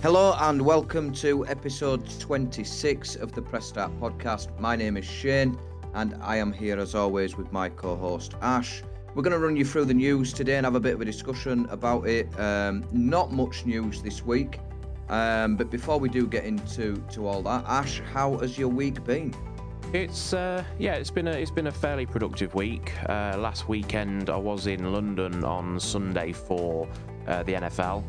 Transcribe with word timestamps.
Hello 0.00 0.36
and 0.38 0.62
welcome 0.62 1.12
to 1.14 1.44
episode 1.48 2.08
26 2.20 3.16
of 3.16 3.32
the 3.32 3.42
Press 3.42 3.66
Start 3.66 3.90
podcast. 3.98 4.56
My 4.60 4.76
name 4.76 4.96
is 4.96 5.04
Shane 5.04 5.58
and 5.94 6.16
I 6.22 6.36
am 6.36 6.52
here 6.52 6.78
as 6.78 6.94
always 6.94 7.36
with 7.36 7.50
my 7.50 7.68
co 7.68 7.96
host 7.96 8.34
Ash. 8.40 8.84
We're 9.16 9.24
going 9.24 9.32
to 9.32 9.40
run 9.40 9.56
you 9.56 9.64
through 9.64 9.86
the 9.86 9.94
news 9.94 10.32
today 10.32 10.54
and 10.54 10.64
have 10.64 10.76
a 10.76 10.80
bit 10.80 10.94
of 10.94 11.00
a 11.00 11.04
discussion 11.04 11.66
about 11.70 12.06
it. 12.06 12.28
Um, 12.38 12.86
not 12.92 13.32
much 13.32 13.66
news 13.66 14.00
this 14.00 14.24
week, 14.24 14.60
um, 15.08 15.56
but 15.56 15.68
before 15.68 15.98
we 15.98 16.08
do 16.08 16.28
get 16.28 16.44
into 16.44 16.94
to 17.10 17.26
all 17.26 17.42
that, 17.42 17.64
Ash, 17.66 18.00
how 18.12 18.38
has 18.38 18.56
your 18.56 18.68
week 18.68 19.02
been? 19.02 19.34
It's 19.92 20.32
uh, 20.32 20.62
yeah, 20.78 20.94
it's 20.94 21.10
been 21.10 21.26
a 21.26 21.32
it's 21.32 21.50
been 21.50 21.66
a 21.66 21.72
fairly 21.72 22.06
productive 22.06 22.54
week. 22.54 22.92
Uh, 23.08 23.36
last 23.36 23.68
weekend 23.68 24.30
I 24.30 24.36
was 24.36 24.68
in 24.68 24.92
London 24.92 25.42
on 25.42 25.80
Sunday 25.80 26.30
for 26.30 26.88
uh, 27.26 27.42
the 27.42 27.54
NFL, 27.54 28.04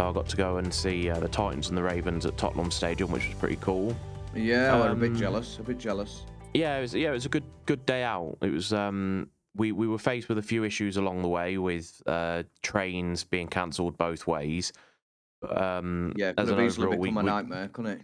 so 0.00 0.08
I 0.08 0.12
got 0.14 0.28
to 0.30 0.36
go 0.38 0.56
and 0.56 0.72
see 0.72 1.10
uh, 1.10 1.20
the 1.20 1.28
Titans 1.28 1.68
and 1.68 1.76
the 1.76 1.82
Ravens 1.82 2.24
at 2.24 2.38
Tottenham 2.38 2.70
Stadium, 2.70 3.10
which 3.10 3.26
was 3.26 3.34
pretty 3.34 3.56
cool. 3.56 3.94
Yeah, 4.34 4.72
um, 4.72 4.80
we're 4.80 4.92
a 4.92 4.96
bit 4.96 5.10
Um, 5.10 5.16
jealous. 5.16 5.58
A 5.58 5.62
bit 5.62 5.76
jealous. 5.78 6.24
Yeah, 6.54 6.78
it 6.78 6.80
was 6.80 6.94
yeah, 6.94 7.10
it 7.10 7.12
was 7.12 7.26
a 7.26 7.28
good 7.28 7.44
good 7.66 7.84
day 7.84 8.02
out. 8.02 8.38
It 8.40 8.50
was 8.50 8.72
um, 8.72 9.28
we 9.54 9.72
we 9.72 9.86
were 9.86 9.98
faced 9.98 10.30
with 10.30 10.38
a 10.38 10.42
few 10.42 10.64
issues 10.64 10.96
along 10.96 11.20
the 11.20 11.28
way 11.28 11.58
with 11.58 12.00
uh, 12.06 12.44
trains 12.62 13.24
being 13.24 13.46
cancelled 13.46 13.98
both 13.98 14.26
ways. 14.26 14.72
Um, 15.46 16.14
Yeah, 16.16 16.32
as 16.38 16.48
an 16.48 16.58
overall, 16.60 16.90
become 16.92 16.98
we, 17.00 17.08
a 17.10 17.12
we- 17.12 17.22
nightmare, 17.22 17.68
couldn't 17.68 17.90
it? 17.92 18.00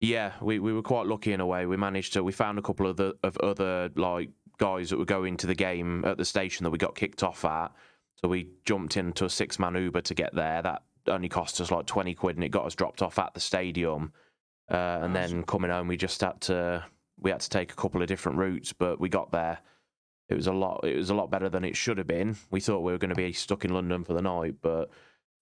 Yeah, 0.00 0.32
we, 0.40 0.58
we 0.60 0.72
were 0.72 0.82
quite 0.82 1.06
lucky 1.06 1.32
in 1.32 1.40
a 1.40 1.46
way. 1.46 1.66
We 1.66 1.76
managed 1.76 2.12
to 2.12 2.22
we 2.22 2.30
found 2.32 2.60
a 2.60 2.62
couple 2.62 2.86
of 2.86 2.96
the 2.96 3.16
of 3.24 3.36
other 3.38 3.90
like 3.96 4.30
guys 4.58 4.90
that 4.90 4.98
were 4.98 5.04
going 5.04 5.36
to 5.38 5.48
the 5.48 5.54
game 5.56 6.04
at 6.04 6.18
the 6.18 6.24
station 6.24 6.62
that 6.64 6.70
we 6.70 6.78
got 6.78 6.94
kicked 6.94 7.24
off 7.24 7.44
at. 7.44 7.72
So 8.14 8.28
we 8.28 8.46
jumped 8.64 8.96
into 8.96 9.24
a 9.24 9.28
six 9.30 9.58
man 9.58 9.74
Uber 9.74 10.02
to 10.02 10.14
get 10.14 10.32
there. 10.36 10.62
That 10.62 10.82
only 11.06 11.28
cost 11.28 11.60
us 11.60 11.70
like 11.70 11.86
twenty 11.86 12.14
quid, 12.14 12.36
and 12.36 12.44
it 12.44 12.50
got 12.50 12.66
us 12.66 12.74
dropped 12.74 13.02
off 13.02 13.18
at 13.18 13.34
the 13.34 13.40
stadium. 13.40 14.12
Uh, 14.70 15.00
and 15.02 15.14
then 15.14 15.42
coming 15.42 15.70
home, 15.70 15.88
we 15.88 15.96
just 15.96 16.20
had 16.20 16.40
to 16.42 16.84
we 17.20 17.30
had 17.30 17.40
to 17.40 17.50
take 17.50 17.72
a 17.72 17.76
couple 17.76 18.02
of 18.02 18.08
different 18.08 18.38
routes, 18.38 18.72
but 18.72 19.00
we 19.00 19.08
got 19.08 19.30
there. 19.32 19.58
It 20.28 20.34
was 20.34 20.46
a 20.46 20.52
lot. 20.52 20.84
It 20.84 20.96
was 20.96 21.10
a 21.10 21.14
lot 21.14 21.30
better 21.30 21.48
than 21.48 21.64
it 21.64 21.76
should 21.76 21.98
have 21.98 22.06
been. 22.06 22.36
We 22.50 22.60
thought 22.60 22.80
we 22.80 22.92
were 22.92 22.98
going 22.98 23.10
to 23.10 23.14
be 23.14 23.32
stuck 23.32 23.64
in 23.64 23.74
London 23.74 24.04
for 24.04 24.14
the 24.14 24.22
night, 24.22 24.56
but 24.62 24.90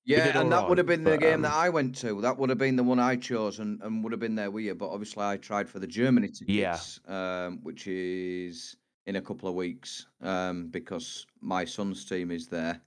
Yeah, 0.05 0.41
and 0.41 0.51
that 0.51 0.69
would 0.69 0.79
have 0.79 0.87
been 0.87 1.05
the 1.05 1.13
but, 1.13 1.21
game 1.21 1.35
um, 1.37 1.43
that 1.43 1.53
I 1.53 1.69
went 1.69 1.95
to. 1.99 2.21
That 2.21 2.39
would 2.39 2.49
have 2.49 2.59
been 2.59 2.77
the 2.77 2.83
one 2.83 2.99
I 2.99 3.17
chose 3.17 3.61
and, 3.61 3.81
and 3.83 4.03
would 4.03 4.13
have 4.13 4.21
been 4.21 4.35
there 4.35 4.51
with 4.51 4.65
you. 4.65 4.75
But 4.75 4.91
obviously, 4.91 5.25
I 5.25 5.37
tried 5.37 5.69
for 5.69 5.79
the 5.79 5.87
Germany 5.87 6.29
tickets, 6.29 7.01
um, 7.07 7.61
which 7.63 7.87
is 7.87 8.77
in 9.07 9.17
a 9.17 9.21
couple 9.23 9.49
of 9.49 9.55
weeks 9.55 10.07
um, 10.23 10.69
because 10.69 11.27
my 11.41 11.65
son's 11.65 12.05
team 12.05 12.31
is 12.31 12.49
there. 12.49 12.81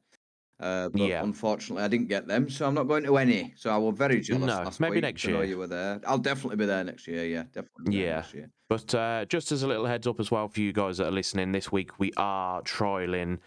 Uh, 0.64 0.90
but 0.90 1.02
Yeah. 1.02 1.22
unfortunately, 1.24 1.84
I 1.84 1.88
didn't 1.90 2.08
get 2.08 2.26
them, 2.28 2.50
so 2.50 2.66
I'm 2.66 2.74
not 2.74 2.88
going 2.88 3.04
to 3.04 3.18
any. 3.18 3.54
So 3.58 3.70
I 3.70 3.78
was 3.78 3.96
very 3.98 4.22
jealous 4.22 4.48
No, 4.48 4.72
maybe 4.88 4.96
week 4.96 5.02
next 5.04 5.26
year. 5.26 5.44
you 5.44 5.58
were 5.58 5.68
there. 5.68 6.00
I'll 6.08 6.18
definitely 6.18 6.56
be 6.58 6.66
there 6.66 6.84
next 6.84 7.06
year. 7.08 7.26
Yeah, 7.26 7.44
definitely. 7.52 8.02
Yeah. 8.02 8.16
next 8.18 8.34
year. 8.34 8.50
But 8.70 8.96
uh, 8.96 9.26
just 9.26 9.52
as 9.52 9.62
a 9.64 9.68
little 9.68 9.86
heads 9.86 10.08
up 10.08 10.20
as 10.20 10.32
well 10.32 10.48
for 10.48 10.62
you 10.62 10.72
guys 10.72 10.98
that 10.98 11.08
are 11.08 11.12
listening, 11.12 11.52
this 11.52 11.72
week 11.72 12.00
we 12.00 12.12
are 12.18 12.62
trialing 12.62 13.40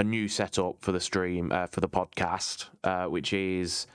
a 0.00 0.04
new 0.04 0.26
setup 0.28 0.80
for 0.80 0.92
the 0.92 1.00
stream 1.00 1.52
uh, 1.52 1.66
for 1.68 1.80
the 1.80 1.88
podcast, 1.88 2.66
uh, 2.84 3.06
which 3.06 3.32
is 3.32 3.86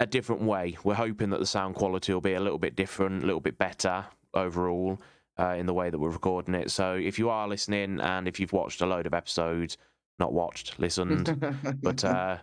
a 0.00 0.06
different 0.06 0.42
way. 0.42 0.76
We're 0.82 0.94
hoping 0.94 1.30
that 1.30 1.40
the 1.40 1.46
sound 1.46 1.74
quality 1.76 2.12
will 2.12 2.20
be 2.20 2.34
a 2.34 2.40
little 2.40 2.58
bit 2.58 2.74
different, 2.74 3.22
a 3.22 3.26
little 3.26 3.40
bit 3.40 3.58
better 3.58 4.06
overall 4.34 5.00
uh, 5.38 5.54
in 5.58 5.66
the 5.66 5.74
way 5.74 5.90
that 5.90 5.98
we're 5.98 6.10
recording 6.10 6.54
it. 6.54 6.70
So 6.70 6.94
if 6.94 7.18
you 7.18 7.28
are 7.30 7.46
listening 7.48 8.00
and 8.00 8.26
if 8.26 8.40
you've 8.40 8.52
watched 8.52 8.80
a 8.80 8.86
load 8.86 9.06
of 9.06 9.14
episodes, 9.14 9.76
not 10.20 10.32
watched, 10.32 10.78
listened, 10.78 11.36
but 11.82 12.04
uh, 12.04 12.38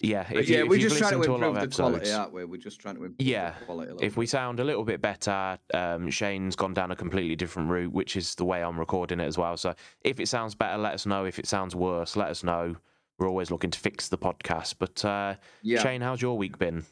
yeah, 0.00 0.24
But 0.28 0.42
if, 0.42 0.48
yeah, 0.48 0.58
you, 0.58 0.68
we're 0.68 0.78
just 0.78 0.96
trying 0.96 1.20
to 1.20 1.26
to 1.26 1.30
a 1.30 1.36
lot 1.36 1.48
improve 1.48 1.56
of 1.56 1.70
the 1.70 1.76
quality, 1.76 1.96
episodes, 1.96 2.18
aren't 2.18 2.32
we? 2.32 2.44
We're 2.44 2.56
just 2.56 2.80
trying 2.80 2.94
to 2.94 3.04
improve 3.04 3.26
Yeah, 3.26 3.54
the 3.58 3.64
quality 3.64 3.90
a 3.90 3.94
little 3.94 4.06
if 4.06 4.16
we 4.16 4.26
sound 4.26 4.60
a 4.60 4.64
little 4.64 4.84
bit 4.84 5.02
better, 5.02 5.58
um, 5.74 6.08
Shane's 6.08 6.54
gone 6.54 6.72
down 6.72 6.92
a 6.92 6.96
completely 6.96 7.34
different 7.34 7.68
route, 7.68 7.92
which 7.92 8.16
is 8.16 8.34
the 8.36 8.44
way 8.44 8.62
I'm 8.62 8.78
recording 8.78 9.18
it 9.18 9.26
as 9.26 9.36
well. 9.36 9.56
So 9.56 9.74
if 10.02 10.20
it 10.20 10.28
sounds 10.28 10.54
better, 10.54 10.78
let 10.78 10.94
us 10.94 11.04
know. 11.04 11.24
If 11.24 11.38
it 11.40 11.46
sounds 11.46 11.74
worse, 11.74 12.16
let 12.16 12.28
us 12.28 12.44
know. 12.44 12.76
We're 13.18 13.28
always 13.28 13.50
looking 13.50 13.70
to 13.70 13.78
fix 13.78 14.08
the 14.08 14.18
podcast. 14.18 14.76
But 14.78 15.04
uh, 15.04 15.34
Yeah. 15.62 15.82
Shane, 15.82 16.00
how's 16.00 16.22
your 16.22 16.38
week 16.38 16.58
been? 16.58 16.84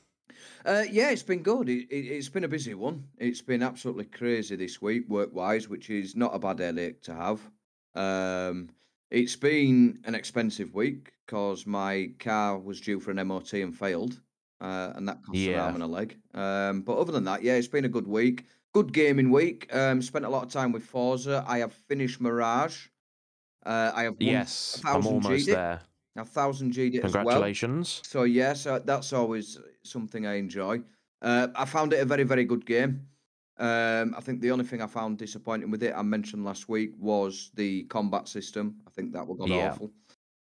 Uh, 0.64 0.82
yeah, 0.90 1.10
it's 1.10 1.22
been 1.22 1.44
good. 1.44 1.68
It, 1.68 1.86
it, 1.88 2.06
it's 2.06 2.28
been 2.28 2.42
a 2.42 2.48
busy 2.48 2.74
one. 2.74 3.04
It's 3.18 3.40
been 3.40 3.62
absolutely 3.62 4.06
crazy 4.06 4.56
this 4.56 4.82
week, 4.82 5.08
work 5.08 5.32
wise, 5.32 5.68
which 5.68 5.90
is 5.90 6.16
not 6.16 6.34
a 6.34 6.40
bad 6.40 6.58
headache 6.58 7.02
to 7.02 7.14
have. 7.14 7.40
Um, 7.94 8.70
it's 9.10 9.36
been 9.36 10.00
an 10.04 10.14
expensive 10.14 10.74
week 10.74 11.12
because 11.26 11.66
my 11.66 12.10
car 12.18 12.58
was 12.58 12.80
due 12.80 13.00
for 13.00 13.10
an 13.10 13.26
MOT 13.26 13.52
and 13.54 13.76
failed, 13.76 14.20
uh, 14.60 14.92
and 14.94 15.08
that 15.08 15.22
cost 15.22 15.38
an 15.38 15.44
Yeah. 15.52 15.64
arm 15.64 15.74
and 15.74 15.82
a 15.82 15.86
leg. 15.86 16.16
Um, 16.34 16.82
but 16.82 16.98
other 16.98 17.12
than 17.12 17.24
that, 17.24 17.42
yeah, 17.42 17.54
it's 17.54 17.68
been 17.68 17.84
a 17.84 17.88
good 17.88 18.06
week. 18.06 18.44
Good 18.72 18.92
gaming 18.92 19.30
week. 19.30 19.74
Um, 19.74 20.02
spent 20.02 20.24
a 20.24 20.28
lot 20.28 20.44
of 20.44 20.50
time 20.52 20.72
with 20.72 20.84
Forza. 20.84 21.44
I 21.46 21.58
have 21.58 21.72
finished 21.72 22.20
Mirage. 22.20 22.88
Uh, 23.64 23.90
I 23.94 24.04
have 24.04 24.14
won 24.14 24.28
yes, 24.28 24.80
I'm 24.84 25.02
1000 25.02 25.12
almost 25.12 25.46
G'd 25.46 25.48
it. 25.48 25.54
there. 25.54 25.80
a 26.16 26.24
thousand 26.24 26.72
G'd 26.72 26.94
it 26.94 27.04
as 27.04 27.12
well. 27.14 27.24
Congratulations. 27.24 28.00
So 28.04 28.22
yes, 28.24 28.66
uh, 28.66 28.78
that's 28.80 29.12
always 29.12 29.58
something 29.82 30.26
I 30.26 30.34
enjoy. 30.34 30.82
Uh, 31.22 31.48
I 31.56 31.64
found 31.64 31.92
it 31.92 32.00
a 32.00 32.04
very, 32.04 32.22
very 32.24 32.44
good 32.44 32.64
game. 32.66 33.08
Um, 33.58 34.14
I 34.16 34.20
think 34.20 34.40
the 34.40 34.50
only 34.50 34.64
thing 34.64 34.82
I 34.82 34.86
found 34.86 35.18
disappointing 35.18 35.70
with 35.70 35.82
it, 35.82 35.94
I 35.96 36.02
mentioned 36.02 36.44
last 36.44 36.68
week, 36.68 36.92
was 36.98 37.50
the 37.54 37.84
combat 37.84 38.28
system. 38.28 38.76
I 38.86 38.90
think 38.90 39.12
that 39.12 39.26
was 39.26 39.38
god 39.38 39.48
Yeah. 39.48 39.70
awful. 39.70 39.92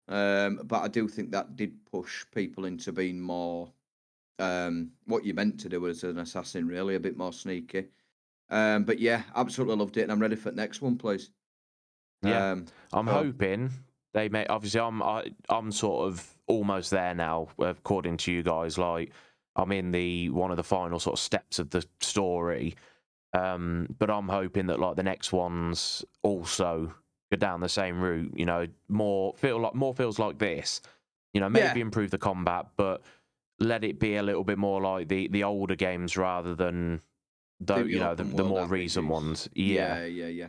Um, 0.07 0.61
but 0.65 0.81
I 0.83 0.87
do 0.87 1.07
think 1.07 1.31
that 1.31 1.55
did 1.55 1.85
push 1.85 2.25
people 2.33 2.65
into 2.65 2.91
being 2.91 3.19
more 3.19 3.71
um, 4.37 4.91
what 5.05 5.23
you 5.23 5.33
meant 5.33 5.59
to 5.61 5.69
do 5.69 5.87
as 5.87 6.03
an 6.03 6.19
assassin, 6.19 6.67
really, 6.67 6.95
a 6.95 6.99
bit 6.99 7.17
more 7.17 7.31
sneaky. 7.31 7.87
Um, 8.49 8.83
but 8.83 8.99
yeah, 8.99 9.23
absolutely 9.35 9.75
loved 9.77 9.97
it, 9.97 10.03
and 10.03 10.11
I'm 10.11 10.19
ready 10.19 10.35
for 10.35 10.51
the 10.51 10.57
next 10.57 10.81
one, 10.81 10.97
please. 10.97 11.31
Yeah. 12.21 12.51
Um, 12.51 12.65
I'm 12.93 13.07
hoping 13.07 13.71
they 14.13 14.29
may. 14.29 14.45
Obviously, 14.47 14.81
I'm 14.81 15.01
I, 15.01 15.31
I'm 15.49 15.71
sort 15.71 16.07
of 16.07 16.35
almost 16.47 16.91
there 16.91 17.15
now, 17.15 17.47
according 17.59 18.17
to 18.17 18.31
you 18.31 18.43
guys. 18.43 18.77
Like 18.77 19.13
I'm 19.55 19.71
in 19.71 19.91
the 19.91 20.29
one 20.29 20.51
of 20.51 20.57
the 20.57 20.63
final 20.63 20.99
sort 20.99 21.13
of 21.13 21.19
steps 21.19 21.59
of 21.59 21.69
the 21.69 21.85
story, 22.01 22.75
um, 23.35 23.87
but 23.99 24.09
I'm 24.09 24.27
hoping 24.29 24.67
that 24.67 24.79
like 24.79 24.95
the 24.95 25.03
next 25.03 25.31
ones 25.33 26.05
also 26.23 26.93
go 27.31 27.37
down 27.37 27.59
the 27.59 27.69
same 27.69 28.01
route. 28.01 28.33
You 28.35 28.45
know, 28.45 28.67
more 28.87 29.33
feel 29.37 29.59
like 29.59 29.75
more 29.75 29.93
feels 29.93 30.19
like 30.19 30.37
this. 30.39 30.81
You 31.33 31.41
know, 31.41 31.49
maybe 31.49 31.65
Yeah. 31.79 31.85
improve 31.85 32.11
the 32.11 32.17
combat, 32.17 32.67
but 32.77 33.01
let 33.59 33.83
it 33.83 33.99
be 33.99 34.15
a 34.15 34.23
little 34.23 34.43
bit 34.43 34.57
more 34.57 34.81
like 34.81 35.07
the 35.07 35.27
the 35.29 35.43
older 35.43 35.75
games 35.75 36.17
rather 36.17 36.55
than 36.55 37.01
the 37.59 37.75
The 37.83 37.89
you 37.89 37.99
know 37.99 38.15
the, 38.15 38.23
the 38.23 38.43
more 38.43 38.65
recent 38.67 39.07
ones. 39.07 39.49
Yeah. 39.53 39.99
yeah, 39.99 40.05
yeah, 40.05 40.27
yeah. 40.27 40.47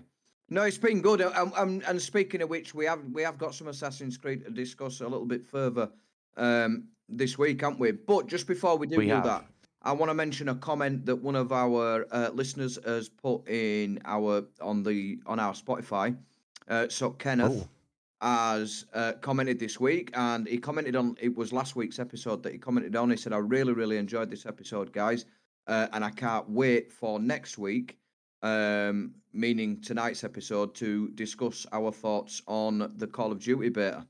No, 0.48 0.62
it's 0.62 0.78
been 0.78 1.00
good. 1.00 1.20
Um, 1.22 1.52
um, 1.56 1.82
and 1.88 2.00
speaking 2.00 2.40
of 2.42 2.48
which, 2.50 2.72
we 2.74 2.84
have 2.86 3.00
we 3.12 3.22
have 3.22 3.36
got 3.38 3.54
some 3.54 3.66
Assassin's 3.68 4.16
Creed 4.16 4.44
to 4.44 4.50
discuss 4.50 5.00
a 5.00 5.08
little 5.08 5.26
bit 5.26 5.44
further 5.44 5.90
um, 6.36 6.88
this 7.08 7.36
week, 7.36 7.62
haven't 7.62 7.80
we? 7.80 7.90
But 7.92 8.28
just 8.28 8.46
before 8.46 8.76
we 8.78 8.86
do 8.86 8.96
We 8.96 9.06
do 9.06 9.22
that, 9.22 9.44
I 9.86 9.92
want 9.92 10.10
to 10.10 10.14
mention 10.14 10.48
a 10.48 10.54
comment 10.56 11.06
that 11.06 11.16
one 11.16 11.36
of 11.36 11.52
our 11.52 12.06
uh, 12.10 12.30
listeners 12.40 12.78
has 12.84 13.08
put 13.08 13.48
in 13.48 14.00
our 14.04 14.44
on 14.60 14.82
the 14.82 15.18
on 15.26 15.38
our 15.38 15.54
Spotify. 15.54 16.16
Uh, 16.68 16.88
so 16.88 17.10
Kenneth 17.10 17.62
Oh. 17.62 17.68
has 18.26 18.86
uh, 18.92 19.12
commented 19.20 19.58
this 19.60 19.78
week, 19.78 20.10
and 20.14 20.48
he 20.48 20.58
commented 20.58 20.96
on 20.96 21.16
it 21.20 21.36
was 21.36 21.52
last 21.52 21.76
week's 21.76 21.98
episode 22.00 22.42
that 22.42 22.52
he 22.52 22.58
commented 22.58 22.96
on. 22.96 23.10
He 23.10 23.16
said, 23.16 23.32
"I 23.32 23.38
really, 23.38 23.72
really 23.74 23.96
enjoyed 23.96 24.28
this 24.30 24.44
episode, 24.46 24.92
guys, 24.92 25.24
uh, 25.68 25.86
and 25.92 26.04
I 26.04 26.10
can't 26.10 26.50
wait 26.50 26.90
for 26.92 27.20
next 27.20 27.56
week." 27.56 27.96
Um, 28.42 29.14
meaning 29.32 29.80
tonight's 29.80 30.24
episode 30.24 30.74
to 30.76 31.08
discuss 31.10 31.64
our 31.72 31.92
thoughts 31.92 32.42
on 32.48 32.92
the 32.96 33.06
Call 33.06 33.30
of 33.32 33.38
Duty 33.38 33.68
beta. 33.68 34.06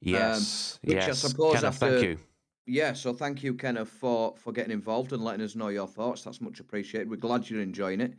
Yes. 0.00 0.78
which 0.82 0.96
I 0.96 1.06
yes. 1.08 1.18
suppose 1.18 1.54
Kenneth, 1.54 1.64
after- 1.82 1.90
thank 2.00 2.02
you. 2.04 2.18
Yeah, 2.68 2.92
so 2.92 3.14
thank 3.14 3.42
you, 3.42 3.54
Kenneth, 3.54 3.88
for 3.88 4.34
for 4.36 4.52
getting 4.52 4.72
involved 4.72 5.14
and 5.14 5.24
letting 5.24 5.44
us 5.44 5.56
know 5.56 5.68
your 5.68 5.86
thoughts. 5.86 6.22
That's 6.22 6.42
much 6.42 6.60
appreciated. 6.60 7.08
We're 7.08 7.16
glad 7.16 7.48
you're 7.48 7.62
enjoying 7.62 8.02
it, 8.02 8.12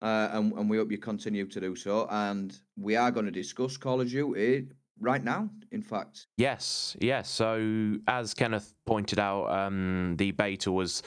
uh, 0.00 0.30
and 0.32 0.54
and 0.54 0.70
we 0.70 0.78
hope 0.78 0.90
you 0.90 0.96
continue 0.96 1.46
to 1.46 1.60
do 1.60 1.76
so. 1.76 2.08
And 2.10 2.58
we 2.78 2.96
are 2.96 3.10
going 3.10 3.26
to 3.26 3.32
discuss 3.32 3.76
Call 3.76 4.00
of 4.00 4.08
Duty 4.08 4.68
right 4.98 5.22
now. 5.22 5.50
In 5.70 5.82
fact, 5.82 6.28
Yes, 6.38 6.96
yes. 7.00 7.28
So 7.28 7.96
as 8.08 8.32
Kenneth 8.32 8.72
pointed 8.86 9.18
out, 9.18 9.50
um, 9.50 10.14
the 10.16 10.30
beta 10.30 10.72
was 10.72 11.02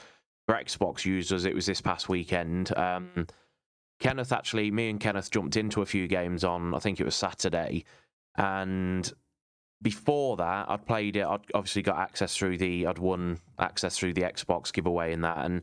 for 0.46 0.54
Xbox 0.54 1.04
users. 1.04 1.46
It 1.46 1.54
was 1.54 1.66
this 1.66 1.80
past 1.80 2.08
weekend. 2.08 2.76
Um, 2.76 3.26
Kenneth 3.98 4.32
actually, 4.32 4.70
me 4.70 4.88
and 4.88 5.00
Kenneth 5.00 5.32
jumped 5.32 5.56
into 5.56 5.82
a 5.82 5.86
few 5.86 6.06
games 6.06 6.44
on. 6.44 6.74
I 6.74 6.78
think 6.78 7.00
it 7.00 7.04
was 7.04 7.16
Saturday, 7.16 7.84
and 8.36 9.12
before 9.84 10.36
that, 10.38 10.68
I'd 10.68 10.84
played 10.86 11.14
it. 11.14 11.24
I'd 11.24 11.42
obviously 11.54 11.82
got 11.82 11.98
access 11.98 12.36
through 12.36 12.58
the. 12.58 12.86
I'd 12.88 12.98
won 12.98 13.38
access 13.60 13.96
through 13.96 14.14
the 14.14 14.22
Xbox 14.22 14.72
giveaway 14.72 15.12
and 15.12 15.22
that. 15.22 15.44
And 15.44 15.62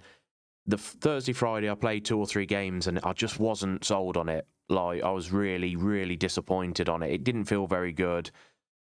the 0.66 0.78
Thursday, 0.78 1.34
Friday, 1.34 1.70
I 1.70 1.76
played 1.76 2.06
two 2.06 2.18
or 2.18 2.26
three 2.26 2.46
games, 2.46 2.88
and 2.88 3.00
I 3.04 3.12
just 3.12 3.40
wasn't 3.40 3.84
sold 3.84 4.16
on 4.16 4.30
it. 4.30 4.48
Like 4.70 5.04
I 5.04 5.12
was 5.12 5.32
really, 5.34 5.76
really 5.76 6.16
disappointed 6.16 6.88
on 6.88 7.04
it. 7.04 7.12
It 7.12 7.24
didn't 7.26 7.46
feel 7.46 7.68
very 7.68 7.92
good. 7.92 8.32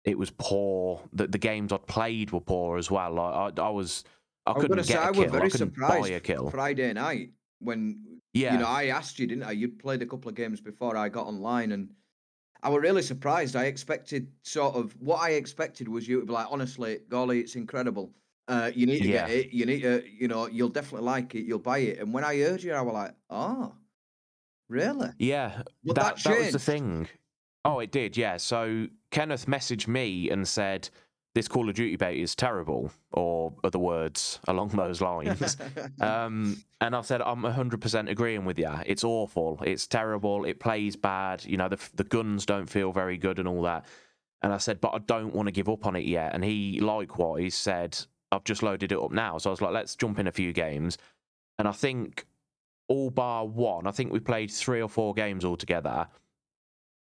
It 0.05 0.19
was 0.19 0.31
poor. 0.37 1.01
The, 1.15 1.29
the 1.29 1.39
games 1.39 1.73
I'd 1.73 1.87
played 1.87 2.33
were 2.33 2.41
poor 2.41 2.77
as 2.77 2.91
well. 2.91 3.15
Like 3.15 3.59
I, 3.59 3.63
I 3.63 3.71
was 3.71 4.05
I 4.45 4.53
couldn't 4.55 4.83
say 4.85 4.95
get 4.95 5.03
a 5.05 5.07
I 5.07 5.13
kill. 5.13 5.23
was 5.23 5.31
very 5.31 5.47
I 5.47 5.49
couldn't 5.49 5.77
buy 5.87 5.87
surprised 5.87 6.13
a 6.13 6.21
kill. 6.21 6.51
Friday 6.51 6.93
night 6.93 7.31
when 7.61 8.01
Yeah, 8.35 8.55
you 8.55 8.59
know 8.59 8.67
I 8.67 8.87
asked 8.87 9.19
you, 9.21 9.27
didn't 9.29 9.45
I? 9.45 9.53
You'd 9.53 9.79
played 9.79 10.03
a 10.03 10.07
couple 10.07 10.29
of 10.29 10.35
games 10.35 10.61
before 10.61 10.97
I 10.97 11.09
got 11.09 11.27
online, 11.27 11.71
and 11.73 11.91
I 12.63 12.69
was 12.69 12.83
really 12.83 13.03
surprised. 13.03 13.57
I 13.57 13.65
expected 13.65 14.29
sort 14.43 14.77
of 14.77 14.95
what 15.01 15.21
I 15.21 15.31
expected 15.31 15.89
was 15.89 16.07
you 16.07 16.21
to 16.21 16.27
be 16.27 16.33
like, 16.33 16.47
honestly, 16.51 17.01
golly, 17.09 17.41
it's 17.41 17.57
incredible. 17.57 18.13
Uh, 18.49 18.71
you 18.75 18.87
need 18.87 19.01
to 19.03 19.09
get 19.09 19.31
it. 19.31 19.53
You 19.53 19.67
need 19.67 19.83
to, 19.83 20.05
you 20.09 20.29
know, 20.29 20.47
you'll 20.47 20.69
definitely 20.69 21.07
like 21.07 21.35
it. 21.35 21.45
You'll 21.45 21.59
buy 21.59 21.79
it. 21.79 21.99
And 21.99 22.13
when 22.13 22.25
I 22.25 22.39
heard 22.39 22.63
you, 22.63 22.73
I 22.73 22.81
was 22.83 22.95
like, 22.95 23.15
oh, 23.31 23.75
really? 24.69 25.11
yeah. 25.19 25.63
That 25.85 25.95
That 25.95 26.17
that 26.23 26.39
was 26.39 26.53
the 26.53 26.59
thing. 26.59 27.09
Oh, 27.65 27.79
it 27.79 27.93
did. 27.93 28.17
Yeah. 28.17 28.37
So 28.37 28.89
Kenneth 29.11 29.47
messaged 29.47 29.87
me 29.87 30.31
and 30.31 30.47
said 30.47 30.89
this 31.35 31.49
Call 31.49 31.69
of 31.69 31.75
Duty 31.75 31.97
beta 31.97 32.21
is 32.21 32.35
terrible, 32.35 32.91
or 33.13 33.55
other 33.65 33.79
words 33.79 34.39
along 34.49 34.69
those 34.69 35.01
lines. 35.01 35.57
Um, 36.01 36.63
and 36.81 36.97
I 36.97 37.01
said, 37.03 37.23
I'm 37.23 37.43
100% 37.43 38.11
agreeing 38.11 38.45
with 38.45 38.59
you. 38.59 38.71
It's 38.87 39.05
awful. 39.05 39.61
It's 39.65 39.87
terrible. 39.87 40.45
It 40.45 40.59
plays 40.59 40.97
bad. 40.97 41.45
You 41.45 41.57
know, 41.57 41.69
the, 41.69 41.79
the 41.95 42.05
guns 42.05 42.45
don't 42.45 42.69
feel 42.69 42.91
very 42.91 43.17
good 43.17 43.39
and 43.39 43.47
all 43.47 43.63
that. 43.63 43.87
And 44.43 44.53
I 44.53 44.59
said, 44.59 44.81
but 44.81 44.93
I 44.93 44.99
don't 44.99 45.33
want 45.33 45.47
to 45.47 45.53
give 45.53 45.69
up 45.69 45.87
on 45.87 45.95
it 45.95 46.05
yet. 46.05 46.35
And 46.35 46.45
he 46.45 46.81
likewise 46.81 47.55
said, 47.55 47.97
I've 48.33 48.45
just 48.45 48.63
loaded 48.63 48.91
it 48.91 48.99
up 48.99 49.13
now. 49.13 49.39
So 49.39 49.51
I 49.51 49.53
was 49.53 49.61
like, 49.61 49.73
let's 49.73 49.95
jump 49.95 50.19
in 50.19 50.27
a 50.27 50.33
few 50.33 50.53
games. 50.53 50.99
And 51.59 51.69
I 51.69 51.73
think 51.73 52.27
all 52.89 53.11
bar 53.11 53.47
one, 53.47 53.87
I 53.87 53.93
think 53.93 54.13
we 54.13 54.19
played 54.19 54.51
three 54.51 54.83
or 54.83 54.89
four 54.89 55.15
games 55.15 55.45
altogether. 55.45 56.09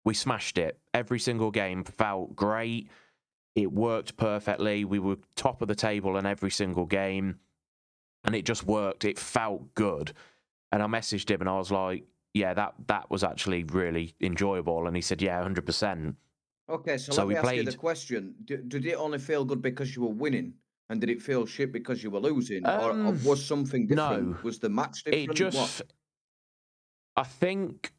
We 0.04 0.16
smashed 0.16 0.58
it. 0.58 0.80
Every 0.94 1.20
single 1.20 1.52
game 1.52 1.84
felt 1.84 2.36
great. 2.36 2.90
It 3.60 3.72
worked 3.72 4.16
perfectly. 4.18 4.86
We 4.86 5.00
were 5.00 5.18
top 5.36 5.62
of 5.62 5.68
the 5.68 5.76
table 5.76 6.18
in 6.18 6.26
every 6.26 6.52
single 6.52 6.86
game 6.86 7.40
and 8.24 8.34
it 8.36 8.46
just 8.46 8.64
worked. 8.66 9.04
It 9.06 9.20
felt 9.20 9.74
good. 9.76 10.14
And 10.72 10.82
I 10.82 10.88
messaged 10.88 11.30
him 11.30 11.42
and 11.42 11.50
I 11.50 11.58
was 11.58 11.72
like, 11.72 12.04
yeah, 12.34 12.54
that 12.54 12.74
that 12.88 13.10
was 13.10 13.24
actually 13.24 13.64
really 13.66 14.14
enjoyable. 14.22 14.88
And 14.88 14.96
he 14.96 15.02
said, 15.02 15.22
yeah, 15.22 15.44
100%. 15.44 16.16
okay, 16.70 16.98
so, 16.98 17.12
So 17.12 17.22
let 17.22 17.28
me 17.28 17.34
we 17.34 17.40
ask 17.40 17.56
you 17.56 17.64
the 17.64 17.78
question: 17.78 18.36
D- 18.46 18.58
Did 18.68 18.86
it 18.86 18.94
only 18.96 19.18
feel 19.18 19.44
good 19.44 19.62
because 19.62 19.96
you 19.96 20.04
were 20.04 20.14
winning, 20.14 20.54
and 20.90 21.02
did 21.02 21.10
it 21.10 21.22
feel 21.22 21.46
shit 21.48 21.72
because 21.74 22.04
you 22.04 22.12
were 22.12 22.20
losing, 22.20 22.66
or, 22.68 22.92
or 22.92 22.92
Um, 22.92 23.24
was 23.24 23.44
something 23.44 23.88
different? 23.88 24.28
no, 24.30 24.38
Was 24.44 24.60
the 24.60 24.70
match 24.70 25.04
it 25.06 25.12
different? 25.12 25.28
What? 25.28 25.54
just, 25.54 25.82
I 27.18 27.24
think, 27.24 27.92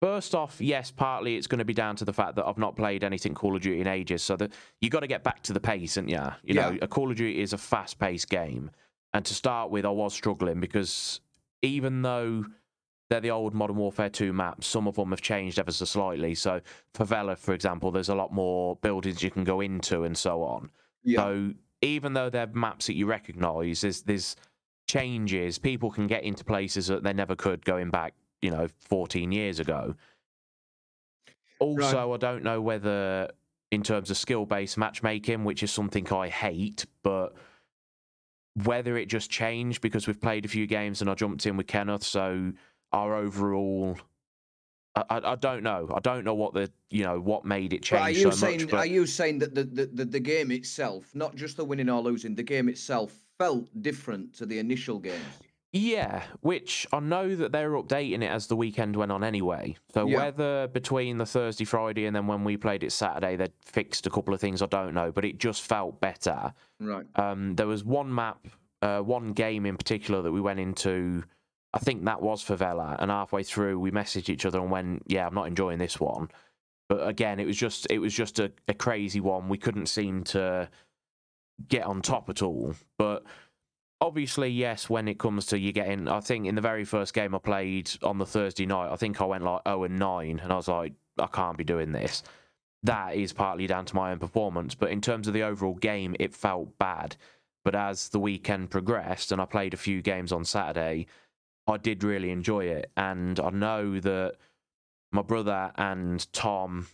first 0.00 0.34
off, 0.34 0.60
yes, 0.60 0.90
partly 0.90 1.36
it's 1.36 1.46
going 1.46 1.58
to 1.58 1.64
be 1.64 1.74
down 1.74 1.96
to 1.96 2.04
the 2.04 2.12
fact 2.12 2.36
that 2.36 2.46
I've 2.46 2.58
not 2.58 2.76
played 2.76 3.04
anything 3.04 3.34
Call 3.34 3.56
of 3.56 3.62
Duty 3.62 3.80
in 3.80 3.86
ages. 3.86 4.22
So 4.22 4.36
that 4.36 4.52
you 4.80 4.90
got 4.90 5.00
to 5.00 5.06
get 5.06 5.22
back 5.24 5.42
to 5.44 5.52
the 5.52 5.60
pace, 5.60 5.96
and 5.96 6.08
yeah, 6.08 6.34
you 6.42 6.54
Yeah. 6.54 6.70
know, 6.70 6.78
a 6.82 6.88
Call 6.88 7.10
of 7.10 7.16
Duty 7.16 7.40
is 7.40 7.52
a 7.52 7.58
fast 7.58 7.98
paced 7.98 8.28
game. 8.28 8.70
And 9.14 9.24
to 9.24 9.34
start 9.34 9.70
with, 9.70 9.84
I 9.86 9.90
was 9.90 10.12
struggling 10.12 10.60
because 10.60 11.20
even 11.62 12.02
though 12.02 12.44
they're 13.10 13.20
the 13.20 13.30
old 13.30 13.54
Modern 13.54 13.76
Warfare 13.76 14.10
2 14.10 14.34
maps. 14.34 14.66
Some 14.66 14.86
of 14.86 14.96
them 14.96 15.10
have 15.10 15.22
changed 15.22 15.58
ever 15.58 15.72
so 15.72 15.86
slightly. 15.86 16.34
So, 16.34 16.60
Favela, 16.92 17.38
for 17.38 17.54
example, 17.54 17.90
there's 17.90 18.10
a 18.10 18.14
lot 18.14 18.34
more 18.34 18.76
buildings 18.76 19.22
you 19.22 19.30
can 19.30 19.44
go 19.44 19.62
into 19.62 20.04
and 20.04 20.14
so 20.14 20.42
on. 20.42 20.70
Yeah. 21.02 21.20
So, 21.20 21.54
even 21.80 22.12
though 22.12 22.28
they're 22.28 22.48
maps 22.48 22.86
that 22.86 22.96
you 22.96 23.06
recognise, 23.06 23.80
there's, 23.80 24.02
there's 24.02 24.36
changes. 24.86 25.58
People 25.58 25.90
can 25.90 26.06
get 26.06 26.22
into 26.22 26.44
places 26.44 26.88
that 26.88 27.02
they 27.02 27.12
never 27.12 27.34
could 27.34 27.64
going 27.64 27.88
back, 27.90 28.14
you 28.42 28.50
know, 28.50 28.68
14 28.78 29.32
years 29.32 29.60
ago. 29.60 29.94
Also, 31.60 32.12
I 32.12 32.16
don't 32.18 32.44
know 32.44 32.60
whether, 32.60 33.30
in 33.70 33.82
terms 33.82 34.10
of 34.10 34.16
skill 34.16 34.46
based 34.46 34.78
matchmaking, 34.78 35.44
which 35.44 35.62
is 35.62 35.72
something 35.72 36.10
I 36.12 36.28
hate, 36.28 36.86
but 37.02 37.34
whether 38.64 38.96
it 38.96 39.06
just 39.06 39.30
changed 39.30 39.80
because 39.80 40.06
we've 40.06 40.20
played 40.20 40.44
a 40.44 40.48
few 40.48 40.66
games 40.66 41.00
and 41.00 41.10
I 41.10 41.14
jumped 41.14 41.46
in 41.46 41.56
with 41.56 41.66
Kenneth, 41.66 42.04
so 42.04 42.52
our 42.92 43.16
overall. 43.16 43.98
I, 44.94 45.04
I, 45.10 45.32
I 45.32 45.34
don't 45.36 45.62
know. 45.62 45.90
I 45.94 46.00
don't 46.00 46.24
know 46.24 46.34
what 46.34 46.54
the 46.54 46.70
you 46.90 47.04
know 47.04 47.20
what 47.20 47.44
made 47.44 47.72
it 47.72 47.88
But 47.90 48.00
are 48.00 48.06
change 48.06 48.18
you 48.18 48.22
so 48.24 48.30
saying 48.30 48.60
much. 48.62 48.70
But 48.70 48.78
are 48.78 48.86
you 48.86 49.06
saying 49.06 49.40
that 49.40 49.54
the, 49.54 49.64
the, 49.64 49.86
the, 49.86 50.04
the 50.04 50.20
game 50.20 50.50
itself, 50.50 51.14
not 51.14 51.36
just 51.36 51.56
the 51.56 51.64
winning 51.64 51.90
or 51.90 52.00
losing, 52.00 52.34
the 52.34 52.42
game 52.42 52.68
itself 52.68 53.12
felt 53.38 53.68
different 53.82 54.34
to 54.34 54.46
the 54.46 54.58
initial 54.58 54.98
games? 54.98 55.22
Yeah, 55.72 56.22
which 56.40 56.86
I 56.92 57.00
know 57.00 57.36
that 57.36 57.52
they're 57.52 57.72
updating 57.72 58.22
it 58.22 58.30
as 58.30 58.46
the 58.46 58.56
weekend 58.56 58.96
went 58.96 59.12
on 59.12 59.22
anyway. 59.22 59.76
So 59.92 60.06
Yeah. 60.06 60.16
whether 60.16 60.66
between 60.68 61.18
the 61.18 61.26
Thursday, 61.26 61.64
Friday, 61.66 62.06
and 62.06 62.16
then 62.16 62.26
when 62.26 62.42
we 62.42 62.56
played 62.56 62.82
it 62.82 62.90
Saturday, 62.90 63.36
they 63.36 63.48
fixed 63.64 64.06
a 64.06 64.10
couple 64.10 64.32
of 64.32 64.40
things, 64.40 64.62
I 64.62 64.66
don't 64.66 64.94
know. 64.94 65.12
But 65.12 65.26
it 65.26 65.38
just 65.38 65.62
felt 65.62 66.00
better. 66.00 66.54
Right. 66.80 67.06
Um, 67.16 67.54
there 67.56 67.66
was 67.66 67.84
one 67.84 68.14
map, 68.14 68.46
uh, 68.80 69.00
one 69.00 69.32
game 69.32 69.66
in 69.66 69.76
particular 69.76 70.22
that 70.22 70.32
we 70.32 70.40
went 70.40 70.58
into. 70.60 71.24
I 71.74 71.78
think 71.80 72.06
that 72.06 72.22
was 72.22 72.42
Favela, 72.42 72.96
and 72.98 73.10
halfway 73.10 73.42
through 73.42 73.78
we 73.78 73.90
messaged 73.90 74.30
each 74.30 74.46
other 74.46 74.58
and 74.60 74.70
went, 74.70 75.02
"Yeah, 75.06 75.26
I'm 75.26 75.34
not 75.34 75.48
enjoying 75.48 75.78
this 75.78 76.00
one." 76.00 76.30
But 76.88 77.06
again, 77.06 77.38
it 77.40 77.46
was 77.46 77.58
just 77.58 77.86
it 77.90 77.98
was 77.98 78.14
just 78.14 78.38
a, 78.38 78.50
a 78.68 78.72
crazy 78.74 79.20
one. 79.20 79.50
We 79.50 79.58
couldn't 79.58 79.86
seem 79.86 80.24
to 80.24 80.70
get 81.68 81.84
on 81.84 82.00
top 82.00 82.30
at 82.30 82.40
all. 82.40 82.74
But 82.96 83.24
obviously, 84.00 84.48
yes, 84.48 84.88
when 84.88 85.08
it 85.08 85.18
comes 85.18 85.46
to 85.46 85.58
you 85.58 85.72
getting, 85.72 86.08
I 86.08 86.20
think 86.20 86.46
in 86.46 86.54
the 86.54 86.60
very 86.60 86.84
first 86.84 87.14
game 87.14 87.34
I 87.34 87.38
played 87.38 87.90
on 88.02 88.18
the 88.18 88.26
Thursday 88.26 88.66
night, 88.66 88.92
I 88.92 88.96
think 88.96 89.20
I 89.20 89.24
went 89.24 89.44
like 89.44 89.62
0 89.66 89.84
and 89.84 89.98
9, 89.98 90.40
and 90.42 90.52
I 90.52 90.56
was 90.56 90.68
like, 90.68 90.92
I 91.18 91.26
can't 91.26 91.58
be 91.58 91.64
doing 91.64 91.92
this. 91.92 92.22
That 92.84 93.16
is 93.16 93.32
partly 93.32 93.66
down 93.66 93.84
to 93.86 93.96
my 93.96 94.12
own 94.12 94.18
performance, 94.18 94.74
but 94.74 94.90
in 94.90 95.00
terms 95.00 95.26
of 95.26 95.34
the 95.34 95.42
overall 95.42 95.74
game, 95.74 96.14
it 96.20 96.34
felt 96.34 96.78
bad. 96.78 97.16
But 97.64 97.74
as 97.74 98.08
the 98.08 98.20
weekend 98.20 98.70
progressed 98.70 99.32
and 99.32 99.40
I 99.40 99.44
played 99.44 99.74
a 99.74 99.78
few 99.78 100.00
games 100.00 100.32
on 100.32 100.44
Saturday, 100.44 101.06
I 101.66 101.76
did 101.76 102.04
really 102.04 102.30
enjoy 102.30 102.66
it. 102.66 102.90
And 102.96 103.38
I 103.40 103.50
know 103.50 103.98
that 104.00 104.36
my 105.10 105.22
brother 105.22 105.72
and 105.76 106.32
Tom 106.32 106.86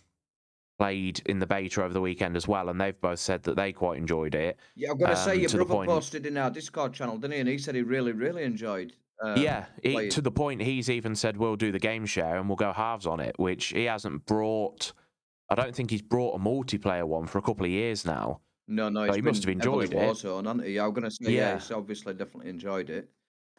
played 0.77 1.21
in 1.25 1.39
the 1.39 1.45
beta 1.47 1.83
over 1.83 1.93
the 1.93 2.01
weekend 2.01 2.35
as 2.35 2.47
well, 2.47 2.69
and 2.69 2.79
they've 2.79 2.99
both 3.01 3.19
said 3.19 3.43
that 3.43 3.55
they 3.55 3.71
quite 3.71 3.97
enjoyed 3.97 4.35
it. 4.35 4.57
Yeah, 4.75 4.91
I'm 4.91 4.97
gonna 4.97 5.15
say 5.15 5.33
Um, 5.33 5.39
your 5.39 5.49
to 5.49 5.65
brother 5.65 5.85
posted 5.85 6.25
in 6.25 6.37
our 6.37 6.49
Discord 6.51 6.93
channel, 6.93 7.17
didn't 7.17 7.33
he? 7.33 7.39
And 7.39 7.49
he 7.49 7.57
said 7.57 7.75
he 7.75 7.81
really, 7.81 8.11
really 8.11 8.43
enjoyed. 8.43 8.93
Um, 9.23 9.37
yeah, 9.37 9.65
he, 9.81 10.09
to 10.09 10.21
the 10.21 10.31
point 10.31 10.61
he's 10.61 10.89
even 10.89 11.15
said 11.15 11.37
we'll 11.37 11.55
do 11.55 11.71
the 11.71 11.79
game 11.79 12.05
share 12.05 12.35
and 12.37 12.49
we'll 12.49 12.57
go 12.57 12.73
halves 12.73 13.07
on 13.07 13.19
it, 13.21 13.37
which 13.39 13.67
he 13.67 13.85
hasn't 13.85 14.25
brought. 14.25 14.91
I 15.49 15.55
don't 15.55 15.73
think 15.75 15.91
he's 15.91 16.01
brought 16.01 16.35
a 16.35 16.39
multiplayer 16.39 17.05
one 17.05 17.27
for 17.27 17.37
a 17.37 17.41
couple 17.41 17.65
of 17.65 17.71
years 17.71 18.05
now. 18.05 18.41
No, 18.67 18.89
no, 18.89 19.03
he's 19.05 19.15
he 19.15 19.21
must 19.21 19.43
have 19.43 19.51
enjoyed 19.51 19.93
it. 19.93 19.97
Warzone, 19.97 20.45
hasn't 20.45 20.65
he? 20.65 20.79
I'm 20.79 20.91
gonna 20.91 21.11
say 21.11 21.31
yeah, 21.31 21.31
Yeah. 21.31 21.53
he's 21.59 21.71
obviously 21.71 22.13
definitely 22.13 22.49
enjoyed 22.49 22.89
it. 22.89 23.09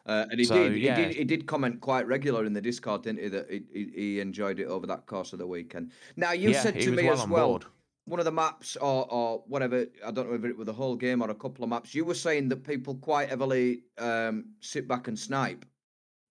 Uh, 0.07 0.25
and 0.31 0.39
he 0.39 0.45
So, 0.45 0.55
did, 0.55 0.73
he 0.73 0.81
did, 0.81 1.15
he 1.15 1.23
did 1.25 1.45
comment 1.45 1.81
quite 1.81 2.07
regular 2.07 2.45
in 2.45 2.53
the 2.53 2.61
Discord, 2.61 3.03
didn't 3.03 3.21
he? 3.23 3.27
That 3.27 3.51
he, 3.51 3.61
he, 3.73 3.91
he 3.93 4.19
enjoyed 4.21 4.59
it 4.59 4.65
over 4.65 4.87
that 4.87 5.05
course 5.05 5.33
of 5.33 5.39
the 5.39 5.45
weekend. 5.47 5.91
Now 6.15 6.31
you 6.31 6.51
yeah, 6.51 6.61
said 6.61 6.79
to 6.79 6.91
me 6.91 7.03
well 7.03 7.13
as 7.13 7.27
well, 7.27 7.47
board. 7.49 7.65
one 8.05 8.19
of 8.19 8.25
the 8.25 8.31
maps 8.31 8.77
or 8.77 9.05
or 9.11 9.43
whatever, 9.47 9.85
I 10.05 10.11
don't 10.11 10.27
know 10.27 10.31
whether 10.31 10.47
it 10.47 10.57
was 10.57 10.65
the 10.67 10.73
whole 10.73 10.95
game 10.95 11.21
or 11.21 11.29
a 11.29 11.35
couple 11.35 11.63
of 11.65 11.69
maps. 11.69 11.93
You 11.93 12.05
were 12.05 12.13
saying 12.15 12.47
that 12.49 12.63
people 12.65 12.95
quite 12.95 13.27
heavily 13.27 13.83
um, 13.97 14.45
sit 14.61 14.87
back 14.87 15.09
and 15.09 15.19
snipe. 15.19 15.65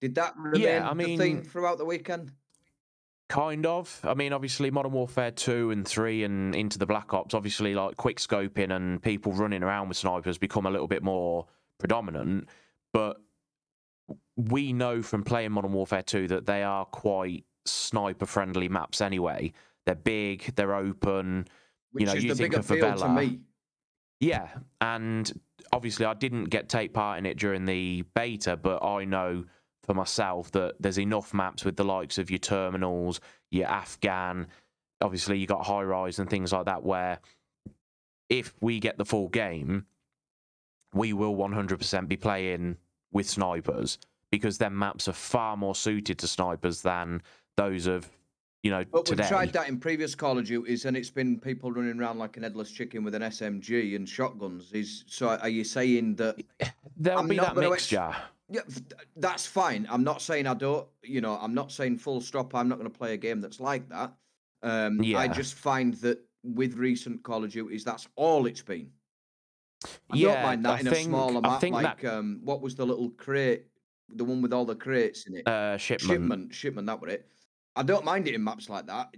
Did 0.00 0.14
that 0.14 0.34
remain 0.38 0.82
I 0.82 0.94
the 0.94 1.04
theme 1.04 1.18
mean- 1.18 1.42
throughout 1.42 1.76
the 1.78 1.84
weekend? 1.84 2.32
Kind 3.28 3.66
of. 3.66 4.00
I 4.04 4.14
mean, 4.14 4.32
obviously, 4.32 4.70
Modern 4.70 4.92
Warfare 4.92 5.32
2 5.32 5.72
and 5.72 5.86
3 5.86 6.22
and 6.22 6.54
into 6.54 6.78
the 6.78 6.86
Black 6.86 7.12
Ops, 7.12 7.34
obviously, 7.34 7.74
like 7.74 7.96
quick 7.96 8.18
scoping 8.20 8.70
and 8.74 9.02
people 9.02 9.32
running 9.32 9.64
around 9.64 9.88
with 9.88 9.96
snipers 9.96 10.38
become 10.38 10.64
a 10.64 10.70
little 10.70 10.86
bit 10.86 11.02
more 11.02 11.46
predominant. 11.78 12.48
But 12.92 13.16
we 14.36 14.72
know 14.72 15.02
from 15.02 15.22
playing 15.22 15.52
Modern 15.52 15.72
Warfare 15.72 16.02
2 16.02 16.28
that 16.28 16.46
they 16.46 16.62
are 16.62 16.84
quite 16.84 17.44
sniper 17.64 18.26
friendly 18.26 18.68
maps 18.68 19.00
anyway. 19.00 19.52
They're 19.86 19.94
big, 19.94 20.54
they're 20.56 20.74
open. 20.74 21.46
Which 21.92 22.06
know, 22.06 22.12
is 22.12 22.24
you 22.24 22.34
the 22.34 22.36
think 22.36 22.54
of 22.54 22.66
Favela, 22.66 23.14
me. 23.14 23.40
Yeah, 24.20 24.48
and 24.80 25.30
obviously 25.72 26.06
I 26.06 26.14
didn't 26.14 26.44
get 26.44 26.68
take 26.68 26.92
part 26.92 27.18
in 27.18 27.26
it 27.26 27.38
during 27.38 27.64
the 27.64 28.04
beta, 28.14 28.56
but 28.56 28.84
I 28.84 29.04
know 29.04 29.44
for 29.84 29.94
myself 29.94 30.50
that 30.52 30.74
there's 30.80 30.98
enough 30.98 31.32
maps 31.32 31.64
with 31.64 31.76
the 31.76 31.84
likes 31.84 32.18
of 32.18 32.30
your 32.30 32.38
terminals, 32.38 33.20
your 33.50 33.66
Afghan, 33.66 34.48
obviously 35.00 35.38
you 35.38 35.46
got 35.46 35.64
high 35.66 35.82
rise 35.82 36.18
and 36.18 36.28
things 36.28 36.52
like 36.52 36.66
that 36.66 36.82
where 36.82 37.20
if 38.28 38.54
we 38.60 38.80
get 38.80 38.98
the 38.98 39.04
full 39.04 39.28
game, 39.28 39.86
we 40.92 41.12
will 41.12 41.36
100% 41.36 42.08
be 42.08 42.16
playing 42.16 42.76
with 43.12 43.28
snipers 43.28 43.98
because 44.36 44.58
their 44.58 44.70
maps 44.70 45.08
are 45.08 45.12
far 45.12 45.56
more 45.56 45.74
suited 45.74 46.18
to 46.18 46.26
snipers 46.28 46.82
than 46.82 47.22
those 47.56 47.86
of 47.86 48.10
you 48.62 48.70
know 48.70 48.84
But 48.90 49.06
today. 49.06 49.22
we've 49.22 49.28
tried 49.28 49.52
that 49.54 49.68
in 49.68 49.78
previous 49.78 50.14
Call 50.14 50.38
of 50.38 50.44
Duties, 50.46 50.84
and 50.84 50.96
it's 50.96 51.10
been 51.10 51.38
people 51.40 51.72
running 51.72 51.98
around 52.00 52.18
like 52.18 52.36
an 52.36 52.42
headless 52.42 52.70
chicken 52.70 53.02
with 53.04 53.14
an 53.14 53.22
SMG 53.22 53.96
and 53.96 54.08
shotguns. 54.08 54.72
Is 54.72 55.04
so? 55.06 55.28
Are 55.28 55.48
you 55.48 55.64
saying 55.64 56.16
that? 56.16 56.36
There'll 56.96 57.20
I'm 57.20 57.28
be 57.28 57.36
that 57.36 57.54
gonna 57.54 57.66
ex- 57.72 57.90
mixture. 57.92 58.14
Yeah, 58.48 58.60
that's 59.16 59.44
fine. 59.46 59.88
I'm 59.90 60.04
not 60.04 60.22
saying 60.22 60.46
I 60.46 60.54
don't. 60.54 60.86
You 61.02 61.20
know, 61.20 61.36
I'm 61.40 61.54
not 61.54 61.72
saying 61.72 61.98
full 61.98 62.20
stop. 62.20 62.54
I'm 62.54 62.68
not 62.68 62.78
going 62.78 62.90
to 62.90 62.96
play 62.96 63.14
a 63.14 63.16
game 63.16 63.40
that's 63.40 63.58
like 63.58 63.88
that. 63.88 64.12
Um, 64.62 65.00
I 65.16 65.26
just 65.28 65.54
find 65.54 65.94
that 65.94 66.20
with 66.44 66.74
recent 66.74 67.22
Call 67.24 67.42
of 67.44 67.50
Duties, 67.50 67.82
that's 67.84 68.06
all 68.14 68.46
it's 68.46 68.62
been. 68.62 68.90
I 69.84 70.16
Yeah, 70.16 70.34
don't 70.34 70.42
mind 70.44 70.64
that 70.64 70.70
I 70.76 70.80
in 70.80 70.86
a 70.86 70.90
think 70.90 71.08
smaller 71.08 71.38
I 71.38 71.48
map. 71.48 71.60
think 71.60 71.74
Like, 71.74 72.00
that 72.02 72.12
um, 72.18 72.40
what 72.44 72.60
was 72.62 72.74
the 72.76 72.86
little 72.86 73.10
crate, 73.10 73.66
the 74.08 74.24
one 74.24 74.42
with 74.42 74.52
all 74.52 74.64
the 74.64 74.74
crates 74.74 75.26
in 75.26 75.36
it? 75.36 75.48
uh, 75.48 75.76
shipment. 75.76 76.10
Shipment, 76.10 76.54
shipment. 76.54 76.86
That 76.86 77.00
were 77.00 77.08
it. 77.08 77.26
I 77.74 77.82
don't 77.82 78.04
mind 78.04 78.26
it 78.28 78.34
in 78.34 78.42
maps 78.42 78.68
like 78.68 78.86
that. 78.86 79.14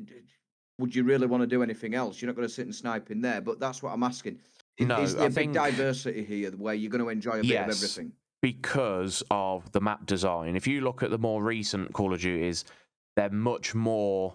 Would 0.78 0.94
you 0.94 1.04
really 1.04 1.26
want 1.26 1.42
to 1.42 1.46
do 1.46 1.62
anything 1.62 1.94
else? 1.94 2.20
You're 2.20 2.28
not 2.28 2.36
going 2.36 2.46
to 2.48 2.52
sit 2.54 2.64
and 2.66 2.74
snipe 2.74 3.10
in 3.10 3.20
there. 3.20 3.40
But 3.40 3.60
that's 3.60 3.82
what 3.82 3.92
I'm 3.92 4.02
asking. 4.02 4.38
Is, 4.78 4.86
No, 4.86 5.00
is 5.00 5.14
there 5.14 5.24
I 5.24 5.26
a 5.26 5.28
big 5.30 5.34
think 5.34 5.54
diversity 5.54 6.24
here 6.24 6.50
where 6.52 6.74
you're 6.74 6.90
going 6.90 7.02
to 7.04 7.08
enjoy 7.10 7.40
a 7.40 7.42
bit 7.42 7.56
of 7.60 7.68
everything? 7.68 8.12
because 8.40 9.22
of 9.32 9.70
the 9.72 9.80
map 9.80 10.06
design. 10.06 10.54
If 10.54 10.66
you 10.68 10.80
look 10.82 11.02
at 11.02 11.10
the 11.10 11.18
more 11.18 11.42
recent 11.42 11.92
Call 11.92 12.14
of 12.14 12.20
Duties, 12.20 12.64
they're 13.16 13.30
much 13.30 13.74
more 13.74 14.34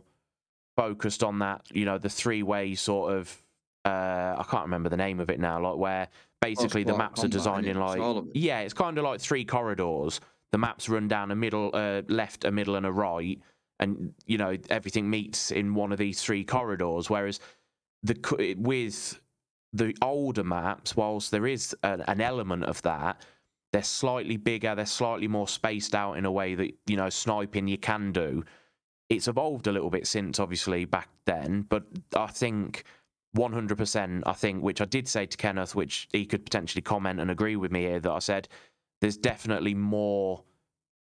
focused 0.75 1.23
on 1.23 1.39
that. 1.39 1.61
You 1.71 1.85
know, 1.85 1.97
the 1.97 2.09
three-way 2.09 2.75
sort 2.75 3.13
of. 3.13 3.41
Uh, 3.85 4.35
I 4.39 4.45
can't 4.49 4.63
remember 4.63 4.87
the 4.89 4.97
name 4.97 5.19
of 5.19 5.29
it 5.29 5.39
now. 5.41 5.61
Like 5.61 5.77
where 5.77 6.07
basically 6.41 6.83
the 6.83 6.91
Close 6.91 6.97
maps 6.99 7.23
are 7.23 7.27
designed 7.29 7.65
in 7.65 7.71
It's 7.77 7.79
like 7.79 7.99
all 8.01 8.17
of 8.17 8.27
it. 8.27 8.35
yeah, 8.35 8.59
it's 8.59 8.73
kind 8.73 8.97
of 8.97 9.03
like 9.03 9.19
three 9.21 9.43
corridors. 9.45 10.19
The 10.53 10.59
maps 10.59 10.87
run 10.87 11.07
down 11.07 11.31
a 11.31 11.35
middle, 11.35 11.71
uh, 11.73 12.03
left, 12.07 12.45
a 12.45 12.51
middle, 12.51 12.75
and 12.75 12.85
a 12.85 12.91
right, 12.91 13.41
and 13.79 14.13
you 14.27 14.37
know 14.37 14.55
everything 14.69 15.09
meets 15.09 15.49
in 15.49 15.73
one 15.73 15.91
of 15.91 15.97
these 15.97 16.21
three 16.21 16.43
corridors. 16.43 17.09
Whereas 17.09 17.39
the 18.03 18.55
with 18.59 19.19
the 19.73 19.97
older 20.03 20.43
maps, 20.43 20.95
whilst 20.95 21.31
there 21.31 21.47
is 21.47 21.75
an, 21.81 22.01
an 22.01 22.21
element 22.21 22.65
of 22.65 22.79
that, 22.83 23.19
they're 23.71 23.81
slightly 23.81 24.37
bigger, 24.37 24.75
they're 24.75 24.85
slightly 24.85 25.27
more 25.27 25.47
spaced 25.47 25.95
out 25.95 26.19
in 26.19 26.25
a 26.25 26.31
way 26.31 26.53
that 26.53 26.71
you 26.85 26.97
know 26.97 27.09
sniping 27.09 27.67
you 27.67 27.79
can 27.79 28.11
do. 28.11 28.43
It's 29.09 29.27
evolved 29.27 29.65
a 29.65 29.71
little 29.71 29.89
bit 29.89 30.05
since 30.05 30.39
obviously 30.39 30.85
back 30.85 31.09
then, 31.25 31.65
but 31.67 31.85
I 32.15 32.27
think 32.27 32.83
100%. 33.35 34.21
I 34.27 34.33
think, 34.33 34.61
which 34.63 34.81
I 34.81 34.85
did 34.85 35.07
say 35.07 35.25
to 35.25 35.35
Kenneth, 35.35 35.73
which 35.73 36.07
he 36.13 36.27
could 36.27 36.45
potentially 36.45 36.83
comment 36.83 37.19
and 37.19 37.31
agree 37.31 37.55
with 37.55 37.71
me 37.71 37.81
here, 37.81 37.99
that 37.99 38.11
I 38.11 38.19
said 38.19 38.47
there's 39.03 39.17
definitely 39.17 39.73
more 39.73 40.45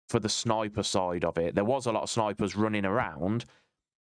for 0.10 0.20
the 0.20 0.28
sniper 0.28 0.82
side 0.82 1.24
of 1.24 1.38
it. 1.38 1.54
There 1.54 1.64
was 1.64 1.86
a 1.86 1.92
lot 1.92 2.02
of 2.02 2.10
snipers 2.10 2.56
running 2.56 2.84
around, 2.84 3.46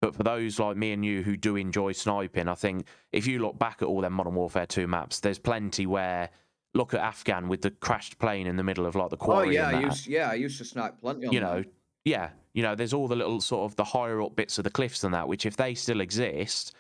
but 0.00 0.16
for 0.16 0.24
those 0.24 0.58
like 0.58 0.76
me 0.76 0.90
and 0.90 1.04
you 1.04 1.22
who 1.22 1.36
do 1.36 1.54
enjoy 1.54 1.92
sniping, 1.92 2.48
I 2.48 2.56
think 2.56 2.86
if 3.12 3.24
you 3.24 3.38
look 3.38 3.56
back 3.56 3.80
at 3.80 3.86
all 3.86 4.00
them 4.00 4.14
Modern 4.14 4.34
Warfare 4.34 4.66
2 4.66 4.88
maps, 4.88 5.20
there's 5.20 5.38
plenty 5.38 5.86
where 5.86 6.28
look 6.74 6.92
at 6.92 6.98
Afghan 6.98 7.46
with 7.46 7.62
the 7.62 7.70
crashed 7.70 8.18
plane 8.18 8.48
in 8.48 8.56
the 8.56 8.64
middle 8.64 8.84
of 8.84 8.96
like 8.96 9.10
the 9.10 9.16
quarry. 9.16 9.56
Oh 9.56 9.62
quarry. 9.62 9.72
yeah, 9.74 9.78
I 9.78 9.80
used 9.80 10.06
yeah, 10.08 10.28
I 10.28 10.34
used 10.34 10.58
to 10.58 10.64
snipe 10.64 11.00
plenty 11.00 11.28
on 11.28 11.32
you 11.32 11.38
that. 11.38 11.46
know, 11.46 11.64
yeah, 12.04 12.30
you 12.54 12.64
know, 12.64 12.74
there's 12.74 12.92
all 12.92 13.06
the 13.06 13.14
little 13.14 13.40
sort 13.40 13.70
of 13.70 13.76
the 13.76 13.84
higher 13.84 14.20
up 14.20 14.34
bits 14.34 14.58
of 14.58 14.64
the 14.64 14.70
cliffs 14.70 15.04
and 15.04 15.14
that, 15.14 15.28
which 15.28 15.46
if 15.46 15.56
they 15.56 15.74
still 15.74 16.00
exist, 16.00 16.74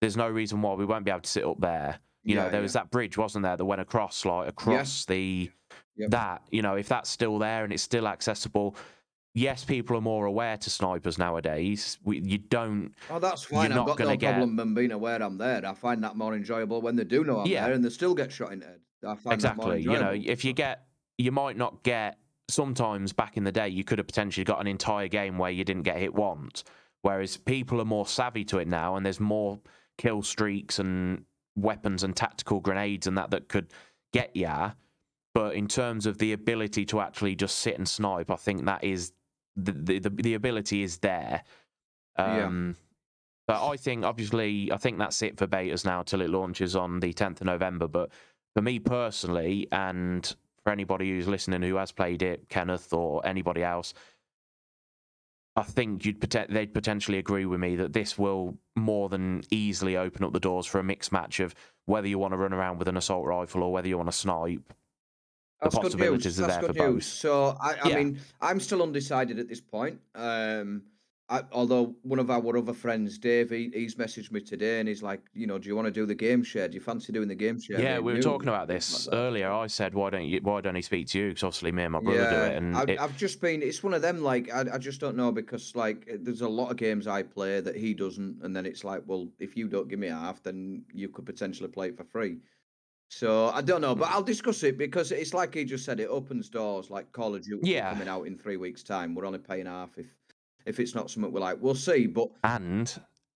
there's 0.00 0.16
no 0.16 0.28
reason 0.28 0.62
why 0.62 0.74
we 0.74 0.84
won't 0.84 1.04
be 1.04 1.10
able 1.10 1.22
to 1.22 1.28
sit 1.28 1.44
up 1.44 1.60
there. 1.60 1.98
You 2.22 2.36
know, 2.36 2.44
there 2.44 2.60
yeah. 2.60 2.60
was 2.60 2.74
that 2.74 2.92
bridge, 2.92 3.18
wasn't 3.18 3.42
there, 3.42 3.56
that 3.56 3.64
went 3.64 3.80
across 3.80 4.24
like 4.24 4.48
across 4.48 5.04
the 5.04 5.50
Yep. 5.96 6.10
that. 6.10 6.42
You 6.50 6.62
know, 6.62 6.74
if 6.74 6.88
that's 6.88 7.08
still 7.10 7.38
there 7.38 7.64
and 7.64 7.72
it's 7.72 7.82
still 7.82 8.08
accessible, 8.08 8.76
yes, 9.34 9.64
people 9.64 9.96
are 9.96 10.00
more 10.00 10.26
aware 10.26 10.56
to 10.56 10.70
snipers 10.70 11.18
nowadays. 11.18 11.98
We, 12.04 12.20
you 12.20 12.38
don't. 12.38 12.92
Oh, 13.10 13.18
that's 13.18 13.44
fine. 13.44 13.70
I've 13.72 13.76
not 13.86 13.96
got 13.96 14.08
no 14.08 14.16
get- 14.16 14.32
problem 14.32 14.56
them 14.56 14.74
being 14.74 14.92
aware 14.92 15.22
I'm 15.22 15.38
there. 15.38 15.64
I 15.64 15.74
find 15.74 16.02
that 16.04 16.16
more 16.16 16.34
enjoyable 16.34 16.80
when 16.82 16.96
they 16.96 17.04
do 17.04 17.24
know 17.24 17.40
I'm 17.40 17.46
Yeah. 17.46 17.64
there 17.66 17.74
and 17.74 17.84
they 17.84 17.90
still 17.90 18.14
get 18.14 18.32
shot 18.32 18.52
in 18.52 18.60
the 18.60 18.66
head. 18.66 18.80
I 19.06 19.14
find 19.16 19.40
that 19.40 19.56
more 19.56 19.74
exactly. 19.74 19.92
You 19.94 20.00
know, 20.00 20.12
if 20.32 20.44
you 20.44 20.52
get, 20.52 20.86
you 21.18 21.30
might 21.32 21.56
not 21.56 21.82
get. 21.82 22.18
Sometimes 22.50 23.14
back 23.14 23.38
in 23.38 23.44
the 23.44 23.52
day, 23.52 23.68
you 23.70 23.84
could 23.84 23.96
have 23.96 24.06
potentially 24.06 24.44
got 24.44 24.60
an 24.60 24.66
entire 24.66 25.08
game 25.08 25.38
where 25.38 25.50
you 25.50 25.64
didn't 25.64 25.84
get 25.84 25.96
hit 25.96 26.14
once. 26.14 26.62
Whereas 27.00 27.38
people 27.38 27.80
are 27.80 27.86
more 27.86 28.06
savvy 28.06 28.44
to 28.46 28.58
it 28.58 28.68
now, 28.68 28.96
and 28.96 29.04
there's 29.06 29.18
more 29.18 29.60
kill 29.96 30.22
streaks 30.22 30.78
and 30.78 31.24
weapons 31.56 32.02
and 32.02 32.14
tactical 32.14 32.60
grenades 32.60 33.06
and 33.06 33.16
that 33.16 33.30
that 33.30 33.48
could 33.48 33.68
get 34.12 34.34
ya. 34.36 34.72
But 35.34 35.56
in 35.56 35.66
terms 35.68 36.06
of 36.06 36.18
the 36.18 36.32
ability 36.32 36.84
to 36.86 37.00
actually 37.00 37.34
just 37.34 37.58
sit 37.58 37.76
and 37.76 37.88
snipe, 37.88 38.30
I 38.30 38.36
think 38.36 38.64
that 38.66 38.84
is 38.84 39.12
the 39.56 39.72
the, 39.72 39.98
the, 39.98 40.10
the 40.10 40.34
ability 40.34 40.82
is 40.82 40.98
there. 40.98 41.42
Yeah. 42.18 42.46
Um, 42.46 42.76
But 43.46 43.68
I 43.68 43.76
think, 43.76 44.04
obviously, 44.04 44.72
I 44.72 44.78
think 44.78 44.98
that's 44.98 45.20
it 45.20 45.36
for 45.36 45.46
betas 45.46 45.84
now 45.84 46.02
till 46.02 46.22
it 46.22 46.30
launches 46.30 46.74
on 46.74 47.00
the 47.00 47.12
10th 47.12 47.42
of 47.42 47.46
November. 47.46 47.88
But 47.88 48.10
for 48.54 48.62
me 48.62 48.78
personally, 48.78 49.68
and 49.70 50.34
for 50.62 50.72
anybody 50.72 51.10
who's 51.10 51.28
listening 51.28 51.60
who 51.62 51.76
has 51.76 51.92
played 51.92 52.22
it, 52.22 52.48
Kenneth 52.48 52.92
or 52.92 53.26
anybody 53.26 53.62
else, 53.62 53.92
I 55.56 55.62
think 55.62 56.04
you'd 56.04 56.20
they'd 56.20 56.74
potentially 56.74 57.18
agree 57.18 57.44
with 57.46 57.60
me 57.60 57.76
that 57.76 57.92
this 57.92 58.18
will 58.18 58.56
more 58.74 59.08
than 59.08 59.42
easily 59.50 59.96
open 59.96 60.24
up 60.24 60.32
the 60.32 60.40
doors 60.40 60.66
for 60.66 60.78
a 60.80 60.84
mixed 60.84 61.12
match 61.12 61.38
of 61.38 61.54
whether 61.86 62.08
you 62.08 62.18
want 62.18 62.32
to 62.32 62.38
run 62.38 62.52
around 62.52 62.78
with 62.78 62.88
an 62.88 62.96
assault 62.96 63.26
rifle 63.26 63.62
or 63.62 63.72
whether 63.72 63.86
you 63.86 63.96
want 63.98 64.08
to 64.10 64.16
snipe. 64.16 64.72
The 65.70 65.80
That's 65.80 65.94
good 65.94 66.12
news. 66.12 66.36
That's 66.36 66.36
there 66.54 66.60
good 66.60 66.76
for 66.76 66.90
news. 66.90 66.94
both. 66.94 67.04
So 67.04 67.56
I, 67.60 67.74
I 67.82 67.88
Yeah. 67.88 67.96
mean, 67.96 68.20
I'm 68.40 68.60
still 68.60 68.82
undecided 68.82 69.38
at 69.38 69.48
this 69.48 69.60
point. 69.60 70.00
Um, 70.14 70.82
I, 71.26 71.42
although 71.52 71.96
one 72.02 72.18
of 72.18 72.30
our 72.30 72.56
other 72.56 72.74
friends, 72.74 73.16
Dave, 73.16 73.48
he, 73.48 73.70
he's 73.72 73.94
messaged 73.94 74.30
me 74.30 74.40
today 74.42 74.78
and 74.78 74.86
he's 74.86 75.02
like, 75.02 75.22
you 75.32 75.46
know, 75.46 75.58
do 75.58 75.68
you 75.68 75.74
want 75.74 75.86
to 75.86 75.90
do 75.90 76.04
the 76.04 76.14
game 76.14 76.42
share? 76.42 76.68
Do 76.68 76.74
you 76.74 76.82
fancy 76.82 77.14
doing 77.14 77.28
the 77.28 77.34
game 77.34 77.58
share? 77.58 77.80
Yeah, 77.80 77.98
we 77.98 78.12
were 78.12 78.18
you?" 78.18 78.22
talking 78.22 78.48
about 78.48 78.68
this 78.68 79.06
like 79.06 79.16
earlier. 79.16 79.50
I 79.50 79.66
said, 79.68 79.94
why 79.94 80.10
don't 80.10 80.26
you? 80.26 80.40
Why 80.42 80.60
don't 80.60 80.74
he 80.74 80.82
speak 80.82 81.06
to 81.08 81.18
you? 81.18 81.28
Because 81.28 81.42
obviously, 81.42 81.72
me 81.72 81.84
and 81.84 81.92
my 81.92 82.00
brother 82.00 82.28
do 82.28 82.36
it, 82.36 82.56
and 82.62 82.76
I've, 82.76 82.88
it, 82.90 83.00
I've 83.00 83.16
just 83.16 83.40
been. 83.40 83.62
It's 83.62 83.82
one 83.82 83.94
of 83.94 84.02
them. 84.02 84.22
Like 84.22 84.52
I, 84.52 84.66
I 84.74 84.78
just 84.78 85.00
don't 85.00 85.16
know 85.16 85.32
because 85.32 85.74
like 85.74 86.06
eh, 86.10 86.18
there's 86.20 86.42
a 86.42 86.48
lot 86.48 86.70
of 86.70 86.76
games 86.76 87.06
I 87.06 87.22
play 87.22 87.60
that 87.60 87.74
he 87.74 87.94
doesn't, 87.94 88.42
and 88.42 88.54
then 88.54 88.66
it's 88.66 88.84
like, 88.84 89.02
well, 89.06 89.28
if 89.38 89.56
you 89.56 89.66
don't 89.66 89.88
give 89.88 89.98
me 89.98 90.08
half, 90.08 90.42
then 90.42 90.84
you 90.92 91.08
could 91.08 91.24
potentially 91.24 91.70
play 91.70 91.88
it 91.88 91.96
for 91.96 92.04
free. 92.04 92.36
So 93.16 93.48
I 93.50 93.60
don't 93.60 93.80
know, 93.80 93.94
but 93.94 94.10
I'll 94.10 94.22
discuss 94.24 94.62
it 94.64 94.76
because 94.76 95.12
it's 95.12 95.32
like 95.32 95.54
he 95.54 95.64
just 95.64 95.84
said. 95.84 96.00
It 96.00 96.08
opens 96.08 96.48
doors. 96.48 96.90
Like 96.90 97.12
Call 97.12 97.34
of 97.36 97.42
Duty 97.44 97.70
Yeah. 97.70 97.90
coming 97.90 98.08
out 98.08 98.26
in 98.26 98.36
three 98.36 98.56
weeks' 98.56 98.82
time. 98.82 99.14
We're 99.14 99.24
only 99.26 99.38
paying 99.38 99.66
half 99.66 99.96
if 99.96 100.06
if 100.66 100.80
it's 100.80 100.94
not 100.96 101.10
something 101.10 101.30
we're 101.32 101.38
like. 101.40 101.58
We'll 101.60 101.76
see, 101.76 102.06
but 102.08 102.30
and 102.42 102.92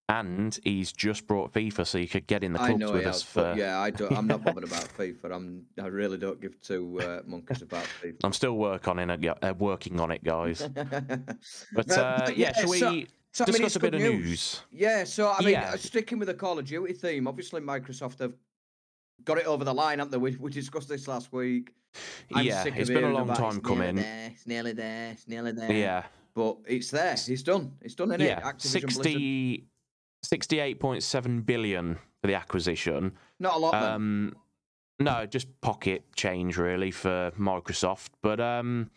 and 0.09 0.59
he's 0.65 0.91
just 0.91 1.27
brought 1.29 1.53
FIFA, 1.53 1.87
so 1.87 1.99
you 1.99 2.09
could 2.09 2.27
get 2.27 2.43
in 2.43 2.55
the 2.55 2.59
clubs 2.59 2.91
with 2.91 3.07
us 3.07 3.23
has. 3.23 3.23
for. 3.23 3.55
Yeah, 3.57 3.79
I 3.79 3.91
don't. 3.91 4.11
I'm 4.17 4.27
not 4.27 4.43
bothered 4.43 4.65
about 4.65 4.89
FIFA. 4.99 5.33
I'm. 5.33 5.67
I 5.81 5.87
really 5.87 6.19
don't 6.19 6.41
give 6.41 6.61
two 6.61 6.99
uh, 7.01 7.21
monkeys 7.25 7.63
about 7.63 7.85
FIFA. 8.03 8.17
I'm 8.25 8.33
still 8.33 8.57
work 8.57 8.89
on 8.89 8.99
it, 8.99 9.25
uh, 9.45 9.55
working 9.59 10.01
on 10.01 10.11
it, 10.11 10.25
guys. 10.25 10.67
But 10.75 10.85
But- 11.75 11.91
uh, 11.97 12.23
but 12.27 12.37
yeah, 12.37 12.53
shall 12.53 12.69
we 12.71 12.79
so- 12.81 13.03
so, 13.31 13.45
I 13.45 13.49
mean, 13.49 13.53
discuss 13.63 13.77
a 13.77 13.81
bit 13.81 13.95
of 13.95 14.01
news? 14.01 14.63
Yeah, 14.73 15.05
so 15.05 15.31
I 15.31 15.41
mean, 15.43 15.51
Yeah. 15.51 15.71
uh, 15.75 15.77
sticking 15.77 16.19
with 16.19 16.27
the 16.29 16.35
Call 16.35 16.59
of 16.59 16.65
Duty 16.65 16.95
theme, 16.95 17.29
obviously 17.29 17.61
Microsoft 17.61 18.19
have 18.21 18.33
got 19.25 19.39
it 19.39 19.47
over 19.47 19.65
the 19.65 19.75
line, 19.75 19.99
haven't 19.99 20.13
they? 20.13 20.19
We, 20.19 20.37
we 20.37 20.51
discussed 20.51 20.89
this 20.89 21.09
last 21.09 21.33
week. 21.33 21.73
I'm 22.35 22.45
yeah, 22.45 22.65
it's 22.67 22.91
been 22.91 23.05
a 23.05 23.11
long 23.11 23.23
about 23.23 23.37
time 23.39 23.61
coming. 23.61 23.97
There, 23.97 24.31
it's 24.33 24.47
nearly 24.47 24.73
there. 24.73 25.13
It's 25.13 25.27
nearly 25.27 25.53
there. 25.53 25.73
Yeah, 25.73 26.05
but 26.35 26.59
it's 26.67 26.91
there. 26.91 27.13
It's 27.13 27.43
done. 27.43 27.73
It's 27.81 27.95
done, 27.95 28.09
innit? 28.09 28.27
yeah, 28.27 28.53
Blizzard. 28.53 28.93
60, 28.93 29.65
68.7 30.25 31.47
billion 31.47 31.95
for 32.21 32.27
the 32.27 32.35
acquisition. 32.35 33.13
Not 33.39 33.55
a 33.55 33.59
lot. 33.59 33.75
Um, 33.75 34.35
no, 35.01 35.27
just 35.27 35.61
pocket 35.61 36.05
change 36.17 36.57
really 36.57 36.91
for 36.91 37.33
Microsoft. 37.39 38.11
But 38.23 38.41
um, 38.41 38.91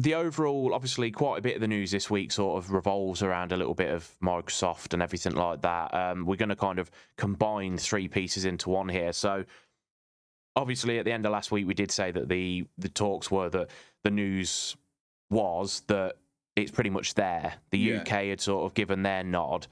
the 0.00 0.14
overall, 0.14 0.72
obviously, 0.72 1.10
quite 1.10 1.38
a 1.38 1.42
bit 1.42 1.56
of 1.56 1.60
the 1.60 1.68
news 1.68 1.90
this 1.90 2.08
week 2.08 2.32
sort 2.32 2.56
of 2.56 2.72
revolves 2.72 3.22
around 3.22 3.52
a 3.52 3.56
little 3.56 3.74
bit 3.74 3.90
of 3.90 4.16
Microsoft 4.22 4.94
and 4.94 5.02
everything 5.02 5.34
like 5.34 5.60
that. 5.60 5.92
Um, 5.92 6.24
we're 6.24 6.36
going 6.36 6.48
to 6.48 6.56
kind 6.56 6.78
of 6.78 6.90
combine 7.18 7.76
three 7.76 8.08
pieces 8.08 8.46
into 8.46 8.70
one 8.70 8.88
here. 8.88 9.12
So, 9.12 9.44
obviously, 10.56 10.98
at 10.98 11.04
the 11.04 11.12
end 11.12 11.26
of 11.26 11.32
last 11.32 11.52
week, 11.52 11.66
we 11.66 11.74
did 11.74 11.90
say 11.90 12.10
that 12.12 12.30
the 12.30 12.66
the 12.78 12.88
talks 12.88 13.30
were 13.30 13.50
that 13.50 13.68
the 14.02 14.10
news 14.10 14.74
was 15.28 15.82
that 15.88 16.16
it's 16.56 16.70
pretty 16.70 16.90
much 16.90 17.12
there. 17.12 17.54
The 17.70 17.78
Yeah. 17.78 18.00
UK 18.00 18.08
had 18.28 18.40
sort 18.40 18.64
of 18.64 18.72
given 18.72 19.02
their 19.02 19.22
nod, 19.22 19.66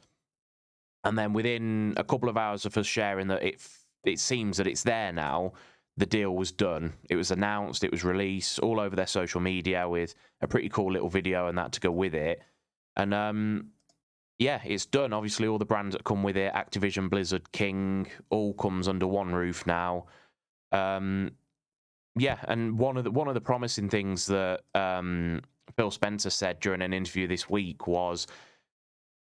and 1.04 1.16
then 1.16 1.32
within 1.32 1.94
a 1.96 2.04
couple 2.04 2.28
of 2.28 2.36
hours 2.36 2.66
of 2.66 2.76
us 2.76 2.86
sharing 2.86 3.28
that 3.28 3.42
it 3.42 3.66
it 4.04 4.20
seems 4.20 4.58
that 4.58 4.66
it's 4.66 4.82
there 4.82 5.10
now. 5.10 5.54
The 5.98 6.06
deal 6.06 6.34
was 6.36 6.52
done. 6.52 6.92
It 7.10 7.16
was 7.16 7.32
announced. 7.32 7.82
It 7.82 7.90
was 7.90 8.04
released 8.04 8.60
all 8.60 8.78
over 8.78 8.94
their 8.94 9.08
social 9.08 9.40
media 9.40 9.88
with 9.88 10.14
a 10.40 10.46
pretty 10.46 10.68
cool 10.68 10.92
little 10.92 11.08
video 11.08 11.48
and 11.48 11.58
that 11.58 11.72
to 11.72 11.80
go 11.80 11.90
with 11.90 12.14
it. 12.14 12.40
And 12.94 13.12
um, 13.12 13.70
yeah, 14.38 14.60
it's 14.64 14.86
done. 14.86 15.12
Obviously, 15.12 15.48
all 15.48 15.58
the 15.58 15.64
brands 15.64 15.96
that 15.96 16.04
come 16.04 16.22
with 16.22 16.36
it, 16.36 16.54
Activision, 16.54 17.10
Blizzard, 17.10 17.50
King, 17.50 18.06
all 18.30 18.54
comes 18.54 18.86
under 18.86 19.08
one 19.08 19.34
roof 19.34 19.66
now. 19.66 20.06
Um, 20.70 21.32
yeah, 22.16 22.38
and 22.46 22.78
one 22.78 22.96
of 22.96 23.02
the 23.02 23.10
one 23.10 23.26
of 23.26 23.34
the 23.34 23.40
promising 23.40 23.88
things 23.88 24.26
that 24.26 24.60
um, 24.76 25.40
Phil 25.76 25.90
Spencer 25.90 26.30
said 26.30 26.60
during 26.60 26.82
an 26.82 26.92
interview 26.92 27.26
this 27.26 27.50
week 27.50 27.88
was 27.88 28.28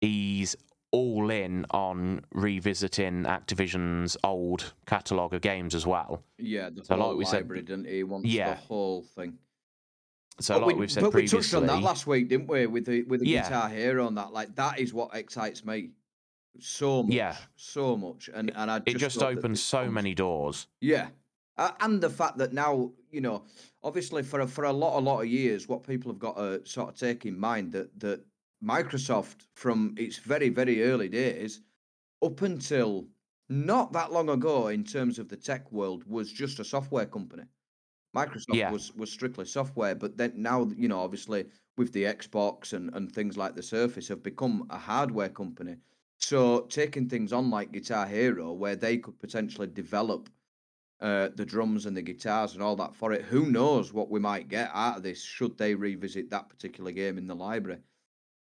he's 0.01 0.55
all 0.93 1.31
in 1.31 1.65
on 1.71 2.25
revisiting 2.33 3.25
Activision's 3.25 4.17
old 4.23 4.75
catalogue 4.87 5.33
of 5.35 5.41
games 5.41 5.75
as 5.75 5.87
well. 5.87 6.23
yeah, 6.39 6.69
the 6.71 6.85
so 6.85 6.95
like 6.97 7.17
we 7.17 7.25
said- 7.25 7.49
didn't 7.49 7.87
he? 7.87 8.03
Wants 8.05 8.29
Yeah. 8.29 8.51
the 8.55 8.61
whole 8.61 9.03
thing. 9.03 9.39
So, 10.41 10.55
but 10.55 10.67
like 10.67 10.75
we, 10.77 10.81
we've 10.81 10.93
said 10.93 11.03
but 11.03 11.15
we 11.15 11.27
touched 11.27 11.53
on 11.55 11.67
that 11.67 11.83
last 11.83 12.07
week, 12.07 12.29
didn't 12.29 12.47
we? 12.49 12.67
With 12.67 12.87
the 12.87 13.03
with 13.05 13.21
the 13.21 13.29
Yeah. 13.29 13.43
Guitar 13.45 13.69
Hero 13.69 14.07
on 14.07 14.15
that. 14.15 14.33
Like 14.33 14.55
that 14.57 14.79
is 14.79 14.93
what 14.95 15.15
excites 15.15 15.65
me 15.65 15.91
so 16.59 17.03
much. 17.03 17.13
Yeah. 17.15 17.37
so 17.57 17.97
much. 17.97 18.29
And 18.33 18.51
and 18.55 18.71
I 18.71 18.81
it 18.87 18.97
just 18.99 19.23
opens 19.23 19.63
so 19.63 19.83
comes- 19.83 19.93
many 19.95 20.15
doors. 20.15 20.69
Yeah, 20.81 21.09
Uh, 21.59 21.71
and 21.81 22.01
the 22.03 22.09
fact 22.11 22.39
that 22.39 22.53
now, 22.55 22.93
you 23.11 23.21
know, 23.21 23.45
obviously 23.83 24.23
for 24.23 24.41
a, 24.41 24.47
for 24.47 24.65
a 24.65 24.73
lot 24.73 24.99
a 24.99 25.03
lot 25.03 25.21
of 25.21 25.27
years, 25.29 25.69
what 25.69 25.83
people 25.87 26.11
have 26.11 26.19
got 26.19 26.37
to 26.37 26.65
sort 26.67 26.89
of 26.91 26.97
take 26.99 27.25
in 27.27 27.39
mind 27.39 27.73
that 27.73 27.99
that 28.01 28.25
Microsoft, 28.63 29.49
from 29.55 29.95
its 29.99 30.19
very 30.19 30.49
very 30.49 30.83
early 30.85 31.09
days 31.09 31.61
up 32.23 32.43
until 32.43 33.11
not 33.49 33.93
that 33.93 34.13
long 34.13 34.29
ago, 34.31 34.69
in 34.69 34.85
terms 34.85 35.19
of 35.19 35.29
the 35.29 35.37
tech 35.37 35.73
world, 35.73 36.05
was 36.05 36.33
just 36.33 36.61
a 36.61 36.65
software 36.65 37.07
company. 37.07 37.45
Microsoft 38.17 38.61
Yeah. 38.61 38.69
was 38.69 38.93
was 38.95 39.11
strictly 39.13 39.45
software, 39.45 39.95
but 39.95 40.17
then 40.17 40.33
now 40.41 40.67
you 40.77 40.89
know, 40.89 41.01
obviously 41.01 41.51
with 41.77 41.93
the 41.93 42.05
Xbox 42.05 42.73
and 42.73 42.95
and 42.95 43.13
things 43.13 43.37
like 43.37 43.55
the 43.55 43.63
Surface 43.63 44.09
have 44.09 44.23
become 44.23 44.67
a 44.71 44.79
hardware 44.79 45.29
company. 45.31 45.77
So 46.19 46.67
taking 46.67 47.09
things 47.09 47.33
on 47.33 47.51
like 47.51 47.73
Guitar 47.73 48.07
Hero, 48.07 48.53
where 48.53 48.77
they 48.77 48.99
could 48.99 49.19
potentially 49.19 49.67
develop 49.67 50.31
uh, 51.01 51.29
the 51.35 51.45
drums 51.47 51.87
and 51.87 51.97
the 51.97 52.03
guitars 52.03 52.55
and 52.55 52.63
all 52.63 52.77
that 52.77 52.95
for 52.95 53.13
it. 53.13 53.23
Who 53.27 53.51
knows 53.51 53.93
what 53.93 54.11
we 54.11 54.21
might 54.21 54.49
get 54.49 54.71
out 54.73 54.99
of 54.99 55.03
this 55.03 55.23
should 55.23 55.59
they 55.59 55.75
revisit 55.75 56.31
that 56.31 56.49
particular 56.49 56.93
game 56.93 57.19
in 57.19 57.27
the 57.27 57.35
library? 57.37 57.83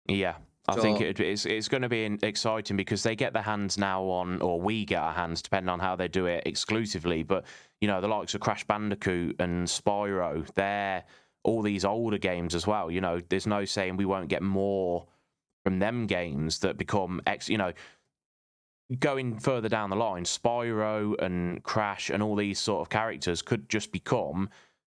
Yeah, 0.06 0.35
I 0.68 0.76
think 0.76 1.00
it, 1.00 1.18
it's 1.18 1.44
it's 1.44 1.68
going 1.68 1.82
to 1.82 1.88
be 1.88 2.18
exciting 2.23 2.76
because 2.76 3.02
they 3.02 3.16
get 3.16 3.32
their 3.32 3.42
hands 3.42 3.78
now 3.78 4.04
on, 4.04 4.40
or 4.40 4.61
we 4.61 4.85
get 4.85 5.02
our 5.02 5.12
hands, 5.12 5.42
depending 5.42 5.68
on 5.68 5.80
how 5.80 5.97
they 5.97 6.09
do 6.09 6.26
it 6.26 6.44
exclusively. 6.47 7.23
But 7.23 7.44
you 7.80 7.88
know, 7.88 8.00
the 8.00 8.09
likes 8.09 8.35
of 8.35 8.40
Crash 8.40 8.64
Bandicoot 8.64 9.37
and 9.40 9.66
Spyro, 9.66 10.47
they're 10.54 11.04
all 11.42 11.62
these 11.62 11.85
older 11.85 12.18
games 12.18 12.54
as 12.54 12.66
well. 12.66 12.90
You 12.90 13.00
know, 13.00 13.21
there's 13.28 13.47
no 13.47 13.64
saying 13.64 13.97
we 13.97 14.04
won't 14.04 14.28
get 14.28 14.42
more 14.42 15.06
from 15.64 15.80
them 15.80 16.06
games 16.06 16.61
that 16.61 16.78
become 16.78 17.21
ex. 17.26 17.49
You 17.49 17.59
know, 17.59 17.73
going 19.00 19.38
further 19.38 19.68
down 19.68 19.90
the 19.90 19.97
line, 19.97 20.25
Spyro 20.25 21.21
and 21.21 21.62
Crash 21.64 22.09
and 22.09 22.23
all 22.23 22.37
these 22.37 22.61
sort 22.61 22.82
of 22.82 22.88
characters 22.88 23.42
could 23.42 23.68
just 23.68 23.90
become 23.90 24.49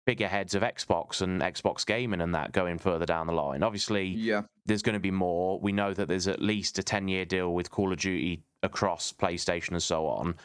figureheads 0.05 0.53
of 0.55 0.61
Xbox 0.61 1.21
and 1.21 1.41
Xbox 1.41 1.85
gaming 1.85 2.21
and 2.21 2.33
that 2.35 2.51
going 2.51 2.77
further 2.77 3.05
down 3.05 3.27
the 3.27 3.33
line. 3.33 3.63
Obviously, 3.63 4.05
Yeah, 4.07 4.43
there's 4.65 4.81
going 4.83 4.93
to 4.93 4.99
be 4.99 5.11
more. 5.11 5.59
We 5.59 5.71
know 5.71 5.93
that 5.93 6.07
there's 6.07 6.27
at 6.27 6.41
least 6.41 6.77
a 6.79 6.83
10 6.83 7.07
year 7.07 7.25
deal 7.25 7.53
with 7.53 7.71
Call 7.71 7.91
of 7.91 7.99
Duty 7.99 8.43
across 8.63 9.11
PlayStation 9.11 9.71
and 9.71 9.83
so 9.83 10.05
on. 10.07 10.35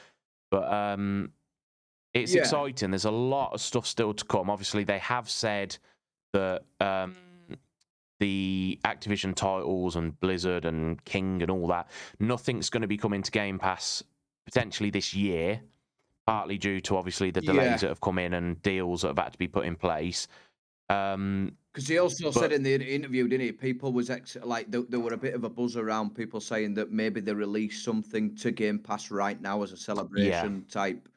But 0.50 0.73
um, 0.73 1.33
it's 2.14 2.35
Yeah. 2.35 2.40
exciting. 2.40 2.90
There's 2.90 3.05
a 3.05 3.11
lot 3.11 3.52
of 3.52 3.61
stuff 3.61 3.87
still 3.87 4.14
to 4.14 4.25
come. 4.25 4.49
Obviously, 4.50 4.85
they 4.85 4.99
have 4.99 5.29
said 5.29 5.76
that 6.33 6.62
um, 6.81 7.14
the 8.19 8.79
Activision 8.85 9.35
titles 9.35 9.97
and 9.97 10.19
Blizzard 10.21 10.64
and 10.64 11.02
King 11.05 11.43
and 11.43 11.50
all 11.50 11.67
that, 11.69 11.88
nothing's 12.19 12.71
going 12.71 12.83
to 12.83 12.88
be 12.88 12.97
coming 12.97 13.23
to 13.23 13.31
Game 13.31 13.59
Pass 13.59 14.02
potentially 14.47 14.90
this 14.90 15.14
year, 15.14 15.61
partly 16.30 16.58
due 16.58 16.80
to 16.80 16.96
obviously 16.96 17.30
the 17.32 17.40
delays 17.40 17.64
Yeah. 17.70 17.76
that 17.78 17.88
have 17.88 18.00
come 18.00 18.18
in 18.18 18.34
and 18.34 18.62
deals 18.62 19.02
that 19.02 19.08
have 19.08 19.18
had 19.18 19.32
to 19.32 19.38
be 19.38 19.49
put 19.49 19.64
in 19.66 19.75
place. 19.75 20.28
Um, 20.88 21.56
because 21.72 21.87
he 21.88 21.99
also 21.99 22.32
But- 22.32 22.40
said 22.40 22.52
in 22.52 22.62
the 22.64 22.75
interview, 22.75 23.28
didn't 23.28 23.46
he? 23.46 23.52
People 23.52 23.92
was 23.92 24.10
ex- 24.10 24.37
like 24.42 24.70
there, 24.72 24.82
there 24.82 25.00
were 25.00 25.12
a 25.12 25.16
bit 25.26 25.34
of 25.34 25.44
a 25.44 25.49
buzz 25.49 25.76
around 25.76 26.14
people 26.14 26.40
saying 26.40 26.75
that 26.75 26.90
maybe 26.90 27.20
they 27.20 27.32
release 27.34 27.82
something 27.82 28.34
to 28.37 28.50
Game 28.50 28.78
Pass 28.78 29.10
right 29.10 29.40
now 29.40 29.62
as 29.62 29.72
a 29.72 29.76
celebration 29.76 30.64
type. 30.68 31.08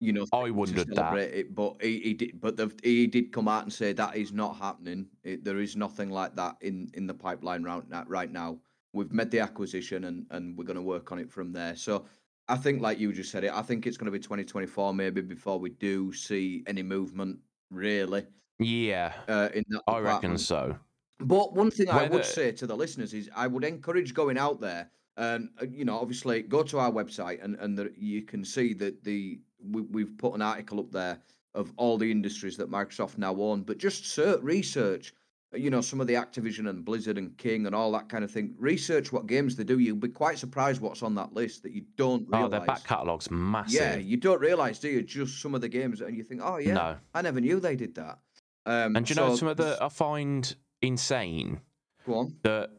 You 0.00 0.12
know, 0.12 0.26
I 0.32 0.50
wondered 0.50 0.88
that. 0.88 0.96
celebrate 0.96 1.32
it, 1.40 1.54
but 1.54 1.80
he, 1.80 2.00
he 2.00 2.14
did. 2.14 2.40
But 2.40 2.56
the, 2.56 2.72
he 2.82 3.06
did 3.06 3.32
come 3.32 3.46
out 3.48 3.62
and 3.62 3.72
say 3.72 3.92
that 3.92 4.16
is 4.16 4.32
not 4.32 4.56
happening. 4.56 5.06
It, 5.22 5.44
there 5.44 5.60
is 5.60 5.76
nothing 5.76 6.10
like 6.10 6.34
that 6.36 6.56
in 6.60 6.90
in 6.94 7.06
the 7.06 7.14
pipeline 7.14 7.62
right 7.62 7.88
now. 7.88 8.04
Right 8.08 8.32
now, 8.32 8.58
we've 8.92 9.12
made 9.12 9.30
the 9.30 9.40
acquisition 9.40 10.04
and 10.04 10.26
and 10.30 10.56
we're 10.58 10.64
going 10.70 10.82
to 10.84 10.88
work 10.94 11.12
on 11.12 11.18
it 11.20 11.30
from 11.30 11.52
there. 11.52 11.76
So 11.76 12.04
I 12.48 12.56
think, 12.56 12.82
like 12.82 12.98
you 12.98 13.12
just 13.12 13.30
said 13.30 13.44
it, 13.44 13.52
I 13.52 13.62
think 13.62 13.86
it's 13.86 13.96
going 13.96 14.06
to 14.06 14.12
be 14.12 14.18
2024 14.18 14.92
maybe 14.92 15.20
before 15.22 15.58
we 15.58 15.70
do 15.70 16.12
see 16.12 16.62
any 16.66 16.82
movement 16.82 17.38
really 17.70 18.26
yeah, 18.58 19.12
uh, 19.28 19.48
in 19.54 19.64
that. 19.68 19.82
I 19.88 19.98
reckon 19.98 20.38
so. 20.38 20.76
But 21.20 21.54
one 21.54 21.70
thing 21.70 21.90
I 21.90 22.08
would 22.08 22.24
say 22.24 22.52
to 22.52 22.66
the 22.66 22.76
listeners 22.76 23.14
is 23.14 23.30
I 23.34 23.46
would 23.46 23.64
encourage 23.64 24.14
going 24.14 24.38
out 24.38 24.60
there 24.60 24.90
and 25.16 25.48
uh, 25.60 25.66
you 25.70 25.84
know 25.84 25.98
obviously 25.98 26.42
go 26.42 26.62
to 26.64 26.78
our 26.78 26.90
website 26.90 27.42
and 27.42 27.56
and 27.56 27.78
the, 27.78 27.92
you 27.96 28.22
can 28.22 28.44
see 28.44 28.74
that 28.74 29.02
the 29.04 29.40
we, 29.70 29.82
we've 29.82 30.18
put 30.18 30.34
an 30.34 30.42
article 30.42 30.80
up 30.80 30.90
there 30.90 31.18
of 31.54 31.72
all 31.76 31.96
the 31.96 32.10
industries 32.10 32.56
that 32.56 32.70
Microsoft 32.70 33.16
now 33.16 33.34
own. 33.36 33.62
But 33.62 33.78
just 33.78 34.06
search, 34.06 34.42
research, 34.42 35.14
you 35.56 35.70
know, 35.70 35.80
some 35.80 36.00
of 36.00 36.06
the 36.06 36.14
Activision 36.14 36.68
and 36.68 36.84
Blizzard 36.84 37.18
and 37.18 37.36
King 37.38 37.66
and 37.66 37.74
all 37.74 37.90
that 37.92 38.08
kind 38.08 38.24
of 38.24 38.30
thing. 38.30 38.54
Research 38.58 39.12
what 39.12 39.26
games 39.26 39.56
they 39.56 39.64
do. 39.64 39.78
You'll 39.78 39.96
be 39.96 40.08
quite 40.08 40.38
surprised 40.38 40.80
what's 40.80 41.02
on 41.02 41.14
that 41.16 41.32
list 41.34 41.62
that 41.62 41.72
you 41.72 41.82
don't 41.96 42.26
Oh, 42.32 42.48
their 42.48 42.60
back 42.60 42.84
catalogue's 42.84 43.30
massive. 43.30 43.74
yeah, 43.80 43.96
you 43.96 44.16
don't 44.16 44.40
realize, 44.40 44.78
do 44.78 44.88
you? 44.88 45.02
Just 45.02 45.40
some 45.40 45.54
of 45.54 45.60
the 45.60 45.68
games, 45.68 46.00
and 46.00 46.16
you 46.16 46.22
think, 46.22 46.40
oh 46.44 46.56
yeah, 46.58 46.74
No. 46.74 46.96
I 47.14 47.22
never 47.22 47.40
knew 47.40 47.60
they 47.60 47.76
did 47.76 47.94
that. 47.96 48.18
Um, 48.66 48.96
And 48.96 49.04
do 49.06 49.14
you 49.14 49.20
know 49.20 49.36
some 49.36 49.48
of 49.48 49.56
the 49.56 49.76
I 49.80 49.88
find 49.88 50.54
insane 50.82 51.60
Go 52.06 52.14
on. 52.18 52.36
that 52.42 52.70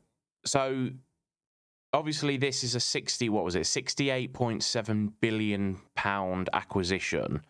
so 0.45 0.89
obviously 1.93 2.38
this 2.38 2.63
is 2.63 2.75
a 2.75 2.79
60 2.79 3.29
what 3.29 3.43
was 3.43 3.55
it 3.55 3.61
68.7 3.63 5.13
billion 5.21 5.77
pound 5.95 6.49
acquisition 6.53 7.41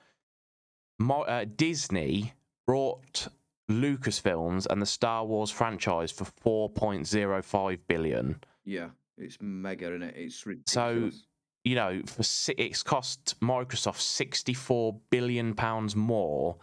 Mo- 0.99 1.23
uh, 1.23 1.45
disney 1.55 2.33
brought 2.67 3.27
lucasfilms 3.69 4.67
and 4.69 4.82
the 4.82 4.86
star 4.86 5.25
wars 5.25 5.51
franchise 5.51 6.12
for 6.12 6.25
4.05 6.69 7.80
billion 7.88 8.39
Yeah, 8.63 8.89
it's 9.17 9.38
mega, 9.41 9.93
is 9.93 10.01
it? 10.01 10.13
It's 10.15 10.45
ridiculous. 10.45 11.15
So, 11.15 11.19
you 11.65 11.75
know 11.75 12.01
for 12.06 12.23
it's 12.58 12.84
cost 12.84 13.38
microsoft 13.41 13.99
64 13.99 14.97
billion 15.10 15.54
pounds 15.54 15.95
more 15.95 16.56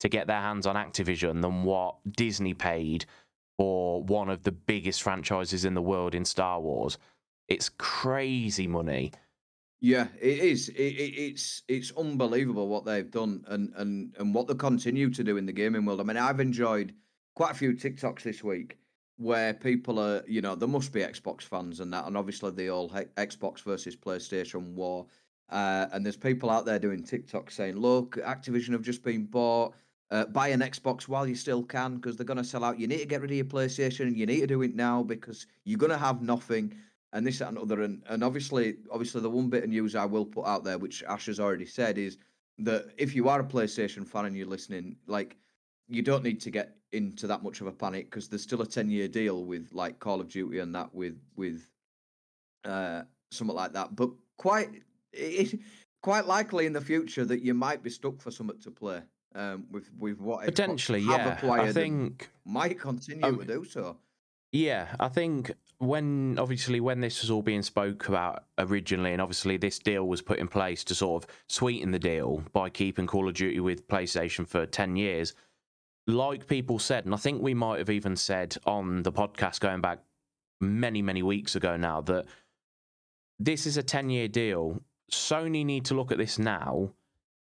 to 0.00 0.08
get 0.08 0.26
their 0.26 0.40
hands 0.40 0.66
on 0.66 0.74
activision 0.74 1.42
than 1.42 1.62
what 1.62 1.96
disney 2.16 2.54
paid 2.54 3.04
for 3.58 4.02
one 4.02 4.28
of 4.28 4.42
the 4.42 4.52
biggest 4.52 5.02
franchises 5.02 5.64
in 5.64 5.74
the 5.74 5.82
world 5.82 6.14
in 6.14 6.24
star 6.24 6.60
wars 6.60 6.98
it's 7.48 7.68
crazy 7.68 8.66
money 8.66 9.12
yeah, 9.80 10.08
it 10.20 10.38
is. 10.38 10.68
It, 10.70 10.80
it, 10.82 11.14
it's 11.18 11.62
it's 11.68 11.92
unbelievable 11.96 12.68
what 12.68 12.84
they've 12.84 13.10
done 13.10 13.44
and 13.48 13.72
and 13.76 14.14
and 14.18 14.34
what 14.34 14.46
they 14.46 14.54
continue 14.54 15.10
to 15.10 15.24
do 15.24 15.36
in 15.36 15.46
the 15.46 15.52
gaming 15.52 15.84
world. 15.84 16.00
I 16.00 16.04
mean, 16.04 16.16
I've 16.16 16.40
enjoyed 16.40 16.94
quite 17.34 17.50
a 17.50 17.54
few 17.54 17.72
TikToks 17.72 18.22
this 18.22 18.42
week 18.42 18.78
where 19.18 19.54
people 19.54 19.98
are, 19.98 20.22
you 20.26 20.40
know, 20.40 20.54
there 20.54 20.68
must 20.68 20.92
be 20.92 21.00
Xbox 21.00 21.42
fans 21.42 21.80
and 21.80 21.92
that, 21.92 22.06
and 22.06 22.16
obviously 22.16 22.50
the 22.50 22.70
all 22.70 22.88
Xbox 22.90 23.62
versus 23.62 23.96
PlayStation 23.96 24.74
war. 24.74 25.06
Uh, 25.48 25.86
and 25.92 26.04
there's 26.04 26.16
people 26.16 26.50
out 26.50 26.64
there 26.64 26.78
doing 26.78 27.04
TikTok 27.04 27.50
saying, 27.50 27.76
"Look, 27.76 28.16
Activision 28.16 28.72
have 28.72 28.82
just 28.82 29.02
been 29.02 29.24
bought. 29.26 29.74
Uh, 30.10 30.24
buy 30.24 30.48
an 30.48 30.60
Xbox 30.60 31.08
while 31.08 31.26
you 31.26 31.34
still 31.34 31.62
can 31.62 31.96
because 31.96 32.16
they're 32.16 32.24
going 32.24 32.36
to 32.36 32.44
sell 32.44 32.64
out. 32.64 32.78
You 32.78 32.86
need 32.86 32.98
to 32.98 33.06
get 33.06 33.20
rid 33.20 33.30
of 33.30 33.36
your 33.36 33.46
PlayStation, 33.46 34.06
and 34.06 34.16
you 34.16 34.26
need 34.26 34.40
to 34.40 34.46
do 34.46 34.62
it 34.62 34.74
now 34.74 35.02
because 35.02 35.46
you're 35.64 35.78
going 35.78 35.92
to 35.92 35.98
have 35.98 36.22
nothing." 36.22 36.74
And 37.16 37.26
this 37.26 37.38
that, 37.38 37.48
and 37.48 37.56
other, 37.56 37.80
and, 37.80 38.02
and 38.10 38.22
obviously, 38.22 38.76
obviously, 38.92 39.22
the 39.22 39.30
one 39.30 39.48
bit 39.48 39.64
of 39.64 39.70
news 39.70 39.96
I 39.96 40.04
will 40.04 40.26
put 40.26 40.44
out 40.44 40.64
there, 40.64 40.76
which 40.76 41.02
Ash 41.04 41.24
has 41.26 41.40
already 41.40 41.64
said, 41.64 41.96
is 41.96 42.18
that 42.58 42.90
if 42.98 43.16
you 43.16 43.30
are 43.30 43.40
a 43.40 43.44
PlayStation 43.44 44.06
fan 44.06 44.26
and 44.26 44.36
you're 44.36 44.46
listening, 44.46 44.96
like 45.06 45.38
you 45.88 46.02
don't 46.02 46.22
need 46.22 46.42
to 46.42 46.50
get 46.50 46.76
into 46.92 47.26
that 47.26 47.42
much 47.42 47.62
of 47.62 47.68
a 47.68 47.72
panic 47.72 48.10
because 48.10 48.28
there's 48.28 48.42
still 48.42 48.60
a 48.60 48.66
10 48.66 48.90
year 48.90 49.08
deal 49.08 49.46
with 49.46 49.70
like 49.72 49.98
Call 49.98 50.20
of 50.20 50.28
Duty 50.28 50.58
and 50.58 50.74
that 50.74 50.94
with 50.94 51.18
with 51.36 51.70
uh 52.66 53.02
something 53.30 53.56
like 53.56 53.72
that. 53.72 53.96
But 53.96 54.10
quite 54.36 54.82
it, 55.14 55.58
quite 56.02 56.26
likely 56.26 56.66
in 56.66 56.74
the 56.74 56.82
future 56.82 57.24
that 57.24 57.40
you 57.40 57.54
might 57.54 57.82
be 57.82 57.88
stuck 57.88 58.20
for 58.20 58.30
something 58.30 58.60
to 58.60 58.70
play 58.70 59.00
um 59.34 59.66
with 59.70 59.90
with 59.98 60.20
what 60.20 60.44
potentially 60.44 61.02
have 61.02 61.42
yeah 61.42 61.52
i 61.52 61.72
think 61.72 62.30
might 62.44 62.78
continue 62.78 63.24
um, 63.24 63.38
to 63.38 63.44
do 63.44 63.64
so. 63.64 63.96
Yeah, 64.52 64.94
I 64.98 65.08
think 65.08 65.52
when 65.78 66.38
obviously 66.38 66.80
when 66.80 67.00
this 67.00 67.20
was 67.20 67.30
all 67.30 67.42
being 67.42 67.62
spoke 67.62 68.08
about 68.08 68.44
originally, 68.58 69.12
and 69.12 69.20
obviously 69.20 69.56
this 69.56 69.78
deal 69.78 70.06
was 70.06 70.22
put 70.22 70.38
in 70.38 70.48
place 70.48 70.82
to 70.84 70.94
sort 70.94 71.22
of 71.22 71.30
sweeten 71.48 71.90
the 71.90 71.98
deal 71.98 72.42
by 72.52 72.70
keeping 72.70 73.06
Call 73.06 73.28
of 73.28 73.34
Duty 73.34 73.60
with 73.60 73.86
PlayStation 73.88 74.46
for 74.46 74.66
ten 74.66 74.96
years. 74.96 75.34
Like 76.06 76.46
people 76.46 76.78
said, 76.78 77.04
and 77.04 77.14
I 77.14 77.18
think 77.18 77.42
we 77.42 77.54
might 77.54 77.78
have 77.78 77.90
even 77.90 78.16
said 78.16 78.56
on 78.64 79.02
the 79.02 79.12
podcast 79.12 79.60
going 79.60 79.80
back 79.80 79.98
many 80.60 81.02
many 81.02 81.22
weeks 81.22 81.56
ago 81.56 81.76
now 81.76 82.00
that 82.02 82.24
this 83.38 83.66
is 83.66 83.76
a 83.76 83.82
ten 83.82 84.08
year 84.08 84.28
deal. 84.28 84.80
Sony 85.12 85.64
need 85.64 85.84
to 85.84 85.94
look 85.94 86.10
at 86.10 86.18
this 86.18 86.38
now 86.38 86.90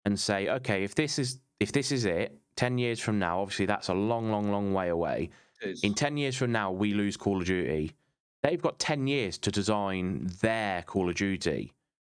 and 0.05 0.19
say, 0.19 0.49
okay, 0.49 0.83
if 0.83 0.95
this 0.95 1.19
is 1.19 1.39
if 1.59 1.71
this 1.71 1.91
is 1.91 2.05
it, 2.05 2.39
ten 2.55 2.77
years 2.77 2.99
from 2.99 3.19
now, 3.19 3.41
obviously 3.41 3.67
that's 3.67 3.89
a 3.89 3.93
long, 3.93 4.31
long, 4.31 4.51
long 4.51 4.73
way 4.73 4.89
away 4.89 5.29
in 5.81 5.93
10 5.93 6.17
years 6.17 6.35
from 6.35 6.51
now 6.51 6.71
we 6.71 6.93
lose 6.93 7.15
call 7.15 7.39
of 7.39 7.45
duty 7.45 7.93
they've 8.43 8.61
got 8.61 8.77
10 8.79 9.07
years 9.07 9.37
to 9.39 9.51
design 9.51 10.29
their 10.41 10.83
call 10.83 11.09
of 11.09 11.15
duty 11.15 11.73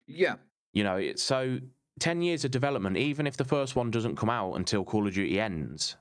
yeah, 0.07 0.35
you 0.73 0.83
know 0.83 0.95
it's 0.95 1.23
so 1.23 1.59
10 1.99 2.21
years 2.21 2.45
of 2.45 2.51
development 2.51 2.97
even 2.97 3.27
if 3.27 3.37
the 3.37 3.45
first 3.45 3.75
one 3.75 3.91
doesn't 3.91 4.15
come 4.15 4.29
out 4.29 4.53
until 4.53 4.83
call 4.83 5.07
of 5.07 5.13
duty 5.13 5.39
ends 5.39 5.97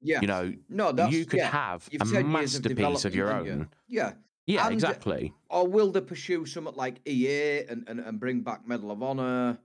yeah. 0.00 0.20
you 0.20 0.26
know 0.26 0.52
no, 0.68 0.92
that's 0.92 1.12
you 1.12 1.24
could 1.24 1.38
yeah. 1.38 1.50
have 1.50 1.88
You've 1.90 2.02
a 2.02 2.04
10 2.04 2.12
years 2.12 2.54
of 2.56 2.62
masterpiece 2.62 3.04
of, 3.04 3.14
your 3.14 3.32
own? 3.32 3.68
Yeah. 3.88 4.12
yeah 4.46 4.66
And- 4.66 4.74
exactly 4.74 5.32
Or 5.50 5.66
will 5.66 5.90
they 5.90 6.00
pursue 6.00 6.46
something 6.46 6.74
like 6.76 7.00
EA 7.06 7.64
and, 7.68 7.84
and, 7.88 7.98
and 8.00 8.20
bring 8.20 8.42
back 8.42 8.66
Medal 8.66 8.90
of 8.92 9.02
Honor 9.02 9.58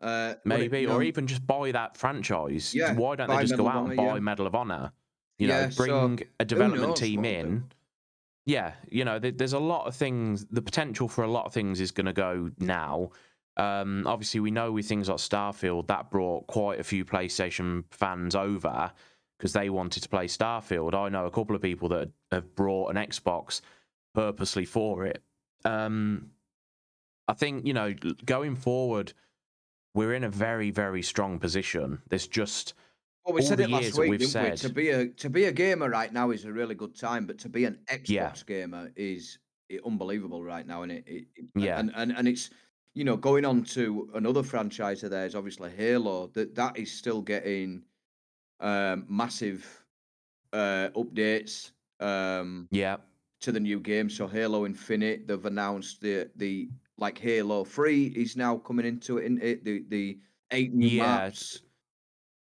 Uh, 0.00 0.34
maybe, 0.44 0.86
or 0.86 1.02
even 1.02 1.26
just 1.26 1.46
buy 1.46 1.70
that 1.72 1.94
franchise. 1.94 2.74
Yeah, 2.74 2.94
Why 2.94 3.16
don't 3.16 3.28
they 3.28 3.36
just 3.42 3.52
Medal 3.52 3.66
go 3.66 3.70
out 3.70 3.86
and 3.86 3.96
buy 3.96 4.14
yeah. 4.14 4.18
Medal 4.20 4.46
of 4.46 4.54
Honor? 4.54 4.92
You 5.36 5.48
know, 5.48 5.70
so 5.70 5.84
bring 5.84 6.22
a 6.38 6.44
development 6.44 6.88
knows 6.88 7.00
team 7.00 7.24
in. 7.24 7.64
Yeah, 8.46 8.72
you 8.90 9.04
know, 9.04 9.18
there, 9.18 9.30
there's 9.32 9.52
a 9.52 9.58
lot 9.58 9.86
of 9.86 9.94
things. 9.94 10.46
The 10.50 10.62
potential 10.62 11.08
for 11.08 11.24
a 11.24 11.30
lot 11.30 11.46
of 11.46 11.52
things 11.52 11.80
is 11.80 11.90
going 11.90 12.06
to 12.06 12.12
go 12.12 12.50
now. 12.58 13.10
Um, 13.56 14.06
obviously, 14.06 14.40
we 14.40 14.50
know 14.50 14.72
with 14.72 14.86
things 14.86 15.08
like 15.08 15.18
Starfield 15.18 15.86
that 15.88 16.10
brought 16.10 16.46
quite 16.46 16.80
a 16.80 16.84
few 16.84 17.04
PlayStation 17.04 17.84
fans 17.90 18.34
over 18.34 18.92
because 19.38 19.52
they 19.52 19.70
wanted 19.70 20.02
to 20.02 20.08
play 20.08 20.26
Starfield. 20.26 20.94
I 20.94 21.08
know 21.08 21.26
a 21.26 21.30
couple 21.30 21.56
of 21.56 21.62
people 21.62 21.88
that 21.90 22.10
have 22.30 22.54
brought 22.54 22.88
an 22.88 22.96
Xbox 22.96 23.60
purposely 24.14 24.64
for 24.64 25.04
it. 25.04 25.22
Um, 25.64 26.30
I 27.28 27.34
think 27.34 27.66
you 27.66 27.74
know, 27.74 27.94
going 28.24 28.56
forward, 28.56 29.12
we're 29.94 30.14
in 30.14 30.24
a 30.24 30.30
very, 30.30 30.70
very 30.70 31.02
strong 31.02 31.38
position. 31.38 32.00
There's 32.08 32.26
just 32.26 32.74
Well, 33.24 33.34
we 33.34 33.42
all 33.42 33.46
said 33.46 33.60
it 33.60 33.70
last 33.70 33.98
week, 33.98 34.18
didn't 34.18 34.50
we? 34.50 34.56
To 34.56 34.68
be 34.72 34.88
a 34.90 35.06
to 35.08 35.30
be 35.30 35.44
a 35.44 35.52
gamer 35.52 35.90
right 35.90 36.12
now 36.12 36.30
is 36.30 36.44
a 36.44 36.52
really 36.52 36.74
good 36.74 36.94
time, 36.94 37.26
but 37.26 37.38
to 37.40 37.48
be 37.48 37.64
an 37.64 37.78
Xbox 37.86 38.08
Yeah. 38.08 38.32
gamer 38.46 38.92
is 38.96 39.38
unbelievable 39.84 40.42
right 40.42 40.66
now, 40.66 40.82
and 40.82 40.92
it, 40.92 41.04
it, 41.06 41.26
it- 41.36 41.50
Yeah. 41.54 41.78
and, 41.78 41.92
and 41.94 42.12
and 42.12 42.26
it's 42.26 42.50
you 42.94 43.04
know 43.04 43.16
going 43.16 43.44
on 43.44 43.62
to 43.64 44.10
another 44.14 44.42
franchise 44.42 45.04
of 45.04 45.10
theirs, 45.10 45.34
obviously 45.34 45.70
Halo. 45.70 46.28
That 46.28 46.54
that 46.54 46.78
is 46.78 46.90
still 46.90 47.20
getting 47.20 47.84
um, 48.60 49.06
massive 49.08 49.84
uh, 50.52 50.88
updates 50.96 51.72
um, 52.00 52.68
yeah, 52.70 52.96
to 53.40 53.52
the 53.52 53.60
new 53.60 53.80
game. 53.80 54.08
So 54.10 54.26
Halo 54.26 54.64
Infinite, 54.66 55.26
they've 55.28 55.44
announced 55.44 56.00
the 56.00 56.30
the 56.36 56.70
like 56.96 57.18
Halo 57.18 57.64
Three 57.64 58.06
is 58.06 58.34
now 58.36 58.56
coming 58.56 58.86
into 58.86 59.18
it. 59.18 59.26
In 59.26 59.40
it 59.42 59.62
the 59.64 59.84
the 59.88 60.18
eight 60.52 60.72
new 60.72 60.88
Yeah. 60.88 61.02
maps. 61.18 61.60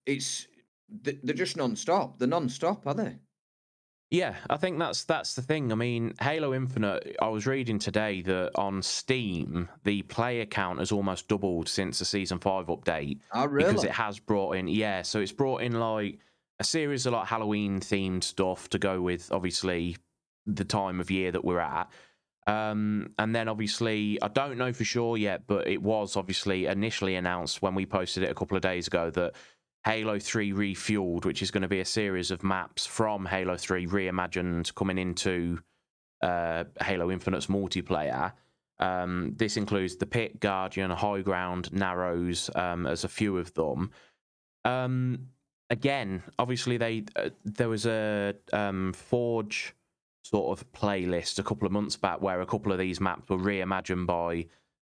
It's 0.07 0.47
they're 0.89 1.35
just 1.35 1.57
non-stop. 1.57 2.19
They're 2.19 2.29
non-stop, 2.29 2.87
are 2.87 2.95
they? 2.95 3.17
Yeah, 4.11 4.37
I 4.49 4.57
think 4.57 4.79
that's 4.79 5.05
that's 5.05 5.35
the 5.35 5.43
thing. 5.43 5.71
I 5.71 5.75
mean, 5.75 6.15
Halo 6.19 6.55
Infinite. 6.55 7.17
I 7.21 7.29
was 7.29 7.47
reading 7.47 7.79
today 7.79 8.23
that 8.23 8.53
on 8.55 8.81
Steam, 8.83 9.69
the 9.85 10.01
player 10.03 10.47
count 10.47 10.79
has 10.79 10.93
almost 10.93 11.29
doubled 11.29 11.69
since 11.69 11.99
the 11.99 12.07
season 12.07 12.39
five 12.39 12.69
update 12.69 13.19
Oh, 13.35 13.45
really? 13.47 13.69
because 13.69 13.85
it 13.85 13.91
has 13.91 14.19
brought 14.19 14.53
in. 14.53 14.67
Yeah, 14.67 15.03
so 15.03 15.21
it's 15.21 15.33
brought 15.33 15.61
in 15.61 15.79
like 15.79 16.21
a 16.59 16.65
series 16.65 17.05
of 17.05 17.13
like 17.13 17.27
Halloween 17.29 17.81
themed 17.81 18.25
stuff 18.25 18.71
to 18.71 18.79
go 18.79 19.03
with 19.03 19.31
obviously 19.31 19.99
the 20.47 20.65
time 20.65 21.01
of 21.01 21.11
year 21.11 21.31
that 21.31 21.45
we're 21.45 21.61
at. 21.61 21.91
Um, 22.47 23.13
and 23.19 23.35
then 23.37 23.47
obviously, 23.47 24.19
I 24.23 24.29
don't 24.29 24.57
know 24.57 24.73
for 24.73 24.85
sure 24.85 25.19
yet, 25.19 25.43
but 25.47 25.69
it 25.69 25.83
was 25.83 26.17
obviously 26.17 26.65
initially 26.65 27.15
announced 27.17 27.61
when 27.61 27.75
we 27.75 27.85
posted 27.85 28.23
it 28.23 28.31
a 28.31 28.35
couple 28.35 28.57
of 28.57 28.63
days 28.63 28.87
ago 28.87 29.11
that 29.11 29.35
Halo 29.85 30.19
3 30.19 30.53
Refueled, 30.53 31.25
which 31.25 31.43
is 31.43 31.51
going 31.51 31.63
to 31.63 31.69
be 31.69 31.81
a 31.81 31.85
series 31.85 32.31
of 32.31 32.43
maps 32.43 32.87
from 32.87 33.27
Halo 33.27 33.57
3 33.57 33.87
reimagined 33.87 34.75
coming 34.75 34.99
into 34.99 35.61
uh, 36.23 36.65
Halo 36.81 37.11
Infinite's 37.11 37.47
multiplayer. 37.47 38.33
Um, 38.81 39.35
this 39.37 39.57
includes 39.57 39.97
the 39.97 40.07
Pit, 40.07 40.41
Guardian, 40.41 40.91
High 40.91 41.23
Ground, 41.23 41.73
Narrows, 41.73 42.51
um, 42.55 42.87
as 42.87 43.05
a 43.05 43.09
few 43.09 43.39
of 43.39 43.55
them. 43.55 43.91
Um, 44.65 45.29
again, 45.71 46.23
obviously, 46.39 46.77
they 46.77 47.05
uh, 47.17 47.31
there 47.45 47.69
was 47.69 47.87
a 47.87 48.35
um, 48.53 48.93
Forge 48.93 49.75
sort 50.23 50.59
of 50.59 50.71
playlist 50.73 51.39
a 51.39 51.43
couple 51.43 51.67
of 51.67 51.73
months 51.73 51.97
back 51.97 52.21
where 52.21 52.41
a 52.41 52.47
couple 52.47 52.73
of 52.73 52.79
these 52.79 53.01
maps 53.01 53.29
were 53.29 53.39
reimagined 53.39 54.07
by 54.07 54.47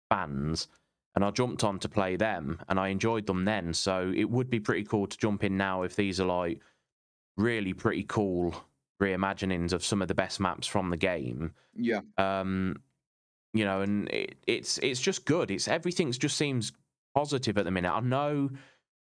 fans 0.09 0.67
and 1.15 1.23
I 1.23 1.31
jumped 1.31 1.63
on 1.63 1.79
to 1.79 1.89
play 1.89 2.15
them 2.15 2.59
and 2.67 2.79
I 2.79 2.89
enjoyed 2.89 3.25
them 3.25 3.45
then. 3.45 3.73
So 3.73 4.11
it 4.15 4.29
would 4.29 4.49
be 4.49 4.59
pretty 4.59 4.83
cool 4.83 5.07
to 5.07 5.17
jump 5.17 5.43
in 5.43 5.57
now 5.57 5.83
if 5.83 5.95
these 5.95 6.19
are 6.19 6.25
like 6.25 6.59
really 7.37 7.73
pretty 7.73 8.03
cool 8.03 8.53
reimaginings 9.01 9.73
of 9.73 9.83
some 9.83 10.01
of 10.01 10.07
the 10.07 10.15
best 10.15 10.39
maps 10.39 10.67
from 10.67 10.89
the 10.89 10.97
game. 10.97 11.53
yeah. 11.75 12.01
Um, 12.17 12.77
you 13.53 13.63
know, 13.63 13.81
and 13.81 14.09
it, 14.09 14.35
it's 14.47 14.77
it's 14.79 14.99
just 14.99 15.23
good. 15.23 15.49
It's 15.49 15.69
everything's 15.69 16.17
just 16.17 16.35
seems 16.35 16.73
positive 17.13 17.57
at 17.57 17.63
the 17.63 17.71
minute. 17.71 17.91
I 17.91 18.01
know 18.01 18.49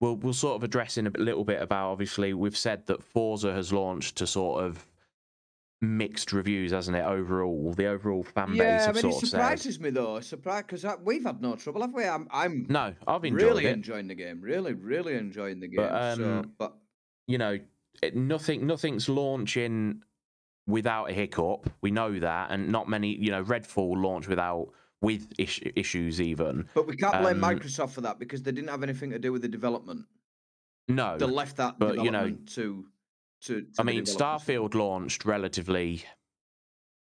we'll 0.02 0.18
we'll 0.18 0.34
sort 0.34 0.58
of 0.58 0.64
address 0.64 0.98
in 0.98 1.08
a 1.08 1.12
little 1.12 1.46
bit 1.46 1.62
about 1.62 1.92
obviously 1.92 2.34
we've 2.34 2.58
said 2.58 2.86
that 2.88 3.02
Forza 3.02 3.54
has 3.54 3.72
launched 3.72 4.18
to 4.18 4.28
sort 4.28 4.66
of 4.66 4.86
mixed 5.82 6.32
reviews, 6.32 6.72
hasn't 6.72 6.96
it? 6.96 7.04
Overall, 7.04 7.74
the 7.74 7.88
overall 7.88 8.24
fan 8.24 8.50
base 8.52 8.58
Yeah, 8.60 8.86
I 8.90 8.92
mean, 8.92 8.98
it 8.98 9.06
of 9.06 9.14
said. 9.16 9.30
surprises 9.30 9.80
me 9.80 9.90
though. 9.90 10.20
Surprise 10.20 10.64
because 10.68 10.86
we've 11.04 11.24
had 11.24 11.42
no 11.42 11.56
trouble, 11.56 11.82
have 11.82 11.94
we? 11.94 12.06
I'm, 12.06 12.28
I'm 12.32 12.66
No, 12.70 12.94
I've 13.08 13.26
enjoyed 13.26 13.42
really 13.42 13.66
it. 13.66 13.74
enjoying 13.74 14.08
the 14.08 14.16
game. 14.16 14.42
Really, 14.42 14.74
really 14.74 15.16
enjoying 15.16 15.60
the 15.60 15.68
game. 15.68 15.78
But, 15.78 16.16
so, 16.16 16.24
um, 16.24 16.52
but 16.58 16.76
you 17.28 17.38
know, 17.38 17.58
it, 18.02 18.16
nothing 18.16 18.68
nothing's 18.68 19.10
launching 19.10 20.04
without 20.68 21.10
a 21.10 21.14
hiccup. 21.14 21.70
We 21.82 21.92
know 21.92 22.20
that, 22.20 22.52
and 22.52 22.70
not 22.70 22.88
many. 22.88 23.16
You 23.16 23.32
know, 23.32 23.44
Redfall 23.44 24.02
launched 24.02 24.28
without 24.30 24.70
with 25.02 25.28
is- 25.40 25.60
issues 25.76 26.22
even. 26.22 26.68
but 26.76 26.86
we 26.88 26.96
can't 26.96 27.22
blame 27.22 27.44
um, 27.44 27.56
Microsoft 27.56 27.90
for 27.92 28.02
that 28.02 28.20
because 28.20 28.44
they 28.44 28.52
didn't 28.52 28.70
have 28.70 28.84
anything 28.84 29.10
to 29.10 29.20
do 29.20 29.32
with 29.32 29.42
the 29.42 29.48
development. 29.48 30.06
No, 30.88 31.18
They 31.18 31.26
left 31.26 31.58
that 31.58 31.80
but, 31.80 32.04
you 32.04 32.12
know, 32.12 32.36
to 32.56 32.86
to. 33.46 33.62
to 33.62 33.68
I 33.80 33.84
mean. 33.84 34.04
Starfield 34.04 34.74
launched 34.76 35.26
relatively 35.26 36.04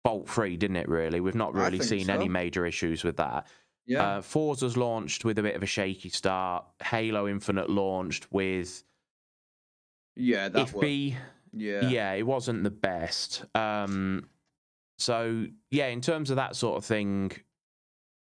fault 0.04 0.30
free, 0.30 0.58
didn't 0.58 0.78
it? 0.78 0.88
Really, 0.88 1.19
we've 1.19 1.36
not 1.36 1.54
really 1.54 1.80
seen 1.80 2.10
any 2.10 2.30
major 2.30 2.65
issues 2.65 3.04
with 3.04 3.17
that. 3.17 3.47
Yeah, 3.86 4.17
Uh, 4.17 4.21
Forza's 4.21 4.76
launched 4.76 5.23
with 5.23 5.39
a 5.39 5.43
bit 5.43 5.56
of 5.56 5.63
a 5.63 5.67
shaky 5.67 6.10
start. 6.10 6.65
Halo 6.84 7.28
Infinite 7.28 7.69
launched 7.69 8.32
with 8.32 8.84
yeah, 10.15 10.50
that 10.50 10.73
was. 10.73 10.84
iffy. 10.84 11.15
Yeah, 11.54 11.88
yeah. 11.88 12.13
it 12.13 12.23
wasn't 12.23 12.63
the 12.63 12.69
best. 12.71 13.45
Um, 13.56 14.28
so 14.97 15.45
yeah, 15.71 15.88
in 15.88 16.02
terms 16.02 16.30
of 16.30 16.36
that 16.36 16.56
sort 16.56 16.78
of 16.78 16.86
thing, 16.86 17.32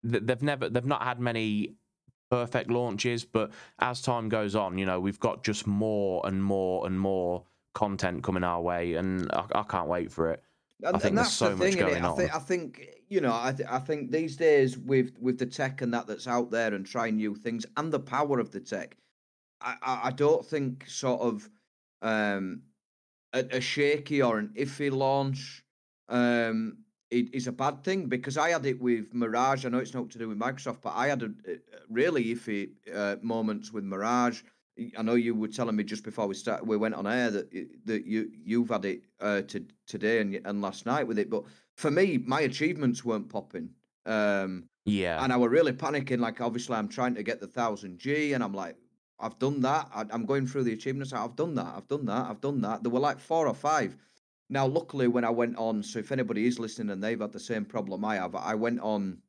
they've 0.03 0.41
never 0.41 0.69
they've 0.69 0.85
not 0.85 1.03
had 1.03 1.19
many 1.19 1.75
perfect 2.29 2.69
launches, 2.69 3.25
but 3.25 3.51
as 3.79 4.01
time 4.01 4.29
goes 4.29 4.55
on, 4.55 4.77
you 4.77 4.85
know, 4.85 4.99
we've 4.99 5.19
got 5.19 5.43
just 5.43 5.67
more 5.67 6.25
and 6.25 6.43
more 6.43 6.85
and 6.85 6.99
more 6.99 7.43
content 7.77 8.23
coming 8.23 8.43
our 8.43 8.59
way, 8.59 8.95
and 8.95 9.31
I, 9.31 9.45
I 9.53 9.63
can't 9.63 9.87
wait 9.87 10.11
for 10.11 10.31
it. 10.31 10.41
And, 10.83 10.95
I 10.95 10.99
think 10.99 11.09
and 11.09 11.17
there's 11.19 11.27
that's 11.27 11.35
so 11.35 11.49
the 11.49 11.55
much 11.55 11.73
thing, 11.75 11.83
I 11.83 12.15
think, 12.15 12.33
on. 12.33 12.41
I 12.41 12.43
think 12.43 12.87
you 13.07 13.21
know, 13.21 13.31
I, 13.31 13.53
th- 13.55 13.69
I 13.69 13.77
think 13.77 14.11
these 14.11 14.35
days 14.35 14.77
with 14.77 15.11
with 15.21 15.37
the 15.37 15.45
tech 15.45 15.81
and 15.83 15.93
that 15.93 16.07
that's 16.07 16.27
out 16.27 16.49
there 16.49 16.73
and 16.73 16.85
trying 16.85 17.17
new 17.17 17.35
things 17.35 17.67
and 17.77 17.91
the 17.91 17.99
power 17.99 18.39
of 18.39 18.49
the 18.51 18.59
tech, 18.59 18.97
I 19.61 19.75
I, 19.81 19.99
I 20.05 20.11
don't 20.11 20.43
think 20.43 20.89
sort 20.89 21.21
of 21.21 21.49
um 22.01 22.63
a, 23.33 23.45
a 23.51 23.61
shaky 23.61 24.23
or 24.23 24.39
an 24.39 24.53
iffy 24.57 24.91
launch 24.91 25.63
um 26.09 26.77
it 27.09 27.33
is 27.33 27.47
a 27.47 27.51
bad 27.51 27.83
thing 27.83 28.07
because 28.07 28.37
I 28.37 28.49
had 28.49 28.65
it 28.65 28.81
with 28.81 29.13
Mirage. 29.13 29.65
I 29.65 29.69
know 29.69 29.77
it's 29.77 29.93
not 29.93 30.09
to 30.09 30.17
do 30.17 30.27
with 30.27 30.39
Microsoft, 30.39 30.81
but 30.81 30.93
I 30.93 31.07
had 31.07 31.23
a, 31.23 31.27
a 31.27 31.57
really 31.89 32.25
iffy 32.35 32.71
uh, 32.93 33.15
moments 33.21 33.71
with 33.71 33.85
Mirage. 33.85 34.41
I 34.97 35.01
know 35.01 35.15
you 35.15 35.35
were 35.35 35.47
telling 35.47 35.75
me 35.75 35.83
just 35.83 36.03
before 36.03 36.27
we 36.27 36.35
start 36.35 36.65
we 36.65 36.77
went 36.77 36.95
on 36.95 37.07
air 37.07 37.31
that 37.31 37.51
that 37.85 38.05
you 38.05 38.31
you've 38.31 38.69
had 38.69 38.85
it 38.85 39.01
uh, 39.19 39.41
to, 39.41 39.65
today 39.85 40.19
and 40.21 40.35
and 40.45 40.61
last 40.61 40.85
night 40.85 41.07
with 41.07 41.19
it, 41.19 41.29
but 41.29 41.43
for 41.75 41.91
me, 41.91 42.17
my 42.17 42.41
achievements 42.41 43.05
weren't 43.05 43.29
popping. 43.29 43.69
Um, 44.05 44.69
Yeah, 44.85 45.23
and 45.23 45.31
I 45.31 45.37
were 45.37 45.49
really 45.49 45.73
panicking. 45.73 46.19
Like, 46.19 46.41
obviously, 46.41 46.75
I'm 46.75 46.87
trying 46.87 47.15
to 47.15 47.23
get 47.23 47.39
the 47.39 47.47
thousand 47.47 47.99
G, 47.99 48.33
and 48.33 48.43
I'm 48.43 48.53
like, 48.53 48.77
I've 49.19 49.37
done 49.37 49.61
that. 49.61 49.89
I, 49.93 50.05
I'm 50.11 50.25
going 50.25 50.47
through 50.47 50.63
the 50.63 50.73
achievements. 50.73 51.13
I've 51.13 51.35
done 51.35 51.55
that. 51.55 51.73
I've 51.75 51.87
done 51.87 52.05
that. 52.05 52.29
I've 52.29 52.41
done 52.41 52.61
that. 52.61 52.83
There 52.83 52.91
were 52.91 52.99
like 52.99 53.19
four 53.19 53.47
or 53.47 53.53
five. 53.53 53.95
Now, 54.49 54.65
luckily, 54.65 55.07
when 55.07 55.25
I 55.25 55.29
went 55.29 55.57
on, 55.57 55.83
so 55.83 55.99
if 55.99 56.11
anybody 56.11 56.47
is 56.47 56.57
listening 56.57 56.89
and 56.89 57.03
they've 57.03 57.19
had 57.19 57.33
the 57.33 57.39
same 57.39 57.65
problem 57.65 58.05
I 58.05 58.15
have, 58.15 58.33
I 58.35 58.55
went 58.55 58.79
on. 58.79 59.21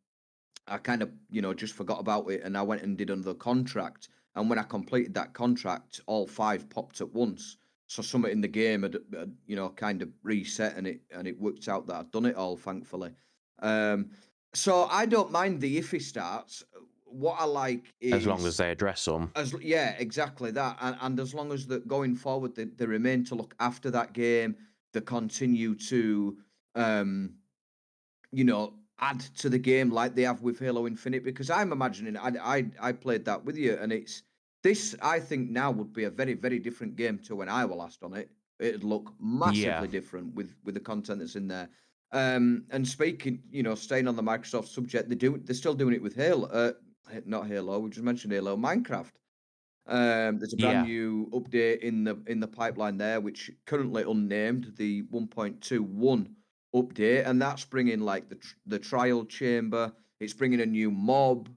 I 0.66 0.78
kind 0.78 1.02
of, 1.02 1.10
you 1.30 1.42
know, 1.42 1.54
just 1.54 1.74
forgot 1.74 2.00
about 2.00 2.30
it, 2.30 2.42
and 2.44 2.56
I 2.56 2.62
went 2.62 2.82
and 2.82 2.96
did 2.96 3.10
another 3.10 3.34
contract. 3.34 4.08
And 4.34 4.48
when 4.48 4.58
I 4.58 4.62
completed 4.62 5.14
that 5.14 5.32
contract, 5.32 6.00
all 6.06 6.26
five 6.26 6.68
popped 6.70 7.00
at 7.00 7.12
once. 7.12 7.56
So 7.86 8.02
something 8.02 8.30
in 8.30 8.42
the 8.42 8.48
game 8.48 8.82
had, 8.82 8.98
had, 9.16 9.34
you 9.46 9.56
know, 9.56 9.70
kind 9.70 10.02
of 10.02 10.10
reset, 10.22 10.76
and 10.76 10.86
it 10.86 11.00
and 11.10 11.26
it 11.26 11.40
worked 11.40 11.68
out 11.68 11.86
that 11.86 11.96
I'd 11.96 12.10
done 12.10 12.26
it 12.26 12.36
all, 12.36 12.56
thankfully. 12.56 13.12
Um, 13.60 14.10
so 14.54 14.84
I 14.90 15.06
don't 15.06 15.32
mind 15.32 15.60
the 15.60 15.78
iffy 15.78 16.00
starts. 16.00 16.64
What 17.04 17.40
I 17.40 17.44
like 17.44 17.94
is 18.00 18.12
as 18.12 18.26
long 18.26 18.44
as 18.44 18.58
they 18.58 18.70
address 18.70 19.06
them. 19.06 19.32
as 19.34 19.54
yeah, 19.62 19.94
exactly 19.98 20.50
that, 20.50 20.76
and, 20.82 20.96
and 21.00 21.18
as 21.18 21.32
long 21.32 21.50
as 21.52 21.66
that 21.68 21.88
going 21.88 22.14
forward, 22.14 22.54
they, 22.54 22.64
they 22.64 22.84
remain 22.84 23.24
to 23.24 23.34
look 23.34 23.54
after 23.58 23.90
that 23.92 24.12
game, 24.12 24.56
they 24.92 25.00
continue 25.00 25.74
to, 25.74 26.36
um, 26.74 27.32
you 28.30 28.44
know, 28.44 28.74
add 29.00 29.20
to 29.20 29.48
the 29.48 29.58
game 29.58 29.90
like 29.90 30.14
they 30.14 30.22
have 30.22 30.42
with 30.42 30.58
Halo 30.58 30.86
Infinite. 30.86 31.24
Because 31.24 31.50
I'm 31.50 31.72
imagining, 31.72 32.16
I 32.16 32.30
I 32.58 32.70
I 32.80 32.92
played 32.92 33.24
that 33.26 33.44
with 33.44 33.56
you, 33.56 33.74
and 33.74 33.92
it's 33.92 34.22
this. 34.62 34.94
I 35.02 35.20
think 35.20 35.50
now 35.50 35.70
would 35.70 35.92
be 35.92 36.04
a 36.04 36.10
very 36.10 36.34
very 36.34 36.58
different 36.58 36.96
game 36.96 37.18
to 37.20 37.36
when 37.36 37.48
I 37.48 37.64
was 37.64 37.76
last 37.78 38.02
on 38.02 38.14
it. 38.14 38.30
It'd 38.58 38.84
look 38.84 39.14
massively 39.20 39.88
Yeah. 39.88 39.88
different 39.88 40.34
with 40.34 40.56
with 40.64 40.74
the 40.74 40.80
content 40.80 41.20
that's 41.20 41.36
in 41.36 41.48
there. 41.48 41.70
Um, 42.12 42.66
and 42.70 42.88
speaking, 42.88 43.42
you 43.50 43.62
know, 43.62 43.74
staying 43.74 44.08
on 44.08 44.16
the 44.16 44.22
Microsoft 44.22 44.68
subject, 44.68 45.08
they 45.08 45.14
do 45.14 45.38
they're 45.38 45.54
still 45.54 45.74
doing 45.74 45.94
it 45.94 46.02
with 46.02 46.14
Halo. 46.14 46.48
Uh, 46.48 46.72
not 47.26 47.46
Halo. 47.46 47.78
We 47.80 47.90
just 47.90 48.04
mentioned 48.04 48.32
Halo. 48.32 48.56
Minecraft. 48.56 49.12
Um, 49.86 50.38
there's 50.38 50.52
a 50.52 50.58
brand 50.58 50.80
Yeah. 50.80 50.82
new 50.82 51.28
update 51.32 51.80
in 51.80 52.04
the 52.04 52.22
in 52.26 52.40
the 52.40 52.48
pipeline 52.48 52.98
there, 52.98 53.20
which 53.20 53.50
currently 53.66 54.02
unnamed, 54.02 54.74
the 54.76 55.02
1.21 55.04 56.36
update, 56.74 57.26
and 57.26 57.40
that's 57.40 57.64
bringing 57.64 58.00
like 58.00 58.28
the 58.28 58.36
tr- 58.36 58.56
the 58.66 58.78
trial 58.78 59.24
chamber. 59.24 59.92
It's 60.20 60.32
bringing 60.34 60.60
a 60.60 60.66
new 60.66 60.90
mob. 60.90 61.48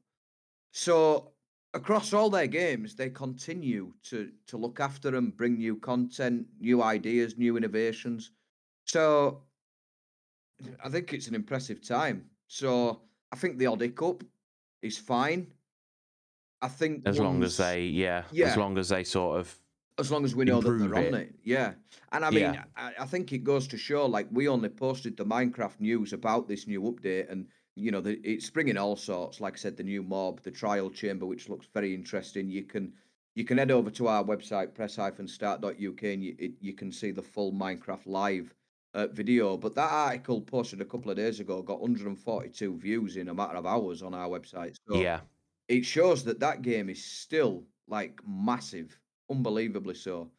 So 0.71 1.32
across 1.74 2.13
all 2.13 2.30
their 2.30 2.47
games, 2.47 2.95
they 2.95 3.10
continue 3.10 3.93
to 4.04 4.32
to 4.47 4.58
look 4.58 4.80
after 4.80 5.15
and 5.15 5.36
bring 5.36 5.58
new 5.58 5.76
content, 5.78 6.47
new 6.60 6.82
ideas, 6.84 7.38
new 7.38 7.58
innovations. 7.58 8.32
So 8.86 9.43
I 10.84 10.89
think 10.89 11.13
it's 11.13 11.28
an 11.28 11.36
impressive 11.36 11.82
time. 11.86 12.30
So 12.47 13.02
I 13.32 13.36
think 13.36 13.58
the 13.58 13.67
odd 13.67 13.82
hiccup 13.82 14.24
is 14.82 14.97
fine. 14.97 15.47
I 16.62 16.67
think 16.67 17.08
As 17.08 17.19
long 17.19 17.41
as 17.43 17.58
they, 17.58 17.86
yeah, 17.86 18.24
Yeah. 18.32 18.50
as 18.52 18.58
long 18.58 18.78
as 18.78 18.89
they 18.89 19.04
sort 19.04 19.39
of, 19.39 19.56
as 19.98 20.12
long 20.12 20.26
as 20.26 20.36
we 20.36 20.46
know 20.46 20.62
that 20.62 20.70
they're 20.70 20.96
on 20.96 21.04
it. 21.04 21.14
it. 21.14 21.36
Yeah. 21.44 21.74
And 22.12 22.26
I 22.26 22.30
mean, 22.30 22.54
Yeah. 22.54 22.64
I, 22.76 22.94
I 23.02 23.06
think 23.06 23.32
it 23.34 23.44
goes 23.44 23.68
to 23.68 23.78
show 23.78 24.06
like 24.06 24.28
we 24.32 24.48
only 24.48 24.70
posted 24.70 25.18
the 25.18 25.26
Minecraft 25.26 25.80
news 25.80 26.14
about 26.14 26.48
this 26.48 26.68
new 26.68 26.82
update 26.84 27.32
and 27.32 27.48
you 27.76 27.92
know, 27.92 28.02
the, 28.02 28.20
it's 28.24 28.50
bringing 28.50 28.78
all 28.78 28.96
sorts. 28.96 29.40
Like 29.40 29.54
I 29.54 29.58
said, 29.58 29.78
the 29.78 29.84
new 29.84 30.04
mob, 30.04 30.42
the 30.42 30.52
trial 30.52 30.90
chamber, 30.90 31.26
which 31.26 31.48
looks 31.50 31.68
very 31.74 31.94
interesting. 31.94 32.50
You 32.50 32.64
can 32.64 32.94
you 33.34 33.46
can 33.46 33.58
head 33.58 33.72
over 33.72 33.90
to 33.92 34.08
our 34.08 34.24
website 34.24 34.74
press-start.uk 34.74 36.04
and 36.04 36.24
you, 36.24 36.36
it, 36.38 36.52
you 36.60 36.74
can 36.74 36.92
see 36.92 37.12
the 37.12 37.22
full 37.22 37.54
Minecraft 37.54 38.06
live 38.06 38.54
uh, 38.94 39.08
video. 39.08 39.56
But 39.56 39.76
that 39.76 39.90
article 39.90 40.42
posted 40.42 40.82
a 40.82 40.86
couple 40.86 41.12
of 41.12 41.18
days 41.18 41.40
ago 41.40 41.62
got 41.62 41.80
142 41.80 42.78
views 42.78 43.16
in 43.16 43.30
a 43.30 43.34
matter 43.34 43.56
of 43.56 43.66
hours 43.66 44.02
on 44.04 44.14
our 44.14 44.28
website. 44.28 44.76
So 44.88 44.96
yeah, 44.96 45.22
it 45.68 45.86
shows 45.86 46.24
that 46.26 46.40
that 46.42 46.62
game 46.62 46.90
is 46.90 47.04
still 47.04 47.64
like 47.88 48.20
massive, 48.28 49.00
unbelievably 49.32 49.96
so. 49.96 50.30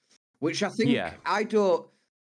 Which 0.41 0.63
I 0.63 0.69
think 0.69 0.91
Yeah. 0.91 1.15
I 1.25 1.45
don't. 1.45 1.87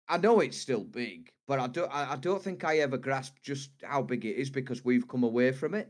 I 0.09 0.17
know 0.17 0.41
it's 0.41 0.57
still 0.57 0.83
big, 0.83 1.31
but 1.47 1.59
I 1.59 1.67
don't. 1.67 1.89
I, 1.93 2.15
don't 2.17 2.41
think 2.43 2.63
I 2.63 2.79
ever 2.79 2.97
grasped 2.97 3.41
just 3.41 3.71
how 3.83 4.01
big 4.01 4.25
it 4.25 4.35
is 4.35 4.49
because 4.49 4.83
we've 4.83 5.07
come 5.07 5.23
away 5.23 5.51
from 5.53 5.73
it. 5.73 5.89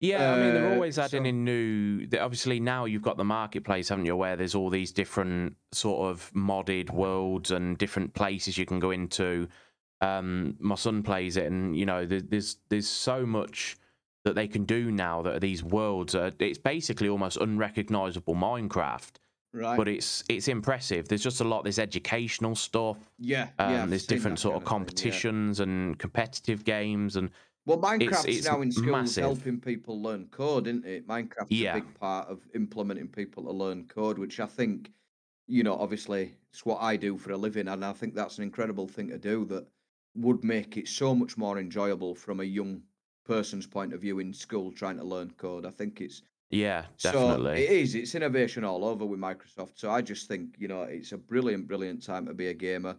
Yeah, 0.00 0.34
I 0.34 0.38
mean 0.40 0.54
they're 0.54 0.70
Uh, 0.70 0.74
always 0.74 0.98
adding 0.98 1.22
so- 1.24 1.28
in 1.28 1.44
new. 1.44 2.06
Obviously 2.18 2.60
now 2.60 2.84
you've 2.84 3.02
got 3.02 3.16
the 3.16 3.24
marketplace, 3.24 3.88
haven't 3.88 4.06
you? 4.06 4.16
Where 4.16 4.36
there's 4.36 4.54
all 4.54 4.68
these 4.70 4.92
different 4.92 5.56
sort 5.72 6.10
of 6.10 6.30
modded 6.34 6.90
worlds 6.90 7.50
and 7.50 7.78
different 7.78 8.12
places 8.14 8.58
you 8.58 8.66
can 8.66 8.78
go 8.78 8.90
into. 8.90 9.48
Um, 10.02 10.56
my 10.60 10.74
son 10.74 11.02
plays 11.02 11.36
it, 11.38 11.46
and 11.50 11.76
you 11.76 11.86
know 11.86 12.04
there's 12.04 12.56
there's 12.68 12.88
so 12.88 13.24
much 13.24 13.76
that 14.24 14.34
they 14.34 14.48
can 14.48 14.64
do 14.64 14.90
now 14.90 15.22
that 15.22 15.40
these 15.40 15.62
worlds 15.64 16.14
are. 16.14 16.30
It's 16.40 16.58
basically 16.58 17.08
almost 17.08 17.38
unrecognizable 17.38 18.34
Minecraft, 18.34 19.12
Right. 19.56 19.76
but 19.76 19.88
it's 19.88 20.22
it's 20.28 20.48
impressive. 20.48 21.08
There's 21.08 21.22
just 21.22 21.40
a 21.40 21.44
lot. 21.44 21.64
There's 21.64 21.78
educational 21.78 22.54
stuff. 22.54 22.98
yeah. 23.18 23.48
Um, 23.58 23.72
yeah. 23.72 23.86
There's 23.86 24.06
different 24.06 24.38
sort 24.38 24.54
of 24.56 24.64
kind 24.64 24.86
thing, 24.86 24.96
yeah. 24.96 25.02
competitions 25.02 25.60
and 25.60 25.98
competitive 25.98 26.64
games 26.64 27.16
and 27.16 27.30
Well, 27.64 27.78
Minecraft's 27.78 28.24
it's 28.26 28.46
now 28.46 28.60
in 28.60 28.70
schools 28.70 28.90
massive. 28.92 29.24
helping 29.24 29.58
people 29.60 30.00
learn 30.02 30.26
code, 30.30 30.66
isn't 30.66 30.84
it? 30.84 31.08
Minecraft's 31.08 31.50
Yeah. 31.50 31.76
a 31.76 31.80
big 31.80 31.94
part 31.94 32.28
of 32.28 32.46
implementing 32.54 33.08
people 33.08 33.44
to 33.44 33.50
learn 33.52 33.84
code, 33.86 34.18
which 34.18 34.38
I 34.40 34.46
think, 34.46 34.92
you 35.48 35.62
know, 35.64 35.74
obviously 35.76 36.34
it's 36.50 36.64
what 36.66 36.80
I 36.82 36.96
do 36.96 37.16
for 37.16 37.32
a 37.32 37.36
living, 37.36 37.68
and 37.68 37.84
I 37.84 37.92
think 37.94 38.14
that's 38.14 38.36
an 38.38 38.44
incredible 38.44 38.86
thing 38.88 39.08
to 39.08 39.18
do 39.18 39.44
that 39.46 39.66
would 40.14 40.44
make 40.44 40.76
it 40.76 40.88
so 40.88 41.14
much 41.14 41.36
more 41.36 41.58
enjoyable 41.58 42.14
from 42.14 42.40
a 42.40 42.44
young 42.44 42.82
person's 43.24 43.66
point 43.66 43.92
of 43.92 44.00
view 44.00 44.18
in 44.20 44.32
school 44.32 44.70
trying 44.72 44.96
to 44.98 45.04
learn 45.04 45.30
code. 45.32 45.66
I 45.66 45.70
think 45.70 46.00
it's 46.00 46.22
yeah, 46.50 46.86
so 46.96 47.12
definitely. 47.12 47.64
it 47.64 47.70
is. 47.70 47.94
It's 47.94 48.14
innovation 48.14 48.64
all 48.64 48.84
over 48.84 49.04
with 49.04 49.18
Microsoft. 49.20 49.72
So 49.74 49.90
I 49.90 50.00
just 50.02 50.28
think 50.28 50.54
you 50.58 50.68
know 50.68 50.82
it's 50.82 51.12
a 51.12 51.18
brilliant, 51.18 51.66
brilliant 51.66 52.04
time 52.04 52.26
to 52.26 52.34
be 52.34 52.48
a 52.48 52.54
gamer. 52.54 52.96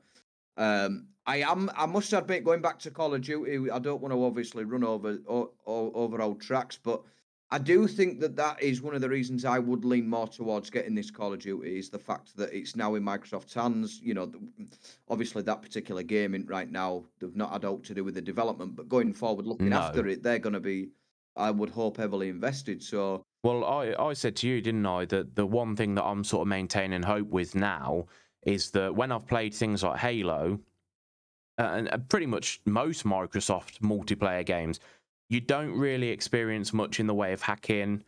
Um, 0.58 1.08
I 1.26 1.38
am. 1.38 1.70
I 1.76 1.86
must 1.86 2.14
admit, 2.14 2.44
going 2.44 2.62
back 2.62 2.80
to 2.80 2.92
Call 2.92 3.14
of 3.14 3.22
Duty, 3.22 3.70
I 3.70 3.80
don't 3.80 4.02
want 4.02 4.14
to 4.14 4.24
obviously 4.24 4.64
run 4.64 4.84
over 4.84 5.18
o- 5.30 5.52
over 5.66 6.22
old 6.22 6.42
tracks, 6.42 6.80
but 6.82 7.02
I 7.50 7.58
do 7.60 7.88
think 7.88 8.20
that 8.20 8.36
that 8.36 8.62
is 8.62 8.82
one 8.82 8.94
of 8.96 9.00
the 9.02 9.08
reasons 9.10 9.46
I 9.46 9.60
would 9.60 9.86
lean 9.86 10.10
more 10.10 10.28
towards 10.28 10.70
getting 10.70 10.96
this 10.96 11.10
Call 11.12 11.32
of 11.34 11.40
Duty 11.40 11.78
is 11.80 11.90
the 11.90 12.00
fact 12.00 12.36
that 12.38 12.52
it's 12.54 12.76
now 12.76 12.96
in 12.96 13.04
Microsoft's 13.04 13.54
hands. 13.54 14.02
You 14.02 14.14
know, 14.16 14.32
obviously 15.10 15.44
that 15.44 15.62
particular 15.62 16.04
game 16.04 16.34
in 16.36 16.46
right 16.46 16.70
now 16.70 17.06
they've 17.20 17.36
not 17.36 17.52
had 17.52 17.64
out 17.66 17.84
to 17.86 17.94
do 17.94 18.04
with 18.04 18.16
the 18.16 18.22
development, 18.22 18.76
but 18.76 18.90
going 18.90 19.14
forward, 19.14 19.46
looking 19.46 19.70
No. 19.70 19.78
after 19.80 20.08
it, 20.08 20.24
they're 20.24 20.40
going 20.40 20.54
to 20.54 20.60
be, 20.60 20.90
I 21.38 21.52
would 21.52 21.70
hope, 21.70 21.98
heavily 21.98 22.28
invested. 22.30 22.84
So 22.84 23.24
Well, 23.48 23.64
I, 23.64 23.96
I 23.98 24.12
said 24.12 24.36
to 24.38 24.48
you, 24.50 24.60
didn't 24.60 24.86
I, 24.86 25.06
that 25.06 25.38
the 25.38 25.46
one 25.46 25.74
thing 25.78 25.96
that 25.96 26.04
I'm 26.04 26.26
sort 26.26 26.42
of 26.42 26.50
maintaining 26.50 27.02
hope 27.02 27.30
with 27.30 27.56
now 27.56 28.08
is 28.46 28.72
that 28.72 28.94
when 28.94 29.10
I've 29.10 29.26
played 29.26 29.54
things 29.54 29.84
like 29.84 29.98
Halo 30.00 30.60
uh, 31.58 31.62
and 31.62 31.94
uh, 31.94 31.98
pretty 32.10 32.26
much 32.26 32.60
most 32.66 33.06
Microsoft 33.06 33.80
multiplayer 33.80 34.46
games, 34.46 34.82
you 35.30 35.40
don't 35.40 35.72
really 35.72 36.10
experience 36.10 36.74
much 36.74 37.00
in 37.00 37.08
the 37.08 37.14
way 37.14 37.32
of 37.32 37.42
hacking, 37.42 38.04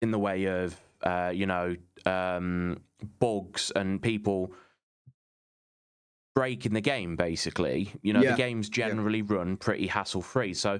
in 0.00 0.12
the 0.12 0.18
way 0.20 0.44
of, 0.44 0.76
uh, 1.02 1.32
you 1.34 1.46
know, 1.46 1.74
um, 2.06 2.80
bugs 3.18 3.72
and 3.74 4.00
people 4.00 4.52
breaking 6.36 6.72
the 6.72 6.80
game, 6.80 7.16
basically. 7.16 7.92
You 8.02 8.12
know, 8.12 8.22
Yeah, 8.22 8.30
the 8.30 8.36
games 8.36 8.68
yeah. 8.68 8.86
generally 8.86 9.22
run 9.22 9.56
pretty 9.56 9.88
hassle 9.88 10.22
free. 10.22 10.54
So 10.54 10.78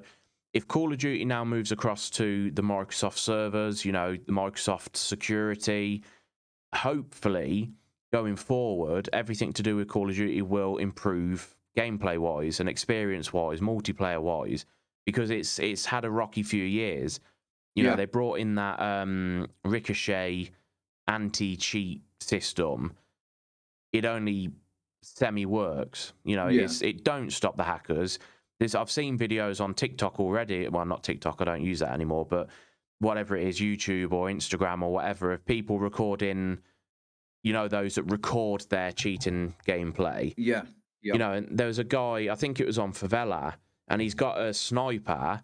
if 0.55 0.67
Call 0.67 0.93
of 0.93 0.99
Duty 0.99 1.25
now 1.25 1.45
moves 1.45 1.73
across 1.73 2.11
to 2.11 2.51
the 2.53 2.63
Microsoft 2.63 3.19
servers, 3.19 3.85
you 3.85 3.93
know, 3.93 4.17
the 4.27 4.33
Microsoft 4.33 4.97
security, 4.97 6.03
hopefully 6.75 7.71
going 8.13 8.37
forward, 8.37 9.09
everything 9.13 9.53
to 9.53 9.63
do 9.63 9.77
with 9.77 9.89
Call 9.89 10.09
of 10.09 10.17
Duty 10.17 10.43
will 10.43 10.79
improve 10.79 11.55
gameplay 11.77 12.19
wise 12.19 12.61
and 12.61 12.69
experience 12.69 13.33
wise, 13.33 13.61
multiplayer 13.61 14.21
wise, 14.21 14.65
because 15.07 15.31
it's 15.31 15.59
it's 15.59 15.85
had 15.85 16.05
a 16.05 16.11
rocky 16.11 16.43
few 16.43 16.65
years. 16.65 17.21
You 17.75 17.85
know, 17.85 17.91
Yeah. 17.91 17.97
they 17.97 18.07
brought 18.07 18.39
in 18.39 18.55
that 18.57 18.81
um, 18.81 19.47
Ricochet 19.65 20.51
anti 21.07 21.57
cheat 21.57 22.03
system. 22.21 22.95
It 23.93 24.05
only 24.05 24.51
semi 25.03 25.47
works. 25.47 26.13
You 26.25 26.37
know, 26.37 26.49
Yeah. 26.49 26.63
it's 26.63 26.83
it 26.83 27.05
don't 27.05 27.31
stop 27.33 27.57
the 27.57 27.65
hackers. 27.65 28.19
There's, 28.59 28.75
I've 28.75 28.91
seen 28.91 29.19
videos 29.19 29.61
on 29.61 29.75
TikTok 29.75 30.19
already. 30.19 30.69
Well, 30.69 30.85
not 30.85 31.05
TikTok. 31.05 31.41
I 31.41 31.45
don't 31.45 31.63
use 31.63 31.79
that 31.79 31.93
anymore. 31.93 32.27
But 32.27 32.49
whatever 32.99 33.37
it 33.37 33.47
is, 33.47 33.61
YouTube 33.61 34.13
or 34.13 34.29
Instagram 34.29 34.83
or 34.83 34.93
whatever, 34.93 35.33
of 35.33 35.45
people 35.45 35.79
recording, 35.79 36.59
you 37.43 37.53
know, 37.53 37.69
those 37.69 37.95
that 37.95 38.05
record 38.05 38.67
their 38.69 38.93
cheating 38.93 39.55
gameplay. 39.67 40.35
yeah, 40.37 40.63
yeah, 41.03 41.13
You 41.13 41.19
know, 41.19 41.33
and 41.33 41.57
there 41.57 41.69
was 41.69 41.79
a 41.79 41.85
guy, 41.85 42.29
I 42.31 42.35
think 42.35 42.59
it 42.59 42.67
was 42.67 42.79
on 42.79 42.93
Favela, 42.93 43.55
and 43.87 44.03
he's 44.03 44.15
got 44.15 44.41
a 44.41 44.53
sniper 44.53 45.43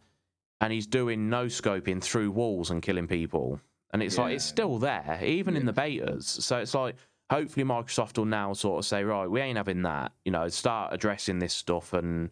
and 0.60 0.72
he's 0.72 0.86
doing 0.86 1.30
no 1.30 1.46
scoping 1.46 2.02
through 2.02 2.30
walls 2.30 2.70
and 2.70 2.82
killing 2.82 3.06
people. 3.06 3.60
And 3.92 4.02
it's 4.02 4.18
like, 4.18 4.34
it's 4.34 4.44
still 4.44 4.78
there, 4.78 5.20
even 5.22 5.56
in 5.56 5.66
the 5.66 5.72
betas. 5.72 6.24
So 6.24 6.58
it's 6.58 6.74
like, 6.74 6.96
hopefully 7.30 7.64
Microsoft 7.64 8.18
will 8.18 8.24
now 8.24 8.52
sort 8.54 8.80
of 8.80 8.84
say, 8.84 9.04
right, 9.04 9.30
we 9.30 9.40
ain't 9.40 9.56
having 9.56 9.82
that. 9.82 10.12
You 10.24 10.32
know, 10.32 10.48
start 10.48 10.92
addressing 10.92 11.38
this 11.38 11.54
stuff 11.54 11.92
and, 11.92 12.30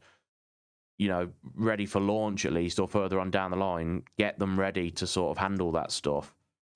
you 1.02 1.08
know, 1.08 1.28
ready 1.54 1.86
for 1.86 2.00
launch 2.00 2.46
at 2.46 2.52
least 2.52 2.78
or 2.78 2.86
further 2.86 3.18
on 3.18 3.30
down 3.30 3.50
the 3.50 3.56
line, 3.56 4.04
get 4.18 4.38
them 4.38 4.58
ready 4.58 4.88
to 4.92 5.06
sort 5.06 5.30
of 5.32 5.38
handle 5.38 5.72
that 5.72 5.90
stuff. 5.90 6.26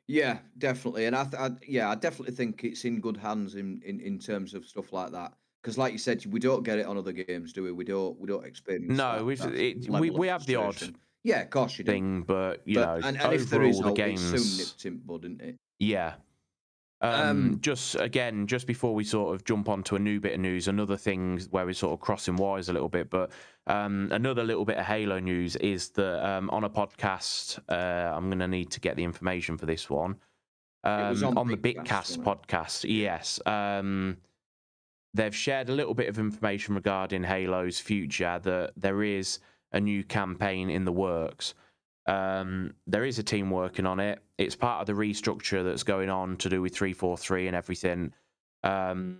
yeah, 0.08 0.38
definitely. 0.58 1.04
And 1.06 1.14
I, 1.14 1.24
th- 1.24 1.34
I, 1.34 1.50
yeah, 1.66 1.90
I 1.90 1.94
definitely 1.94 2.34
think 2.34 2.64
it's 2.64 2.84
in 2.84 3.00
good 3.00 3.16
hands 3.16 3.54
in 3.54 3.80
in, 3.84 4.00
in 4.00 4.18
terms 4.18 4.54
of 4.54 4.64
stuff 4.66 4.92
like 4.92 5.12
that. 5.12 5.32
Because, 5.62 5.78
like 5.78 5.92
you 5.92 5.98
said, 5.98 6.24
we 6.26 6.40
don't 6.40 6.62
get 6.64 6.78
it 6.78 6.86
on 6.86 6.96
other 6.96 7.12
games, 7.12 7.52
do 7.52 7.62
we? 7.64 7.72
We 7.72 7.84
don't. 7.84 8.18
We 8.20 8.26
don't 8.26 8.44
experience. 8.44 8.96
No, 8.96 9.24
we've- 9.24 9.42
it- 9.68 9.88
we- 9.88 10.10
we 10.10 10.26
have 10.28 10.44
the 10.46 10.56
odd. 10.56 10.76
Yeah, 11.24 11.42
of 11.42 11.50
course 11.50 11.76
you 11.78 11.84
do. 11.84 11.90
Thing, 11.92 12.22
but, 12.22 12.62
you 12.64 12.76
but, 12.76 12.86
know, 12.86 12.94
and, 13.08 13.16
and 13.16 13.16
overall, 13.18 13.34
if 13.34 13.50
there 13.50 13.62
is, 13.64 13.80
the 13.80 13.92
game's. 13.92 14.22
soon 14.22 14.58
nipped 14.58 14.84
in 14.86 14.96
bud, 14.98 15.24
isn't 15.24 15.40
it? 15.40 15.56
Yeah. 15.80 16.14
Um, 17.00 17.12
Um, 17.28 17.58
just 17.60 17.94
again, 17.96 18.46
just 18.46 18.66
before 18.66 18.94
we 18.94 19.04
sort 19.04 19.34
of 19.34 19.44
jump 19.44 19.68
onto 19.68 19.96
a 19.96 19.98
new 19.98 20.18
bit 20.20 20.32
of 20.34 20.40
news, 20.40 20.66
another 20.68 20.96
thing 20.96 21.40
where 21.50 21.66
we're 21.66 21.74
sort 21.74 21.92
of 21.92 22.00
crossing 22.00 22.36
wires 22.36 22.68
a 22.68 22.72
little 22.72 22.88
bit, 22.88 23.10
but 23.10 23.30
um, 23.66 24.08
another 24.12 24.44
little 24.44 24.64
bit 24.64 24.78
of 24.78 24.84
Halo 24.84 25.18
news 25.18 25.56
is 25.56 25.88
that 25.90 26.26
um, 26.26 26.50
on 26.50 26.64
a 26.64 26.70
podcast, 26.70 27.58
uh, 27.68 28.14
I'm 28.14 28.28
going 28.28 28.38
to 28.38 28.48
need 28.48 28.70
to 28.72 28.80
get 28.80 28.96
the 28.96 29.04
information 29.04 29.58
for 29.58 29.66
this 29.66 29.90
one. 29.90 30.16
Um, 30.84 31.08
was 31.08 31.22
on 31.24 31.48
the 31.48 31.56
Bitcast, 31.56 32.18
Bitcast 32.18 32.46
podcast, 32.46 32.84
yes. 32.88 33.40
Um, 33.44 34.18
they've 35.14 35.34
shared 35.34 35.68
a 35.68 35.72
little 35.72 35.94
bit 35.94 36.08
of 36.08 36.18
information 36.18 36.76
regarding 36.76 37.24
Halo's 37.24 37.80
future, 37.80 38.40
that 38.44 38.72
there 38.76 39.02
is 39.02 39.40
a 39.72 39.80
new 39.80 40.04
campaign 40.04 40.70
in 40.70 40.84
the 40.84 40.92
works. 40.92 41.54
Um, 42.06 42.74
there 42.86 43.04
is 43.04 43.18
a 43.18 43.24
team 43.24 43.50
working 43.50 43.84
on 43.84 43.98
it. 43.98 44.20
It's 44.38 44.54
part 44.54 44.80
of 44.80 44.86
the 44.86 44.92
restructure 44.92 45.64
that's 45.64 45.82
going 45.82 46.08
on 46.08 46.36
to 46.36 46.48
do 46.48 46.62
with 46.62 46.76
343 46.76 47.48
and 47.48 47.56
everything. 47.56 48.12
Um, 48.62 49.18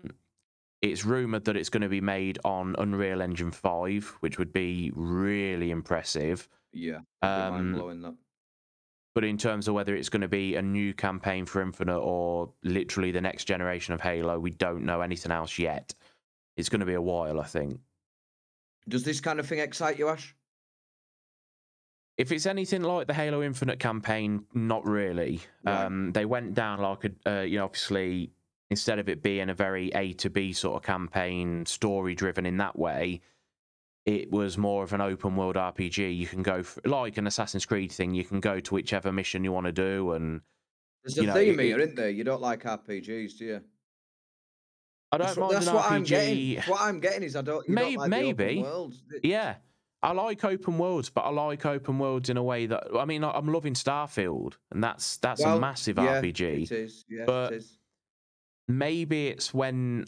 it's 0.83 1.05
rumored 1.05 1.45
that 1.47 1.57
it's 1.57 1.69
going 1.69 1.83
to 1.83 1.89
be 1.89 2.01
made 2.01 2.39
on 2.45 2.77
Unreal 2.79 3.23
Engine 3.23 3.51
5, 3.51 4.17
which 4.21 4.39
would 4.39 4.53
be 4.53 4.93
really 4.95 5.71
impressive. 5.71 6.49
Yeah, 6.73 7.01
Um, 7.23 7.75
blowing 7.75 8.03
that. 8.03 8.15
But 9.15 9.25
in 9.25 9.39
terms 9.39 9.67
of 9.67 9.75
whether 9.75 9.97
it's 9.97 10.11
going 10.11 10.21
to 10.21 10.29
be 10.29 10.57
a 10.57 10.63
new 10.63 10.93
campaign 10.93 11.47
for 11.47 11.63
Infinite 11.63 11.99
or 11.99 12.53
literally 12.63 13.13
the 13.13 13.21
next 13.23 13.47
generation 13.47 13.95
of 13.95 14.01
Halo, 14.03 14.39
we 14.39 14.51
don't 14.51 14.85
know 14.85 15.01
anything 15.01 15.33
else 15.33 15.59
yet. 15.59 15.95
It's 16.59 16.69
going 16.69 16.81
to 16.81 16.87
be 16.87 16.93
a 16.95 17.01
while, 17.01 17.41
I 17.41 17.45
think. 17.45 17.81
Does 18.89 19.05
this 19.05 19.21
kind 19.21 19.41
of 19.41 19.47
thing 19.47 19.59
excite 19.59 19.99
you, 19.99 20.11
Ash? 20.11 20.35
If 22.19 22.31
it's 22.31 22.45
anything 22.47 22.83
like 22.83 23.07
the 23.07 23.15
Halo 23.15 23.43
Infinite 23.43 23.79
campaign, 23.79 24.45
not 24.53 24.87
really. 24.87 25.41
Right. 25.65 25.85
Um, 25.85 26.13
they 26.13 26.27
went 26.27 26.55
down 26.55 26.81
like 26.81 27.05
a, 27.05 27.41
uh, 27.41 27.43
you 27.43 27.59
know, 27.59 27.65
obviously 27.65 28.31
instead 28.71 28.99
of 28.99 29.09
it 29.09 29.23
being 29.23 29.49
a 29.49 29.55
very 29.55 29.91
A 29.95 30.13
to 30.15 30.31
B 30.31 30.53
sort 30.53 30.77
of 30.77 30.83
campaign, 30.83 31.67
story 31.67 32.15
driven 32.15 32.47
in 32.47 32.57
that 32.59 32.79
way, 32.79 33.21
it 34.05 34.31
was 34.31 34.57
more 34.57 34.85
of 34.85 34.93
an 34.93 35.01
open 35.01 35.37
world 35.37 35.57
RPG. 35.57 36.17
You 36.17 36.27
can 36.27 36.43
go 36.43 36.63
for, 36.63 36.81
like 36.85 37.17
an 37.19 37.27
Assassin's 37.27 37.67
Creed 37.67 37.91
thing. 37.93 38.15
You 38.15 38.25
can 38.25 38.41
go 38.41 38.61
to 38.61 38.75
whichever 38.75 39.13
mission 39.13 39.45
you 39.45 39.53
want 39.53 39.67
to 39.67 39.73
do, 39.73 40.13
and 40.13 40.41
There's 41.05 41.19
a 41.19 41.25
know, 41.25 41.35
theme 41.35 41.59
here, 41.59 41.79
isn't 41.81 41.97
there? 41.97 42.11
You 42.11 42.25
don't 42.25 42.41
like 42.43 42.63
RPGs, 42.63 43.39
do 43.39 43.45
you? 43.45 43.61
I 45.13 45.19
don't 45.19 45.27
That's, 45.29 45.39
mind 45.39 45.53
that's 45.53 45.67
an 45.69 45.75
what 45.75 45.85
RPG. 45.85 45.91
I'm 45.93 46.03
getting. 46.03 46.63
What 46.63 46.81
I'm 46.81 47.01
getting 47.01 47.23
is 47.23 47.37
I 47.37 47.43
don't. 47.43 47.69
You 47.69 47.75
May- 47.75 47.95
don't 47.95 47.97
like 47.97 48.11
maybe. 48.11 48.65
Yeah, 49.23 49.55
I 50.03 50.13
like 50.13 50.45
open 50.45 50.79
worlds, 50.79 51.11
but 51.11 51.23
I 51.23 51.31
like 51.31 51.65
open 51.65 51.99
worlds 51.99 52.29
in 52.29 52.37
a 52.37 52.43
way 52.43 52.67
that 52.67 52.89
I 52.97 53.05
mean, 53.05 53.25
I'm 53.25 53.53
loving 53.53 53.75
Starfield, 53.75 54.55
and 54.71 54.83
that's 54.83 55.17
that's 55.19 55.43
Well, 55.43 55.57
a 55.57 55.61
massive 55.61 55.97
yeah, 55.97 56.21
RPG. 56.21 56.63
It 56.65 56.73
is. 56.73 57.05
Yeah, 57.09 57.25
but 57.25 57.53
it 57.53 57.57
is. 57.57 57.76
Maybe 58.69 59.29
it's 59.29 59.55
when 59.55 60.07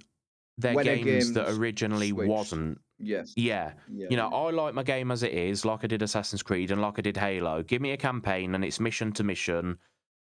they're 0.57 0.75
When 0.75 0.85
games 0.85 1.33
that 1.35 1.49
originally 1.51 2.11
switched. 2.11 2.29
wasn't. 2.29 2.81
Yes. 2.99 3.33
Yeah, 3.37 3.73
Yeah. 3.93 4.09
you 4.11 4.17
know, 4.17 4.29
I 4.29 4.51
like 4.51 4.75
my 4.75 4.83
game 4.83 5.13
as 5.13 5.23
it 5.23 5.33
is, 5.33 5.65
like 5.65 5.85
I 5.85 5.87
did 5.87 6.03
Assassin's 6.03 6.43
Creed 6.43 6.73
and 6.73 6.81
like 6.83 6.99
I 6.99 7.03
did 7.03 7.17
Halo. 7.17 7.63
Give 7.63 7.81
me 7.81 7.93
a 7.93 7.97
campaign 7.97 8.55
and 8.57 8.65
it's 8.65 8.81
mission 8.81 9.13
to 9.13 9.23
mission, 9.25 9.79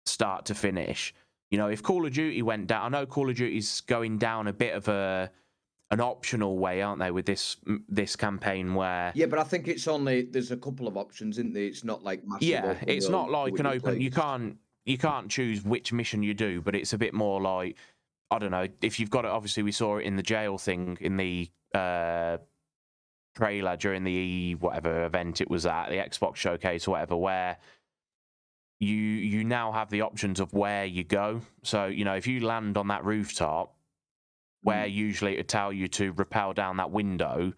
start 0.06 0.46
to 0.46 0.56
finish. 0.56 1.14
You 1.52 1.58
know, 1.58 1.68
if 1.68 1.84
Call 1.84 2.06
of 2.06 2.14
Duty 2.14 2.42
went 2.42 2.68
down, 2.68 2.94
I 2.96 3.00
know 3.00 3.06
Call 3.06 3.30
of 3.30 3.36
Duty's 3.36 3.82
going 3.82 4.18
down 4.18 4.48
a 4.48 4.54
bit 4.54 4.74
of 4.76 4.88
a 4.88 5.30
an 5.92 6.00
optional 6.00 6.58
way, 6.58 6.82
aren't 6.82 7.00
they, 7.00 7.12
with 7.12 7.26
this 7.26 7.58
this 7.90 8.16
campaign 8.16 8.74
where 8.74 9.12
Yeah, 9.14 9.26
but 9.28 9.38
I 9.40 9.44
think 9.44 9.68
it's 9.68 9.88
only 9.88 10.22
there's 10.24 10.52
a 10.52 10.58
couple 10.58 10.88
of 10.88 10.96
options, 10.96 11.38
isn't 11.38 11.54
there? 11.54 11.66
It's 11.66 11.84
not 11.84 12.02
like 12.02 12.26
massive. 12.26 12.48
yeah, 12.48 12.76
it's 12.88 13.10
not 13.10 13.30
like 13.30 13.60
an 13.60 13.68
open. 13.68 14.00
You 14.00 14.10
can't 14.10 14.58
you 14.86 14.98
can't 14.98 15.30
choose 15.30 15.64
which 15.66 15.92
mission 15.92 16.24
you 16.24 16.34
do, 16.34 16.62
but 16.62 16.76
it's 16.76 16.94
a 16.94 16.98
bit 16.98 17.14
more 17.14 17.42
like 17.42 17.76
I 18.36 18.39
don't 18.39 18.52
know. 18.52 18.67
If 18.82 19.00
you've 19.00 19.10
got 19.10 19.26
it, 19.26 19.32
obviously 19.32 19.63
we 19.63 19.72
saw 19.72 19.98
it 19.98 20.04
in 20.04 20.15
the 20.15 20.24
jail 20.24 20.58
thing 20.58 20.98
in 21.02 21.17
the 21.17 21.50
uh, 21.74 22.38
trailer 23.36 23.76
during 23.78 24.04
the 24.04 24.56
whatever 24.56 25.06
event 25.06 25.41
it 25.41 25.50
was 25.50 25.65
at 25.65 25.89
the 25.89 25.96
Xbox 25.96 26.36
showcase 26.38 26.88
or 26.88 26.91
whatever, 26.91 27.15
where 27.17 27.58
you 28.80 28.96
you 28.96 29.43
now 29.43 29.72
have 29.72 29.89
the 29.89 30.02
options 30.02 30.39
of 30.39 30.54
where 30.54 30.86
you 30.86 31.04
go. 31.04 31.41
So 31.63 31.86
you 31.86 32.06
know 32.06 32.15
if 32.15 32.28
you 32.28 32.46
land 32.46 32.78
on 32.78 32.88
that 32.89 33.04
rooftop, 33.06 33.76
where 34.62 34.86
Mm. 34.86 34.93
usually 34.93 35.34
it 35.34 35.38
would 35.38 35.50
tell 35.50 35.72
you 35.74 35.88
to 35.89 36.12
rappel 36.12 36.54
down 36.54 36.78
that 36.78 36.91
window. 36.91 37.54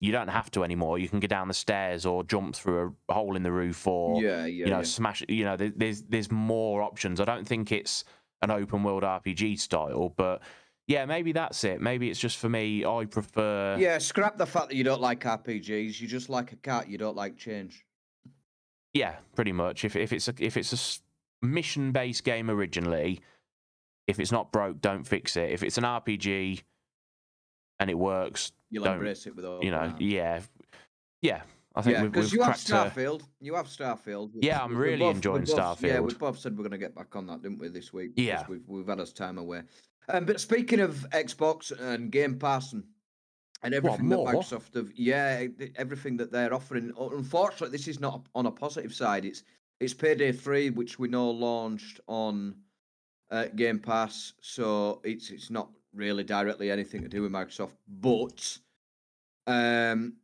You 0.00 0.12
don't 0.12 0.28
have 0.28 0.48
to 0.52 0.62
anymore. 0.62 0.98
You 1.00 1.08
can 1.08 1.18
go 1.18 1.26
down 1.26 1.48
the 1.48 1.54
stairs 1.54 2.06
or 2.06 2.22
jump 2.22 2.54
through 2.54 2.94
a 3.08 3.12
hole 3.14 3.34
in 3.34 3.42
the 3.42 3.50
roof 3.50 3.84
or 3.84 4.22
Yeah, 4.22 4.44
yeah. 4.46 4.64
you 4.66 4.70
know 4.70 4.78
yeah. 4.78 4.82
smash 4.84 5.24
you 5.28 5.44
know 5.44 5.56
there's 5.56 6.02
there's 6.02 6.30
more 6.30 6.82
options 6.82 7.20
i 7.20 7.24
don't 7.24 7.46
think 7.48 7.72
it's 7.72 8.04
an 8.42 8.50
open 8.50 8.82
world 8.82 9.02
rpg 9.02 9.58
style 9.58 10.12
but 10.16 10.40
yeah 10.86 11.04
maybe 11.04 11.32
that's 11.32 11.64
it 11.64 11.80
maybe 11.80 12.08
it's 12.10 12.20
just 12.20 12.38
for 12.38 12.48
me 12.48 12.84
i 12.84 13.04
prefer 13.04 13.76
Yeah, 13.78 13.98
scrap 13.98 14.36
the 14.38 14.46
fact 14.46 14.68
that 14.68 14.76
you 14.76 14.84
don't 14.84 15.00
like 15.00 15.20
RPGs. 15.24 16.00
You 16.00 16.06
just 16.08 16.28
like 16.30 16.52
a 16.52 16.56
cat. 16.56 16.88
You 16.88 16.96
don't 16.98 17.16
like 17.16 17.36
change. 17.36 17.84
yeah 18.94 19.16
pretty 19.34 19.52
much 19.52 19.84
if 19.84 19.96
if 19.96 20.12
it's 20.12 20.28
a 20.28 20.34
if 20.38 20.56
it's 20.56 20.72
a 21.42 21.46
mission 21.46 21.92
based 21.92 22.24
game 22.24 22.48
originally 22.50 23.20
if 24.06 24.18
it's 24.18 24.32
not 24.32 24.50
broke 24.50 24.80
don't 24.80 25.04
fix 25.04 25.36
it 25.36 25.50
if 25.50 25.62
it's 25.62 25.78
an 25.78 25.84
rpg 25.84 26.62
and 27.78 27.90
it 27.90 27.98
works 27.98 28.52
You'll 28.70 28.84
Don't- 28.84 28.94
embrace 28.94 29.26
it 29.26 29.36
with 29.36 29.44
all. 29.44 29.62
you 29.64 29.70
know 29.70 29.94
yeah 29.98 30.40
yeah 31.22 31.42
i 31.74 31.82
think 31.82 31.96
Yeah, 31.96 32.02
we've, 32.02 32.12
because 32.12 32.32
you 32.32 32.42
have 32.42 32.56
Starfield. 32.56 33.22
You 33.40 33.54
have 33.54 33.66
Starfield. 33.66 34.30
Yeah, 34.40 34.62
I'm 34.62 34.76
really 34.76 34.98
both- 34.98 35.16
enjoying 35.16 35.44
both- 35.44 35.82
Yeah, 35.82 36.00
we 36.00 36.14
both 36.14 36.38
said 36.38 36.56
we're 36.56 36.62
going 36.64 36.72
to 36.72 36.78
get 36.78 36.94
back 36.94 37.14
on 37.14 37.26
that, 37.26 37.42
didn't 37.42 37.58
we, 37.58 37.68
this 37.68 37.92
week? 37.92 38.12
Yeah. 38.16 38.44
we've 38.48 38.66
we've 38.66 38.86
had 38.86 39.00
us 39.00 39.12
time 39.12 39.38
away. 39.38 39.62
Um, 40.08 40.24
but 40.24 40.40
speaking 40.40 40.80
of 40.80 41.06
Xbox 41.10 41.78
and 41.78 42.10
Game 42.10 42.38
Pass 42.38 42.72
and, 42.72 42.82
and 43.62 43.74
everything 43.74 44.08
that? 44.08 44.18
Microsoft 44.18 44.74
have, 44.74 44.90
yeah, 44.94 45.46
everything 45.76 46.16
that 46.16 46.32
they're 46.32 46.54
offering. 46.54 46.92
Unfortunately, 46.98 47.76
this 47.76 47.88
is 47.88 48.00
not 48.00 48.26
on 48.34 48.46
a 48.46 48.50
positive 48.50 48.94
side. 48.94 49.24
It's 49.24 49.42
it's 49.80 49.94
Payday 49.94 50.32
Three, 50.32 50.70
which 50.70 50.98
we 50.98 51.08
know 51.08 51.30
launched 51.30 52.00
on 52.08 52.56
uh, 53.30 53.46
Game 53.54 53.78
Pass, 53.78 54.32
so 54.40 55.00
it's 55.04 55.30
it's 55.30 55.50
not 55.50 55.68
really 55.94 56.24
directly 56.24 56.70
anything 56.70 57.02
to 57.02 57.08
do 57.08 57.22
with 57.22 57.32
Microsoft, 57.32 57.74
but 58.00 58.58
um, 59.46 60.14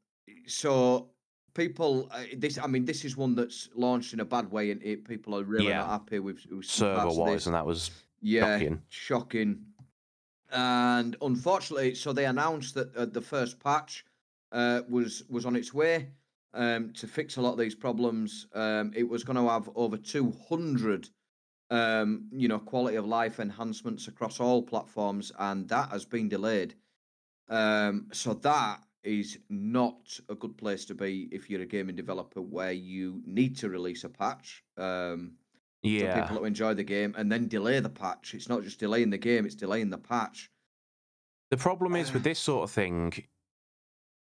so 0.46 1.11
people, 1.55 2.09
uh, 2.12 2.25
this 2.37 2.59
I 2.59 2.67
mean, 2.67 2.85
this 2.85 3.05
is 3.05 3.17
one 3.17 3.35
that's 3.35 3.69
launched 3.75 4.12
in 4.12 4.21
a 4.21 4.25
bad 4.25 4.51
way, 4.51 4.71
and 4.71 4.83
it, 4.83 5.05
people 5.05 5.35
are 5.38 5.45
really 5.45 5.69
Yeah. 5.69 5.79
not 5.79 5.88
happy 5.88 6.19
with, 6.19 6.45
with 6.51 6.64
server 6.64 7.12
wise 7.12 7.47
and 7.47 7.55
that 7.55 7.64
was 7.67 7.90
Yeah, 8.21 8.59
shocking. 8.59 8.83
shocking. 8.88 9.67
And 10.51 11.17
unfortunately, 11.21 11.95
so 11.95 12.12
they 12.12 12.27
announced 12.27 12.75
that 12.75 12.95
uh, 12.95 13.07
the 13.07 13.21
first 13.21 13.59
patch 13.61 14.05
uh, 14.53 14.83
was 14.88 15.25
was 15.29 15.47
on 15.47 15.57
its 15.57 15.75
way 15.75 16.11
um, 16.53 16.93
to 16.93 17.07
fix 17.09 17.37
a 17.37 17.40
lot 17.40 17.53
of 17.53 17.59
these 17.59 17.75
problems. 17.75 18.47
Um, 18.53 18.93
it 18.95 19.09
was 19.09 19.25
going 19.25 19.37
to 19.37 19.49
have 19.49 19.69
over 19.75 19.97
200, 19.97 21.09
um, 21.71 22.29
you 22.33 22.47
know, 22.47 22.59
quality 22.59 22.97
of 22.97 23.07
life 23.07 23.40
enhancements 23.40 24.07
across 24.07 24.38
all 24.38 24.62
platforms, 24.62 25.33
and 25.38 25.69
that 25.69 25.90
has 25.90 26.05
been 26.05 26.29
delayed. 26.29 26.75
Um, 27.49 28.09
so 28.12 28.35
that 28.35 28.85
is 29.05 29.38
not 29.49 30.19
a 30.29 30.35
good 30.35 30.57
place 30.57 30.85
to 30.87 30.95
be 30.95 31.29
if 31.31 31.49
you're 31.49 31.62
a 31.62 31.67
gaming 31.67 31.97
developer 31.97 32.40
where 32.40 32.73
you 32.73 33.23
need 33.27 33.57
to 33.59 33.69
release 33.69 34.05
a 34.05 34.09
patch. 34.09 34.64
Um, 34.77 35.33
for 35.83 35.88
yeah 35.88 36.23
people 36.23 36.38
to 36.38 36.45
enjoy 36.45 36.73
the 36.73 36.83
game 36.83 37.14
and 37.19 37.31
then 37.31 37.47
delay 37.47 37.79
the 37.79 37.90
patch. 37.90 38.33
It's 38.33 38.49
not 38.49 38.62
just 38.62 38.81
delaying 38.81 39.11
the 39.11 39.19
game; 39.19 39.45
it's 39.45 39.55
delaying 39.55 39.90
the 39.90 39.99
patch. 39.99 40.51
The 41.51 41.59
problem 41.59 41.95
is 41.95 42.12
with 42.12 42.25
this 42.25 42.38
sort 42.51 42.64
of 42.64 42.71
thing, 42.71 43.12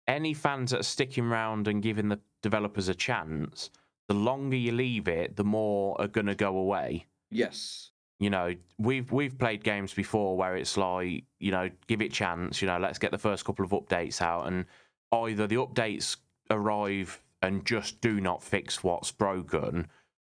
any 0.07 0.33
fans 0.33 0.71
that 0.71 0.81
are 0.81 0.83
sticking 0.83 1.25
around 1.25 1.67
and 1.67 1.81
giving 1.81 2.09
the 2.09 2.19
developers 2.41 2.89
a 2.89 2.93
chance, 2.93 3.69
the 4.09 4.13
longer 4.13 4.57
you 4.57 4.73
leave 4.73 5.07
it, 5.07 5.37
the 5.37 5.43
more 5.45 5.99
are 6.01 6.07
going 6.07 6.27
to 6.27 6.35
go 6.35 6.57
away. 6.57 7.05
Yes. 7.31 7.91
You 8.19 8.29
know, 8.29 8.55
we've 8.77 9.11
we've 9.11 9.37
played 9.37 9.63
games 9.63 9.93
before 9.93 10.37
where 10.37 10.55
it's 10.55 10.77
like, 10.77 11.23
you 11.39 11.51
know, 11.51 11.69
give 11.87 12.01
it 12.01 12.13
chance. 12.13 12.61
You 12.61 12.67
know, 12.67 12.77
let's 12.79 12.99
get 12.99 13.11
the 13.11 13.17
first 13.17 13.43
couple 13.45 13.65
of 13.65 13.71
updates 13.71 14.21
out, 14.21 14.47
and 14.47 14.65
either 15.11 15.47
the 15.47 15.55
updates 15.55 16.17
arrive 16.49 17.19
and 17.41 17.65
just 17.65 17.99
do 18.01 18.21
not 18.21 18.41
fix 18.41 18.83
what's 18.83 19.11
broken, 19.11 19.87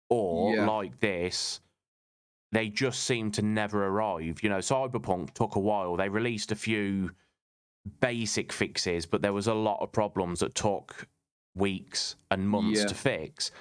or 0.10 0.56
Yeah. 0.56 0.65
like 0.65 1.00
this, 1.00 1.60
they 2.54 2.70
just 2.70 3.04
seem 3.04 3.32
to 3.32 3.41
never 3.41 3.86
arrive. 3.88 4.41
You 4.44 4.50
know, 4.50 4.60
Cyberpunk 4.60 5.34
took 5.34 5.56
a 5.56 5.60
while. 5.60 5.98
They 5.98 6.08
released 6.10 6.52
a 6.52 6.56
few 6.56 7.12
basic 8.00 8.54
fixes, 8.54 9.06
but 9.06 9.22
there 9.22 9.34
was 9.34 9.48
a 9.48 9.54
lot 9.54 9.82
of 9.82 9.91
problems 9.91 10.39
that 10.39 10.56
took 10.56 11.08
weeks 11.56 12.15
and 12.30 12.48
months 12.48 12.80
Yeah. 12.82 12.88
to 12.88 12.96
fix. 12.96 13.52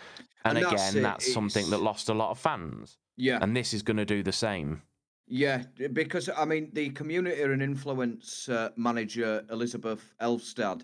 And, 0.44 0.58
And 0.58 0.66
that's 0.66 0.90
again, 0.90 1.00
it, 1.00 1.02
that's 1.02 1.32
something 1.32 1.68
that 1.70 1.82
lost 1.82 2.08
a 2.08 2.14
lot 2.14 2.30
of 2.30 2.38
fans. 2.38 2.98
Yeah. 3.16 3.38
And 3.42 3.56
this 3.56 3.74
is 3.74 3.82
going 3.82 3.98
to 3.98 4.06
do 4.06 4.22
the 4.22 4.32
same. 4.32 4.82
Yeah. 5.26 5.62
Because 5.92 6.28
I 6.36 6.44
mean, 6.44 6.70
the 6.72 6.90
community 6.90 7.42
and 7.42 7.62
influence 7.62 8.48
uh, 8.48 8.70
manager 8.76 9.44
Elizabeth 9.50 10.14
Elfstad 10.20 10.82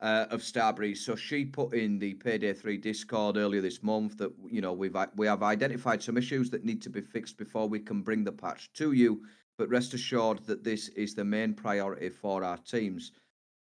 uh, 0.00 0.26
of 0.30 0.40
Starbreeze, 0.40 0.98
so 0.98 1.14
she 1.14 1.44
put 1.44 1.74
in 1.74 1.98
the 1.98 2.14
Payday 2.14 2.52
Three 2.52 2.76
Discord 2.76 3.36
earlier 3.36 3.60
this 3.60 3.82
month 3.82 4.18
that 4.18 4.32
you 4.50 4.60
know 4.60 4.72
we've 4.72 4.96
we 5.16 5.26
have 5.28 5.42
identified 5.42 6.02
some 6.02 6.16
issues 6.16 6.50
that 6.50 6.64
need 6.64 6.82
to 6.82 6.90
be 6.90 7.00
fixed 7.00 7.38
before 7.38 7.68
we 7.68 7.78
can 7.78 8.02
bring 8.02 8.24
the 8.24 8.32
patch 8.32 8.72
to 8.74 8.92
you. 8.92 9.22
But 9.58 9.68
rest 9.68 9.94
assured 9.94 10.44
that 10.46 10.64
this 10.64 10.88
is 10.88 11.14
the 11.14 11.24
main 11.24 11.54
priority 11.54 12.08
for 12.08 12.42
our 12.42 12.56
teams. 12.56 13.12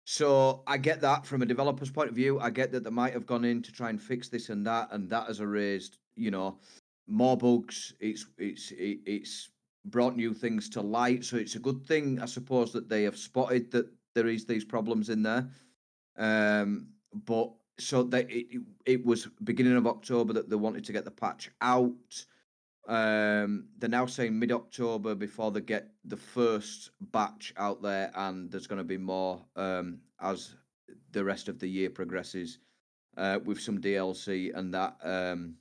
So 0.10 0.64
I 0.66 0.78
get 0.78 1.02
that 1.02 1.26
from 1.26 1.42
a 1.42 1.46
developer's 1.46 1.92
point 1.92 2.08
of 2.08 2.16
view. 2.16 2.40
I 2.40 2.50
get 2.50 2.72
that 2.72 2.86
they 2.86 2.90
might 2.90 3.12
have 3.12 3.26
gone 3.26 3.44
in 3.44 3.62
to 3.62 3.74
try 3.74 3.90
and 3.90 4.02
fix 4.02 4.30
this 4.30 4.48
and 4.48 4.66
that, 4.66 4.88
and 4.94 5.10
that 5.10 5.28
has 5.28 5.42
raised, 5.42 5.98
you 6.16 6.32
know, 6.32 6.60
more 7.08 7.36
bugs. 7.36 7.94
It's 8.00 8.26
it's 8.38 8.72
it's 8.78 9.50
brought 9.84 10.16
new 10.16 10.34
things 10.34 10.70
to 10.70 10.82
light. 10.82 11.26
So 11.26 11.36
it's 11.36 11.56
a 11.56 11.60
good 11.60 11.86
thing, 11.86 12.22
I 12.22 12.26
suppose, 12.26 12.72
that 12.72 12.88
they 12.88 13.04
have 13.04 13.18
spotted 13.18 13.70
that 13.72 13.90
there 14.16 14.28
is 14.28 14.46
these 14.46 14.64
problems 14.64 15.10
in 15.10 15.24
there. 15.24 15.50
Um, 16.16 16.88
but 17.26 17.52
so 17.78 18.02
they 18.04 18.22
it, 18.28 18.48
it- 18.50 18.62
it 18.86 19.06
was 19.06 19.28
beginning 19.44 19.76
of 19.76 19.88
October 19.88 20.32
that 20.32 20.50
they 20.50 20.56
wanted 20.56 20.86
to 20.86 20.94
get 20.94 21.04
the 21.04 21.12
patch 21.12 21.52
out. 21.60 22.26
Um, 22.88 23.68
they're 23.78 23.90
now 23.90 24.06
saying 24.06 24.40
mid 24.40 24.52
October 24.52 25.14
before 25.14 25.52
they 25.52 25.62
get 25.62 25.90
the 26.06 26.18
first 26.18 26.92
batch 27.12 27.54
out 27.58 27.82
there, 27.82 28.12
and 28.16 28.50
there's 28.50 28.68
going 28.68 28.78
to 28.80 28.84
be 28.86 28.98
more 28.98 29.46
um, 29.56 30.00
as 30.22 30.56
the 31.12 31.24
rest 31.24 31.50
of 31.50 31.60
the 31.60 31.68
year 31.68 31.90
progresses 31.90 32.60
uh, 33.18 33.40
with 33.44 33.60
some 33.60 33.80
DLC 33.80 34.58
and 34.58 34.74
that. 34.74 34.98
Um, 35.04 35.56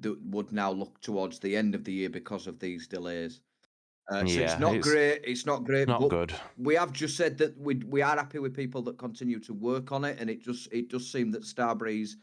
d- 0.00 0.16
would 0.24 0.52
now 0.52 0.70
look 0.70 1.00
towards 1.00 1.38
the 1.38 1.56
end 1.56 1.74
of 1.74 1.84
the 1.84 1.92
year 1.92 2.10
because 2.10 2.46
of 2.46 2.58
these 2.58 2.86
delays. 2.86 3.40
Uh, 4.10 4.20
so 4.26 4.32
Yeah, 4.32 4.40
it's 4.40 4.58
not 4.58 4.74
it's 4.74 4.88
great. 4.88 5.20
It's 5.24 5.46
not 5.46 5.64
great. 5.64 5.86
not 5.88 6.00
but 6.00 6.08
good. 6.08 6.34
we 6.58 6.74
have 6.74 6.92
just 6.92 7.16
said 7.16 7.38
that 7.38 7.56
we 7.56 7.76
we 7.86 8.02
are 8.02 8.16
happy 8.16 8.38
with 8.40 8.54
people 8.54 8.82
that 8.82 8.98
continue 8.98 9.38
to 9.40 9.54
work 9.54 9.92
on 9.92 10.04
it, 10.04 10.18
and 10.20 10.28
it 10.28 10.42
just 10.42 10.72
it 10.72 10.88
does 10.88 11.10
seem 11.10 11.30
that 11.32 11.42
Starbreeze 11.42 12.14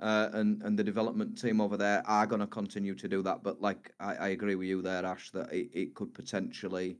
uh, 0.00 0.28
and 0.32 0.62
and 0.62 0.78
the 0.78 0.84
development 0.84 1.40
team 1.40 1.60
over 1.60 1.76
there 1.76 2.02
are 2.06 2.26
going 2.26 2.40
to 2.40 2.46
continue 2.46 2.94
to 2.94 3.08
do 3.08 3.22
that. 3.22 3.42
But 3.42 3.60
like 3.60 3.92
I, 4.00 4.14
I 4.14 4.28
agree 4.28 4.54
with 4.54 4.68
you 4.68 4.82
there, 4.82 5.04
Ash, 5.04 5.30
that 5.32 5.52
it, 5.52 5.70
it 5.72 5.94
could 5.94 6.14
potentially 6.14 6.98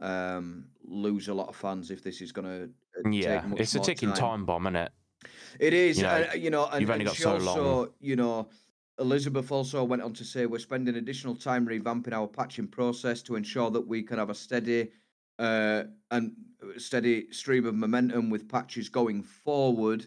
um, 0.00 0.66
lose 0.84 1.28
a 1.28 1.34
lot 1.34 1.48
of 1.48 1.56
fans 1.56 1.90
if 1.90 2.02
this 2.02 2.20
is 2.20 2.32
going 2.32 2.46
to 2.46 3.10
Yeah, 3.10 3.40
take 3.40 3.50
much 3.50 3.60
it's 3.60 3.74
a 3.74 3.80
ticking 3.80 4.10
time. 4.10 4.18
time 4.18 4.44
bomb, 4.44 4.66
isn't 4.66 4.76
it? 4.76 4.92
It 5.58 5.72
is, 5.72 5.96
You 5.96 6.02
know, 6.04 6.26
uh, 6.30 6.34
you 6.34 6.50
know, 6.50 6.66
and, 6.66 6.80
you've 6.80 6.90
only 6.90 7.04
got 7.04 7.16
so 7.16 7.36
long. 7.36 7.88
you 8.00 8.16
know, 8.16 8.48
Elizabeth 8.98 9.50
also 9.50 9.82
went 9.84 10.02
on 10.02 10.12
to 10.14 10.24
say 10.24 10.46
we're 10.46 10.58
spending 10.58 10.96
additional 10.96 11.34
time 11.34 11.66
revamping 11.66 12.12
our 12.12 12.26
patching 12.28 12.66
process 12.66 13.22
to 13.22 13.36
ensure 13.36 13.70
that 13.70 13.80
we 13.86 14.02
can 14.02 14.18
have 14.18 14.30
a 14.30 14.34
steady 14.34 14.90
uh, 15.38 15.84
and 16.10 16.32
steady 16.78 17.30
stream 17.32 17.66
of 17.66 17.74
momentum 17.74 18.30
with 18.30 18.48
patches 18.48 18.88
going 18.88 19.22
forward. 19.22 20.06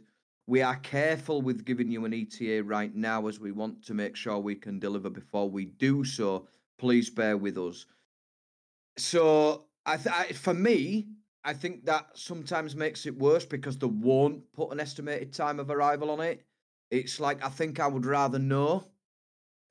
We 0.50 0.64
are 0.64 0.78
careful 0.78 1.44
with 1.44 1.64
giving 1.64 1.92
you 1.92 2.06
an 2.06 2.14
ETA 2.14 2.64
right 2.64 2.94
now 2.96 3.28
as 3.28 3.40
we 3.40 3.52
want 3.52 3.86
to 3.86 3.94
make 3.94 4.16
sure 4.16 4.40
we 4.40 4.56
can 4.56 4.80
deliver 4.80 5.08
before 5.08 5.48
we 5.48 5.66
do 5.66 6.04
so. 6.04 6.48
Please 6.80 7.08
bear 7.08 7.38
with 7.38 7.56
us. 7.60 7.86
So, 8.98 9.68
I, 9.86 9.98
th- 9.98 10.08
I 10.08 10.34
for 10.34 10.56
me, 10.56 11.06
I 11.44 11.54
think 11.54 11.86
that 11.86 12.08
sometimes 12.16 12.76
makes 12.76 13.06
it 13.06 13.16
worse 13.16 13.46
because 13.46 13.78
they 13.78 13.86
won't 13.86 14.42
put 14.52 14.72
an 14.72 14.80
estimated 14.80 15.34
time 15.34 15.60
of 15.60 15.70
arrival 15.70 16.10
on 16.10 16.20
it. 16.20 16.44
It's 16.90 17.20
like 17.20 17.46
I 17.46 17.50
think 17.50 17.80
I 17.80 17.86
would 17.86 18.08
rather 18.08 18.40
know. 18.40 18.86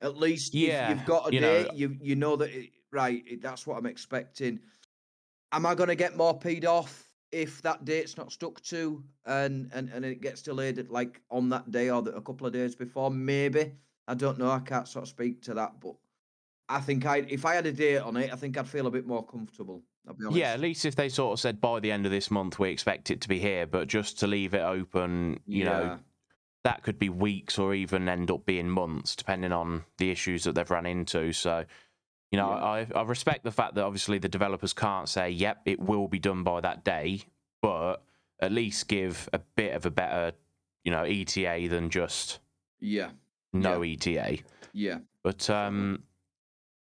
At 0.01 0.15
least 0.15 0.53
Yeah, 0.53 0.93
you've 0.93 1.05
got 1.05 1.27
a 1.27 1.33
you 1.33 1.41
know, 1.41 1.63
date, 1.63 1.73
you 1.73 1.97
you 2.01 2.15
know 2.15 2.37
that 2.37 2.51
it, 2.51 2.69
right. 2.93 3.21
It, 3.27 3.41
that's 3.41 3.67
what 3.67 3.77
I'm 3.77 3.85
expecting. 3.85 4.61
Am 5.51 5.65
I 5.65 5.75
going 5.75 5.89
to 5.89 5.95
get 5.95 6.15
more 6.15 6.39
peed 6.39 6.63
off 6.63 7.08
if 7.31 7.61
that 7.61 7.85
date's 7.85 8.17
not 8.17 8.31
stuck 8.31 8.61
to 8.61 9.03
and 9.25 9.69
and 9.73 9.89
and 9.89 10.03
it 10.05 10.21
gets 10.21 10.41
delayed 10.41 10.89
like 10.89 11.21
on 11.29 11.49
that 11.49 11.69
day 11.71 11.89
or 11.89 12.01
the, 12.01 12.15
a 12.15 12.21
couple 12.21 12.47
of 12.47 12.53
days 12.53 12.75
before? 12.75 13.11
Maybe 13.11 13.73
I 14.07 14.13
don't 14.15 14.39
know. 14.39 14.49
I 14.49 14.59
can't 14.59 14.87
sort 14.87 15.03
of 15.03 15.09
speak 15.09 15.41
to 15.43 15.53
that, 15.55 15.79
but 15.79 15.95
I 16.67 16.79
think 16.81 17.05
I 17.05 17.17
if 17.17 17.45
I 17.45 17.55
had 17.55 17.65
a 17.65 17.71
date 17.71 17.99
on 17.99 18.17
it, 18.17 18.31
I 18.31 18.35
think 18.35 18.57
I'd 18.57 18.67
feel 18.67 18.87
a 18.87 18.91
bit 18.91 19.05
more 19.07 19.25
comfortable. 19.25 19.83
I'll 20.07 20.13
be 20.13 20.25
honest. 20.25 20.39
Yeah, 20.39 20.53
at 20.53 20.59
least 20.59 20.85
if 20.85 20.95
they 20.95 21.09
sort 21.09 21.33
of 21.33 21.39
said 21.39 21.61
by 21.61 21.79
the 21.79 21.91
end 21.91 22.05
of 22.05 22.11
this 22.11 22.31
month 22.31 22.57
we 22.57 22.69
expect 22.69 23.11
it 23.11 23.21
to 23.21 23.27
be 23.27 23.39
here, 23.39 23.67
but 23.67 23.87
just 23.87 24.19
to 24.19 24.27
leave 24.27 24.53
it 24.53 24.61
open, 24.61 25.39
you 25.45 25.63
Yeah. 25.63 25.69
know, 25.69 25.99
that 26.63 26.83
could 26.83 26.99
be 26.99 27.09
weeks 27.09 27.57
or 27.57 27.73
even 27.73 28.09
end 28.09 28.31
up 28.31 28.45
being 28.45 28.69
months, 28.69 29.15
depending 29.15 29.51
on 29.51 29.85
the 29.97 30.09
issues 30.09 30.43
that 30.43 30.55
they've 30.55 30.69
run 30.69 30.85
into. 30.85 31.31
So, 31.33 31.65
you 32.31 32.37
know, 32.37 32.49
Yeah. 32.49 32.63
I, 32.63 32.87
I 32.95 33.01
respect 33.03 33.43
the 33.43 33.51
fact 33.51 33.75
that 33.75 33.83
obviously 33.83 34.17
the 34.19 34.29
developers 34.29 34.73
can't 34.73 35.07
say, 35.09 35.29
"Yep, 35.31 35.61
it 35.65 35.79
will 35.79 36.07
be 36.07 36.19
done 36.19 36.43
by 36.43 36.61
that 36.61 36.83
day," 36.83 37.21
but 37.61 38.03
at 38.41 38.51
least 38.51 38.87
give 38.87 39.27
a 39.33 39.39
bit 39.55 39.73
of 39.75 39.85
a 39.85 39.91
better, 39.91 40.33
you 40.83 40.91
know, 40.91 41.03
ETA 41.03 41.67
than 41.69 41.89
just 41.89 42.39
yeah, 42.79 43.09
no 43.53 43.83
ETA. 43.83 44.39
yeah. 44.73 44.99
But 45.23 45.49
um, 45.49 46.03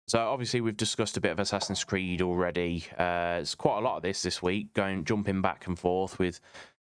so 0.08 0.20
obviously 0.20 0.62
we've 0.62 0.78
discussed 0.78 1.18
a 1.18 1.22
bit 1.22 1.32
of 1.32 1.40
Assassin's 1.40 1.84
Creed 1.84 2.22
already. 2.22 2.86
Uh, 2.98 3.40
it's 3.42 3.56
quite 3.56 3.80
a 3.80 3.82
lot 3.82 3.98
of 3.98 4.04
this 4.04 4.22
this 4.22 4.42
week, 4.44 4.74
going 4.74 5.04
jumping 5.06 5.42
back 5.42 5.66
and 5.68 5.78
forth 5.80 6.20
with 6.20 6.40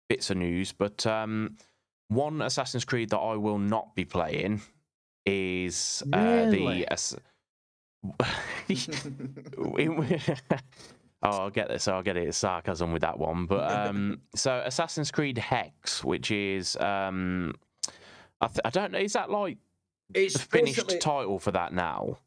bits 0.10 0.30
of 0.32 0.38
news. 0.38 0.72
But 0.74 1.06
um, 1.06 1.58
one 2.08 2.42
Assassin's 2.42 2.86
Creed 2.86 3.12
that 3.12 3.20
I 3.20 3.36
will 3.36 3.60
not 3.60 3.94
be 3.96 4.04
playing 4.06 4.62
is 5.26 6.02
uh, 6.12 6.18
Really? 6.18 6.86
the. 6.86 7.18
Oh, 11.26 11.44
I'll 11.44 11.50
get 11.50 11.70
this. 11.70 11.88
I'll 11.88 12.04
get 12.04 12.18
it. 12.18 12.28
It's 12.28 12.38
sarcasm 12.38 12.92
with 12.92 13.02
that 13.04 13.18
one. 13.18 13.46
But 13.46 13.72
um, 13.72 14.20
so 14.36 14.62
Assassin's 14.66 15.10
Creed 15.10 15.38
Hex, 15.38 16.04
which 16.04 16.32
is 16.32 16.76
um, 16.78 17.54
I, 18.42 18.48
th- 18.48 18.60
I 18.66 18.70
don't 18.70 18.92
know. 18.92 19.00
Is 19.00 19.14
that 19.14 19.32
like 19.32 19.58
It's 20.14 20.34
the 20.34 20.40
finished 20.40 21.00
title 21.00 21.40
for 21.40 21.52
that 21.52 21.72
now? 21.74 22.18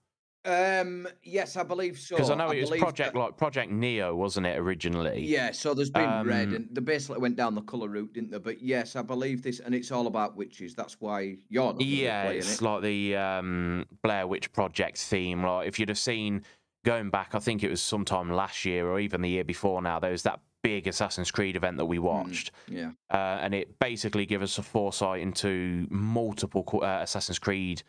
Um, 0.46 1.08
yes, 1.24 1.56
I 1.56 1.64
believe 1.64 1.98
so. 1.98 2.16
Because 2.16 2.30
I 2.30 2.36
know 2.36 2.50
it 2.50 2.60
was 2.60 2.70
Project 2.78 3.14
that- 3.14 3.18
like 3.18 3.36
Project 3.36 3.70
Neo, 3.72 4.14
wasn't 4.14 4.46
it 4.46 4.56
originally? 4.58 5.24
Yeah, 5.26 5.50
so 5.50 5.74
there's 5.74 5.90
been 5.90 6.26
red, 6.26 6.48
Um, 6.48 6.54
and 6.54 6.68
they 6.70 6.80
basically 6.80 7.18
went 7.20 7.36
down 7.36 7.54
the 7.54 7.62
color 7.62 7.88
route, 7.88 8.12
didn't 8.12 8.30
they? 8.30 8.38
But 8.38 8.62
yes, 8.62 8.94
I 8.96 9.02
believe 9.02 9.42
this, 9.42 9.58
and 9.60 9.74
it's 9.74 9.90
all 9.90 10.06
about 10.06 10.36
witches. 10.36 10.74
That's 10.74 11.00
why 11.00 11.36
you're 11.48 11.74
Yeah, 11.80 12.28
it's 12.28 12.60
it. 12.60 12.62
like 12.62 12.82
the 12.82 13.16
um, 13.16 13.86
Blair 14.02 14.26
Witch 14.26 14.52
Project 14.52 14.98
theme. 14.98 15.42
Like 15.42 15.66
if 15.66 15.78
you'd 15.78 15.88
have 15.88 15.98
seen 15.98 16.42
going 16.84 17.10
back, 17.10 17.34
I 17.34 17.40
think 17.40 17.64
it 17.64 17.70
was 17.70 17.82
sometime 17.82 18.30
last 18.30 18.64
year 18.64 18.86
or 18.86 19.00
even 19.00 19.22
the 19.22 19.28
year 19.30 19.44
before 19.44 19.82
now. 19.82 19.98
There 19.98 20.12
was 20.12 20.22
that 20.22 20.40
big 20.62 20.86
Assassin's 20.86 21.30
Creed 21.32 21.56
event 21.56 21.76
that 21.78 21.86
we 21.86 21.98
watched, 21.98 22.50
yeah, 22.68 22.90
uh, 23.10 23.38
and 23.40 23.54
it 23.54 23.78
basically 23.80 24.26
gave 24.26 24.42
us 24.42 24.58
a 24.58 24.62
foresight 24.62 25.20
into 25.22 25.86
multiple 25.90 26.64
uh, 26.82 27.00
Assassin's 27.02 27.38
Creed 27.38 27.82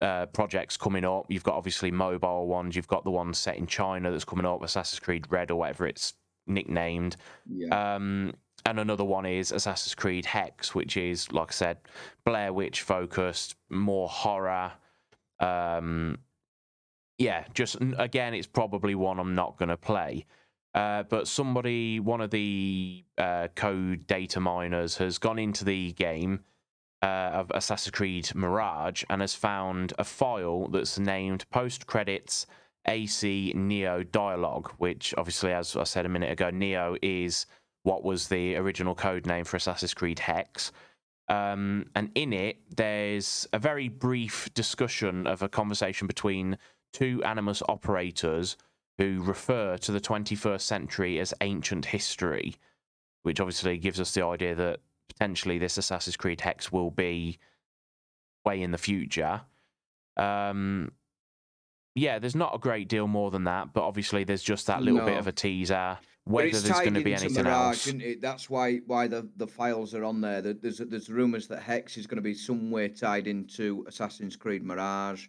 uh, 0.00 0.26
projects 0.26 0.76
coming 0.76 1.04
up. 1.04 1.26
You've 1.28 1.44
got 1.44 1.54
obviously 1.54 1.90
mobile 1.90 2.46
ones. 2.46 2.76
You've 2.76 2.88
got 2.88 3.04
the 3.04 3.10
one 3.10 3.34
set 3.34 3.56
in 3.56 3.66
China 3.66 4.10
that's 4.10 4.24
coming 4.24 4.46
up, 4.46 4.62
Assassin's 4.62 5.00
Creed 5.00 5.26
Red 5.30 5.50
or 5.50 5.56
whatever 5.56 5.86
it's 5.86 6.14
nicknamed. 6.46 7.16
yeah, 7.48 7.94
Um, 7.94 8.34
and 8.66 8.80
another 8.80 9.04
one 9.04 9.26
is 9.26 9.52
Assassin's 9.52 9.94
Creed 9.94 10.24
Hex, 10.24 10.74
which 10.74 10.96
is, 10.96 11.30
like 11.32 11.50
I 11.50 11.52
said, 11.52 11.78
Blair 12.24 12.52
Witch 12.52 12.82
focused, 12.82 13.56
more 13.68 14.08
horror. 14.08 14.72
Um, 15.40 16.18
yeah, 17.18 17.44
just 17.54 17.76
again, 17.98 18.34
it's 18.34 18.46
probably 18.46 18.94
one 18.94 19.18
I'm 19.18 19.34
not 19.34 19.58
going 19.58 19.68
to 19.68 19.76
play. 19.76 20.24
Uh, 20.74 21.04
but 21.04 21.28
somebody, 21.28 22.00
one 22.00 22.20
of 22.20 22.30
the 22.30 23.04
uh, 23.16 23.48
code 23.54 24.06
data 24.06 24.40
miners, 24.40 24.96
has 24.96 25.18
gone 25.18 25.38
into 25.38 25.64
the 25.64 25.92
game 25.92 26.40
uh, 27.04 27.30
of 27.34 27.52
Assassin's 27.54 27.90
Creed 27.90 28.34
Mirage 28.34 29.04
and 29.10 29.20
has 29.20 29.34
found 29.34 29.92
a 29.98 30.04
file 30.04 30.68
that's 30.68 30.98
named 30.98 31.44
post 31.50 31.86
credits 31.86 32.46
AC 32.88 33.52
Neo 33.54 34.02
dialogue, 34.02 34.72
which 34.78 35.14
obviously, 35.18 35.52
as 35.52 35.76
I 35.76 35.84
said 35.84 36.06
a 36.06 36.08
minute 36.08 36.32
ago, 36.32 36.48
Neo 36.48 36.96
is 37.02 37.44
what 37.82 38.04
was 38.04 38.28
the 38.28 38.56
original 38.56 38.94
code 38.94 39.26
name 39.26 39.44
for 39.44 39.58
Assassin's 39.58 39.92
Creed 39.92 40.18
Hex. 40.18 40.72
Um, 41.28 41.90
and 41.94 42.10
in 42.14 42.32
it, 42.32 42.56
there's 42.74 43.46
a 43.52 43.58
very 43.58 43.88
brief 43.88 44.48
discussion 44.54 45.26
of 45.26 45.42
a 45.42 45.48
conversation 45.48 46.06
between 46.06 46.56
two 46.94 47.22
Animus 47.22 47.62
operators 47.68 48.56
who 48.96 49.22
refer 49.22 49.76
to 49.76 49.92
the 49.92 50.00
21st 50.00 50.60
century 50.62 51.20
as 51.20 51.34
ancient 51.42 51.84
history, 51.84 52.54
which 53.24 53.40
obviously 53.40 53.76
gives 53.76 54.00
us 54.00 54.14
the 54.14 54.24
idea 54.24 54.54
that 54.54 54.80
potentially 55.14 55.58
this 55.58 55.78
Assassin's 55.78 56.16
Creed 56.16 56.40
Hex 56.40 56.70
will 56.72 56.90
be 56.90 57.38
way 58.44 58.60
in 58.62 58.70
the 58.70 58.78
future. 58.78 59.42
Um, 60.16 60.92
yeah, 61.94 62.18
there's 62.18 62.34
not 62.34 62.54
a 62.54 62.58
great 62.58 62.88
deal 62.88 63.06
more 63.06 63.30
than 63.30 63.44
that, 63.44 63.72
but 63.72 63.82
obviously 63.84 64.24
there's 64.24 64.42
just 64.42 64.66
that 64.66 64.82
little 64.82 65.04
bit 65.04 65.16
of 65.18 65.26
a 65.26 65.32
teaser. 65.32 65.98
Whether 66.26 66.58
there's 66.58 66.80
going 66.80 66.94
to 66.94 67.04
be 67.04 67.12
anything 67.14 67.44
Mirage, 67.44 67.88
else. 67.88 68.16
That's 68.20 68.48
why 68.48 68.78
why 68.86 69.06
the, 69.08 69.28
the 69.36 69.46
files 69.46 69.94
are 69.94 70.04
on 70.04 70.20
there. 70.22 70.40
There- 70.40 70.54
There's 70.54 70.78
there's 70.78 71.10
rumours 71.10 71.46
that 71.48 71.62
Hex 71.62 71.96
is 71.98 72.06
going 72.06 72.16
to 72.16 72.22
be 72.22 72.34
somewhere 72.34 72.88
tied 72.88 73.26
into 73.26 73.84
Assassin's 73.86 74.34
Creed 74.34 74.64
Mirage. 74.64 75.26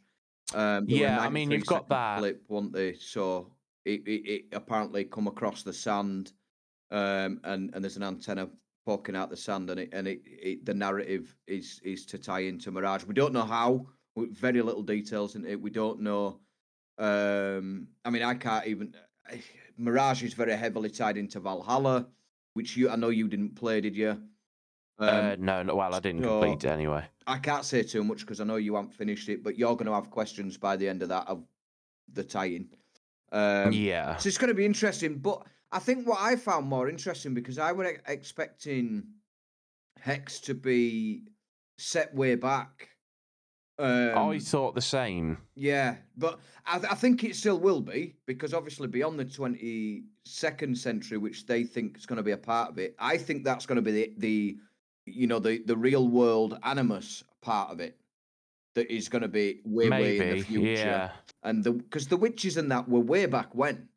Um, 0.54 0.86
Yeah, 0.88 1.20
I 1.20 1.30
mean, 1.30 1.52
you've 1.52 1.66
got 1.66 1.90
that. 1.90 2.20
clip, 2.20 2.44
weren't 2.48 2.72
they? 2.72 2.94
So 2.94 3.52
it, 3.84 4.08
it, 4.08 4.30
it 4.30 4.46
apparently 4.54 5.04
come 5.04 5.28
across 5.28 5.64
the 5.64 5.74
sand, 5.74 6.32
um, 6.92 7.42
and 7.44 7.72
and 7.74 7.84
there's 7.84 7.98
an 7.98 8.04
antenna 8.04 8.48
poking 8.86 9.16
out 9.16 9.30
the 9.30 9.38
sand, 9.38 9.70
and 9.70 9.80
it 9.80 9.90
and 9.92 10.08
it, 10.08 10.22
it 10.26 10.66
the 10.66 10.74
narrative 10.74 11.36
is 11.48 11.82
is 11.84 12.06
to 12.08 12.18
tie 12.18 12.42
into 12.42 12.72
Mirage. 12.72 13.04
We 13.04 13.14
don't 13.14 13.34
know 13.34 13.44
how. 13.44 13.88
with 14.16 14.32
Very 14.38 14.62
little 14.62 14.84
details 14.84 15.36
in 15.36 15.46
it. 15.46 15.60
We 15.60 15.70
don't 15.70 16.02
know. 16.02 16.40
Um, 16.98 17.88
I 18.06 18.10
mean, 18.10 18.24
I 18.24 18.36
can't 18.36 18.68
even. 18.68 18.94
Mirage 19.78 20.24
is 20.24 20.34
very 20.34 20.56
heavily 20.56 20.90
tied 20.90 21.18
into 21.18 21.42
Valhalla, 21.42 22.08
which 22.54 22.78
you 22.78 22.90
I 22.90 22.96
know 22.96 23.10
you 23.10 23.28
didn't 23.28 23.56
play, 23.56 23.82
did 23.82 23.96
you? 23.96 24.12
Um, 24.98 25.10
uh, 25.10 25.36
no, 25.38 25.64
no, 25.64 25.76
well, 25.76 25.94
I 25.94 26.00
didn't 26.00 26.24
so- 26.24 26.40
complete 26.40 26.64
it 26.64 26.72
anyway. 26.72 27.04
I 27.28 27.40
can't 27.40 27.66
say 27.66 27.84
too 27.84 28.04
much 28.04 28.20
because 28.20 28.40
I 28.40 28.46
know 28.46 28.56
you 28.56 28.76
haven't 28.76 28.94
finished 28.94 29.28
it, 29.30 29.44
but 29.44 29.58
you're 29.58 29.76
going 29.76 29.88
to 29.88 29.94
have 29.94 30.12
questions 30.12 30.58
by 30.58 30.78
the 30.78 30.88
end 30.88 31.02
of 31.02 31.10
that 31.10 31.28
of 31.28 31.44
the 32.14 32.24
tie-in. 32.24 32.70
Um, 33.32 33.74
yeah. 33.74 34.16
So 34.18 34.28
it's 34.28 34.38
going 34.38 34.50
to 34.50 34.54
be 34.54 34.64
interesting. 34.66 35.18
But 35.18 35.46
I 35.72 35.80
think 35.80 36.08
what 36.08 36.20
I 36.22 36.36
found 36.36 36.68
more 36.68 36.88
interesting 36.90 37.34
because 37.34 37.58
I 37.58 37.72
was 37.72 37.88
expecting 38.08 39.04
Hex 40.00 40.40
to 40.42 40.54
be 40.54 41.24
set 41.78 42.14
way 42.14 42.36
back. 42.36 42.90
Um, 43.78 44.18
I 44.18 44.40
thought 44.40 44.74
the 44.74 44.82
same. 44.82 45.38
yeah, 45.56 45.96
but 46.16 46.40
I, 46.66 46.78
th- 46.80 46.92
I 46.92 46.96
think 46.96 47.26
it 47.26 47.36
still 47.36 47.60
will 47.60 47.82
be 47.82 48.16
because 48.26 48.54
obviously 48.54 48.88
beyond 48.88 49.20
the 49.20 49.26
twenty 49.26 50.04
second 50.26 50.78
century, 50.78 51.18
which 51.18 51.46
they 51.46 51.64
think 51.66 51.98
is 51.98 52.06
going 52.06 52.18
to 52.18 52.24
be 52.24 52.32
a 52.32 52.38
part 52.38 52.70
of 52.70 52.78
it, 52.78 52.96
I 53.00 53.18
think 53.18 53.44
that's 53.44 53.66
going 53.66 53.76
to 53.76 53.82
be 53.82 53.92
the, 53.92 54.14
the 54.18 54.58
you 55.08 55.28
know 55.28 55.40
the 55.40 55.62
the 55.66 55.76
real 55.76 56.08
world 56.08 56.58
animus 56.64 57.22
part 57.42 57.70
of 57.70 57.82
it. 57.82 57.98
that 58.76 58.90
is 58.90 59.10
going 59.10 59.24
to 59.24 59.28
be 59.28 59.60
way 59.66 59.90
way 59.90 60.18
in 60.20 60.38
the 60.38 60.42
future. 60.44 60.72
yeah. 60.72 61.10
And 61.44 61.62
the 61.62 61.74
because 61.74 62.08
the 62.08 62.18
witches 62.18 62.56
and 62.56 62.72
that 62.72 62.88
were 62.88 63.02
way 63.02 63.26
back 63.26 63.54
when, 63.54 63.90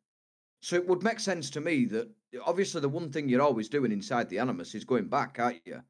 so 0.61 0.75
it 0.75 0.87
would 0.87 1.03
make 1.03 1.19
sense 1.19 1.49
to 1.51 1.61
me 1.61 1.85
that 1.85 2.09
obviously 2.45 2.81
the 2.81 2.89
one 2.89 3.11
thing 3.11 3.27
you're 3.29 3.41
always 3.41 3.69
doing 3.69 3.91
inside 3.91 4.29
the 4.29 4.39
animus 4.39 4.75
is 4.75 4.83
going 4.83 5.07
back, 5.07 5.37
aren't 5.39 5.65
you, 5.65 5.81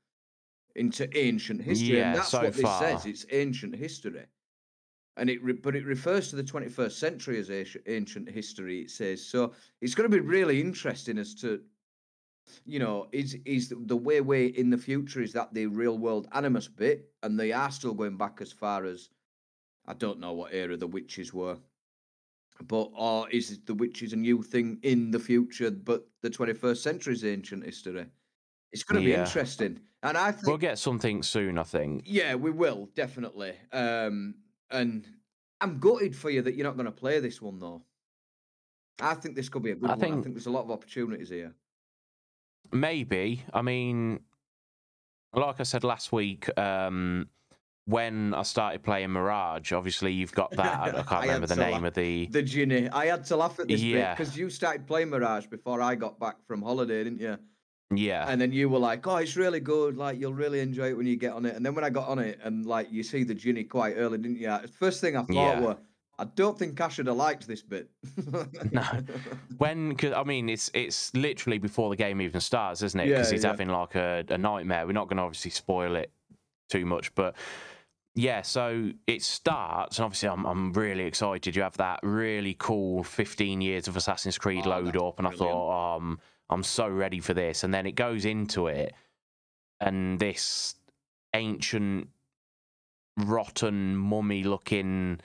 into 0.76 1.10
ancient 1.18 1.62
history, 1.62 1.98
Yeah, 1.98 2.10
and 2.10 2.16
that's 2.18 2.30
so 2.30 2.44
what 2.44 2.54
this 2.54 2.62
far. 2.62 2.82
says. 2.82 3.06
It's 3.06 3.26
ancient 3.32 3.76
history, 3.76 4.26
and 5.18 5.30
it 5.30 5.44
re- 5.44 5.54
but 5.54 5.76
it 5.76 5.86
refers 5.86 6.30
to 6.30 6.36
the 6.36 6.44
21st 6.44 6.92
century 6.92 7.40
as 7.40 7.50
ancient- 7.88 8.30
history. 8.30 8.82
It 8.82 8.92
says 8.92 9.26
so. 9.26 9.54
It's 9.82 9.96
going 9.96 10.10
to 10.10 10.16
be 10.16 10.26
really 10.26 10.62
interesting 10.62 11.18
as 11.18 11.34
to 11.36 11.62
you 12.66 12.80
know, 12.80 13.08
is 13.12 13.38
is 13.46 13.72
the 13.86 13.96
way 13.96 14.22
way 14.22 14.48
in 14.48 14.72
the 14.72 14.78
future 14.78 15.22
is 15.22 15.34
that 15.34 15.54
the 15.54 15.68
real 15.68 16.00
world 16.00 16.28
animus 16.32 16.68
bit, 16.68 17.12
and 17.22 17.40
they 17.40 17.52
are 17.52 17.70
still 17.72 17.94
going 17.94 18.18
back 18.18 18.40
as 18.42 18.52
far 18.52 18.86
as 18.86 19.10
I 19.88 19.94
don't 19.94 20.20
know 20.20 20.34
what 20.34 20.54
era 20.54 20.76
the 20.78 20.88
witches 20.88 21.32
were, 21.34 21.58
but 22.68 22.90
or 22.96 23.30
is 23.30 23.60
the 23.66 23.74
witches 23.74 24.14
a 24.14 24.16
new 24.16 24.42
thing 24.44 24.80
in 24.84 25.12
the 25.12 25.20
future, 25.20 25.72
but 25.72 26.08
the 26.22 26.30
twenty 26.30 26.54
first 26.54 26.84
century 26.84 27.14
is 27.14 27.24
ancient 27.26 27.64
history? 27.66 28.06
It's 28.72 28.84
going 28.84 29.02
to 29.02 29.06
be 29.06 29.14
interesting, 29.16 29.80
and 30.04 30.16
I 30.18 30.32
think 30.32 30.46
We'll 30.48 30.58
get 30.58 30.78
something 30.78 31.24
soon, 31.24 31.58
I 31.58 31.64
think. 31.64 32.04
yeah, 32.06 32.36
we 32.36 32.52
will 32.52 32.90
definitely. 32.94 33.54
Um, 33.74 34.36
and 34.70 35.08
I'm 35.62 35.80
gutted 35.80 36.16
for 36.16 36.30
you 36.30 36.42
that 36.44 36.54
you're 36.56 36.68
not 36.68 36.76
going 36.76 36.86
to 36.86 36.92
play 36.92 37.20
this 37.20 37.42
one 37.42 37.58
though. 37.60 37.82
I 39.02 39.16
think 39.16 39.36
this 39.36 39.50
could 39.50 39.64
be 39.64 39.72
a 39.72 39.76
good 39.76 39.90
I 39.90 39.94
one. 39.94 40.00
I 40.00 40.02
think- 40.08 40.24
think 40.24 40.36
there's 40.36 40.46
a 40.46 40.52
lot 40.52 40.64
of 40.66 40.72
opportunities 40.72 41.30
here. 41.30 41.54
Maybe. 42.72 43.44
I 43.54 43.62
mean, 43.64 44.20
like 45.34 45.60
I 45.60 45.64
said 45.64 45.84
last 45.84 46.12
week, 46.12 46.48
um, 46.60 47.28
when 47.90 48.34
I 48.34 48.44
started 48.44 48.84
playing 48.84 49.10
Mirage, 49.12 49.72
obviously 49.72 50.12
you've 50.14 50.32
got 50.34 50.52
that. 50.52 50.80
I 50.80 50.90
I 50.98 51.00
I 51.00 51.04
can't 51.04 51.22
remember 51.24 51.48
the 51.48 51.56
name 51.56 51.72
laugh. 51.74 51.84
of 51.86 51.94
the. 51.96 52.28
The 52.28 52.44
genie. 52.44 52.90
I 52.90 53.08
had 53.08 53.26
to 53.26 53.36
laugh 53.36 53.60
at 53.60 53.68
this 53.68 53.82
bit 53.82 53.90
Yeah. 53.90 54.14
because 54.14 54.38
you 54.38 54.50
started 54.50 54.86
playing 54.88 55.10
Mirage 55.10 55.48
before 55.48 55.82
I 55.82 55.96
got 55.96 56.20
back 56.20 56.36
from 56.48 56.62
holiday, 56.62 57.04
didn't 57.04 57.20
you? 57.20 57.38
Yeah. 57.94 58.26
And 58.28 58.40
then 58.40 58.52
you 58.52 58.70
were 58.70 58.78
like, 58.78 59.08
"Oh, 59.08 59.16
it's 59.16 59.36
really 59.36 59.60
good. 59.60 59.98
Like 59.98 60.20
you'll 60.20 60.34
really 60.36 60.60
enjoy 60.60 60.90
it 60.90 60.98
when 60.98 61.08
you 61.08 61.16
get 61.16 61.34
on 61.34 61.46
it." 61.46 61.56
And 61.56 61.66
then 61.66 61.74
when 61.74 61.84
I 61.84 61.90
got 61.90 62.08
on 62.08 62.20
it, 62.20 62.40
and 62.44 62.66
like 62.66 62.92
you 62.92 63.02
see 63.02 63.24
the 63.24 63.34
genie 63.34 63.64
quite 63.64 63.94
early, 63.96 64.20
didn't 64.20 64.38
you? 64.40 64.56
First 64.78 65.02
thing 65.02 65.16
I 65.18 65.24
thought 65.24 65.34
Yeah. 65.34 65.60
were, 65.60 65.78
"I 66.20 66.26
don't 66.26 66.56
think 66.60 66.80
I 66.80 66.90
should 66.90 67.08
have 67.08 67.16
liked 67.18 67.48
this 67.48 67.64
bit." 67.64 67.90
No. 68.72 68.84
When, 69.58 69.96
cause, 69.96 70.14
I 70.14 70.24
mean, 70.24 70.50
it's 70.50 70.70
it's 70.76 71.12
literally 71.16 71.58
before 71.58 71.90
the 71.90 71.96
game 71.96 72.22
even 72.22 72.42
starts, 72.42 72.84
isn't 72.84 73.00
it? 73.00 73.08
Yeah, 73.08 73.16
Because 73.16 73.32
he's 73.32 73.44
yeah. 73.44 73.50
having 73.50 73.70
like 73.70 73.96
a, 73.96 74.24
a 74.30 74.38
nightmare. 74.38 74.86
We're 74.86 74.94
not 74.94 75.08
going 75.08 75.18
to 75.18 75.24
obviously 75.24 75.50
spoil 75.52 75.96
it 75.96 76.12
too 76.70 76.86
much, 76.86 77.16
but 77.16 77.36
yeah. 78.20 78.42
So 78.42 78.92
it 79.08 79.24
starts, 79.24 79.98
and 79.98 80.06
obviously 80.06 80.30
I'm 80.30 80.46
I'm 80.46 80.74
really 80.74 81.06
excited. 81.06 81.56
You 81.56 81.62
have 81.62 81.78
that 81.78 82.02
really 82.04 82.56
cool 82.60 83.04
15 83.04 83.62
years 83.62 83.88
of 83.88 83.96
Assassin's 83.96 84.38
Creed 84.38 84.66
Oh, 84.66 84.70
load 84.70 84.98
up, 84.98 85.20
and 85.20 85.28
I 85.28 85.32
thought, 85.32 85.96
um, 85.96 86.20
I'm 86.50 86.64
so 86.64 86.90
ready 86.90 87.22
for 87.22 87.34
this. 87.34 87.64
And 87.64 87.74
then 87.74 87.86
it 87.86 87.94
goes 87.94 88.26
into 88.26 88.68
it, 88.68 88.94
and 89.80 90.20
this 90.20 90.76
ancient, 91.34 92.10
rotten, 93.18 93.96
mummy-looking 93.96 95.22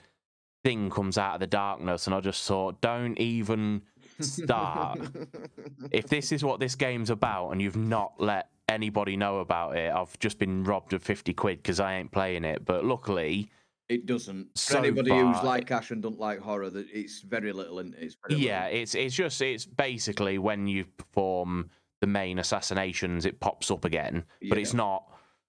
thing 0.63 0.89
comes 0.89 1.17
out 1.17 1.33
of 1.33 1.39
the 1.41 1.47
darkness, 1.47 2.07
and 2.07 2.15
I 2.15 2.21
just 2.21 2.47
thought, 2.47 2.79
don't 2.79 3.19
even 3.19 3.81
start. 4.21 4.99
if 5.91 6.07
this 6.07 6.31
is 6.31 6.45
what 6.45 6.61
this 6.61 6.75
game's 6.75 7.09
about 7.09 7.49
and 7.49 7.61
you've 7.61 7.75
not 7.75 8.13
let 8.19 8.49
anybody 8.69 9.15
know 9.17 9.39
about 9.39 9.77
it, 9.77 9.91
I've 9.93 10.17
just 10.19 10.39
been 10.39 10.63
robbed 10.63 10.93
of 10.93 11.03
50 11.03 11.33
quid 11.33 11.57
because 11.59 11.79
I 11.79 11.95
ain't 11.95 12.11
playing 12.11 12.43
it. 12.43 12.65
But 12.65 12.85
luckily, 12.85 13.49
it 13.89 14.05
doesn't. 14.05 14.45
For 14.53 14.57
So 14.73 14.79
anybody 14.79 15.11
who's 15.11 15.41
like 15.43 15.69
Ash 15.71 15.91
and 15.91 16.01
don't 16.01 16.19
like 16.19 16.39
horror, 16.39 16.69
that 16.69 16.87
it's 16.91 17.21
very 17.21 17.53
little, 17.53 17.79
and 17.79 17.93
it's 17.95 18.15
very 18.27 18.41
yeah, 18.41 18.65
little. 18.65 18.79
it's 18.81 18.95
it's 18.95 19.15
just 19.15 19.41
it's 19.41 19.65
basically 19.65 20.37
when 20.37 20.67
you 20.67 20.85
perform 20.97 21.69
the 22.01 22.07
main 22.07 22.39
assassinations, 22.39 23.25
it 23.25 23.39
pops 23.39 23.71
up 23.71 23.85
again, 23.85 24.23
but 24.49 24.57
it's 24.57 24.73
not 24.73 25.03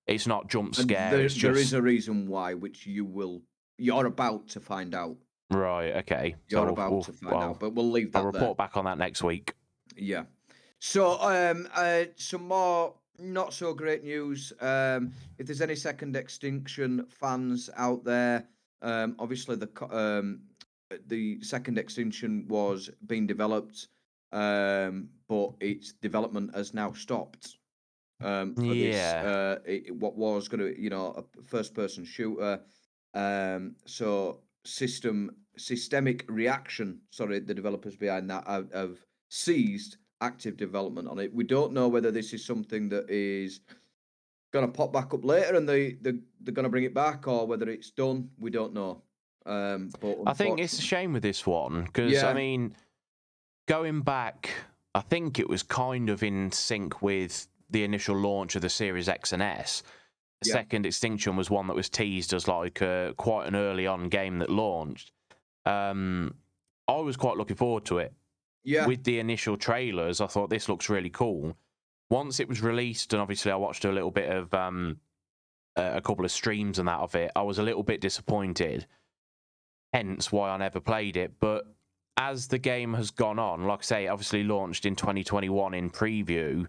it's 0.06 0.26
not 0.26 0.48
jump 0.48 0.74
scare. 0.74 1.10
there, 1.10 1.28
just 1.28 1.58
is 1.58 1.72
a 1.72 1.82
reason 1.82 2.28
why, 2.28 2.54
which 2.54 2.86
you 2.86 3.04
will, 3.04 3.42
you're 3.78 4.06
about 4.06 4.46
to 4.48 4.60
find 4.60 4.94
out. 4.94 5.16
right. 5.50 5.96
Okay, 5.96 6.36
You're 6.48 6.62
we'll- 6.62 6.72
about 6.74 6.92
we'll- 6.92 7.02
to 7.02 7.12
find 7.12 7.34
well, 7.34 7.42
out, 7.50 7.60
but 7.60 7.70
we'll 7.74 7.90
leave 7.90 8.12
that 8.12 8.18
I'll 8.18 8.30
there. 8.30 8.40
report 8.40 8.56
back 8.58 8.76
on 8.76 8.84
that 8.84 8.98
next 8.98 9.22
week. 9.24 9.54
Yeah. 9.96 10.24
So, 10.78 11.18
um, 11.22 11.66
uh, 11.74 12.04
some 12.16 12.46
more 12.46 12.94
not 13.18 13.52
so 13.52 13.74
great 13.74 14.04
news. 14.04 14.52
Um, 14.60 15.12
if 15.38 15.46
there's 15.46 15.60
any 15.60 15.76
second 15.76 16.16
extinction 16.16 17.06
fans 17.08 17.70
out 17.76 18.04
there, 18.04 18.48
um, 18.82 19.16
obviously 19.18 19.56
the 19.56 19.70
um, 19.90 20.40
the 21.08 21.40
second 21.42 21.78
extinction 21.78 22.46
was 22.48 22.90
being 23.06 23.26
developed, 23.26 23.88
um, 24.32 25.08
but 25.28 25.52
its 25.60 25.92
development 25.92 26.54
has 26.54 26.74
now 26.74 26.92
stopped. 26.92 27.56
Um, 28.22 28.54
for 28.54 28.74
this, 28.74 28.96
Yeah. 28.96 29.22
uh, 29.26 29.58
it, 29.66 29.94
what 29.94 30.16
was 30.16 30.48
going 30.48 30.60
to, 30.60 30.80
you 30.80 30.88
know, 30.88 31.12
a 31.16 31.42
first 31.42 31.74
person 31.74 32.04
shooter. 32.04 32.60
Um, 33.14 33.76
so 33.86 34.40
system 34.64 35.30
systemic 35.58 36.24
reaction. 36.28 37.00
Sorry, 37.10 37.40
the 37.40 37.54
developers 37.54 37.96
behind 37.96 38.30
that 38.30 38.46
have, 38.46 38.72
have 38.72 38.98
seized 39.28 39.98
active 40.20 40.56
development 40.56 41.08
on 41.08 41.18
it. 41.18 41.34
We 41.34 41.44
don't 41.44 41.72
know 41.72 41.88
whether 41.88 42.10
this 42.10 42.32
is 42.32 42.44
something 42.44 42.88
that 42.90 43.10
is 43.10 43.60
going 44.52 44.66
to 44.66 44.72
pop 44.72 44.92
back 44.92 45.12
up 45.12 45.24
later 45.24 45.56
and 45.56 45.68
they, 45.68 45.92
they 45.92 46.12
they're 46.40 46.54
going 46.54 46.64
to 46.64 46.70
bring 46.70 46.84
it 46.84 46.94
back, 46.94 47.26
or 47.28 47.46
whether 47.46 47.68
it's 47.68 47.90
done. 47.90 48.30
We 48.38 48.50
don't 48.50 48.72
know. 48.72 49.02
Um, 49.44 49.90
but 50.00 50.18
I 50.26 50.32
think 50.32 50.58
it's 50.58 50.78
a 50.78 50.82
shame 50.82 51.12
with 51.12 51.22
this 51.22 51.46
one 51.46 51.84
because 51.84 52.12
Yeah. 52.12 52.28
I 52.28 52.34
mean, 52.34 52.74
going 53.66 54.00
back, 54.02 54.50
I 54.94 55.00
think 55.00 55.38
it 55.38 55.48
was 55.48 55.62
kind 55.62 56.10
of 56.10 56.22
in 56.22 56.50
sync 56.50 57.02
with 57.02 57.46
the 57.70 57.84
initial 57.84 58.16
launch 58.16 58.56
of 58.56 58.62
the 58.62 58.68
Series 58.68 59.08
X 59.08 59.32
and 59.32 59.42
S. 59.42 59.82
Yeah. 60.44 60.54
Second 60.54 60.86
Extinction 60.86 61.36
was 61.36 61.50
one 61.50 61.66
that 61.68 61.76
was 61.76 61.88
teased 61.88 62.32
as 62.32 62.46
like 62.46 62.80
a, 62.80 63.14
quite 63.16 63.46
an 63.46 63.56
early 63.56 63.86
on 63.86 64.08
game 64.08 64.38
that 64.38 64.50
launched. 64.50 65.12
Um, 65.64 66.34
I 66.88 66.96
was 66.96 67.16
quite 67.16 67.36
looking 67.36 67.56
forward 67.56 67.84
to 67.86 67.98
it. 67.98 68.12
Yeah, 68.66 68.86
With 68.86 69.04
the 69.04 69.20
initial 69.20 69.56
trailers, 69.56 70.20
I 70.20 70.26
thought 70.26 70.50
this 70.50 70.68
looks 70.68 70.88
really 70.90 71.08
cool. 71.08 71.56
Once 72.10 72.40
it 72.40 72.48
was 72.48 72.62
released, 72.62 73.12
and 73.12 73.22
obviously 73.22 73.52
I 73.52 73.56
watched 73.56 73.84
a 73.84 73.92
little 73.92 74.10
bit 74.10 74.28
of 74.28 74.52
um, 74.52 74.98
a 75.76 76.00
couple 76.00 76.24
of 76.24 76.32
streams 76.32 76.80
and 76.80 76.88
that 76.88 76.98
of 76.98 77.14
it, 77.14 77.30
I 77.36 77.42
was 77.42 77.58
a 77.58 77.62
little 77.62 77.84
bit 77.84 78.00
disappointed. 78.00 78.86
Hence 79.92 80.32
why 80.32 80.50
I 80.50 80.56
never 80.56 80.80
played 80.80 81.16
it. 81.16 81.34
But 81.38 81.64
as 82.16 82.48
the 82.48 82.58
game 82.58 82.94
has 82.94 83.12
gone 83.12 83.38
on, 83.38 83.64
like 83.64 83.80
I 83.80 83.82
say, 83.82 84.08
obviously 84.08 84.42
launched 84.42 84.84
in 84.84 84.96
2021 84.96 85.74
in 85.74 85.88
preview. 85.88 86.66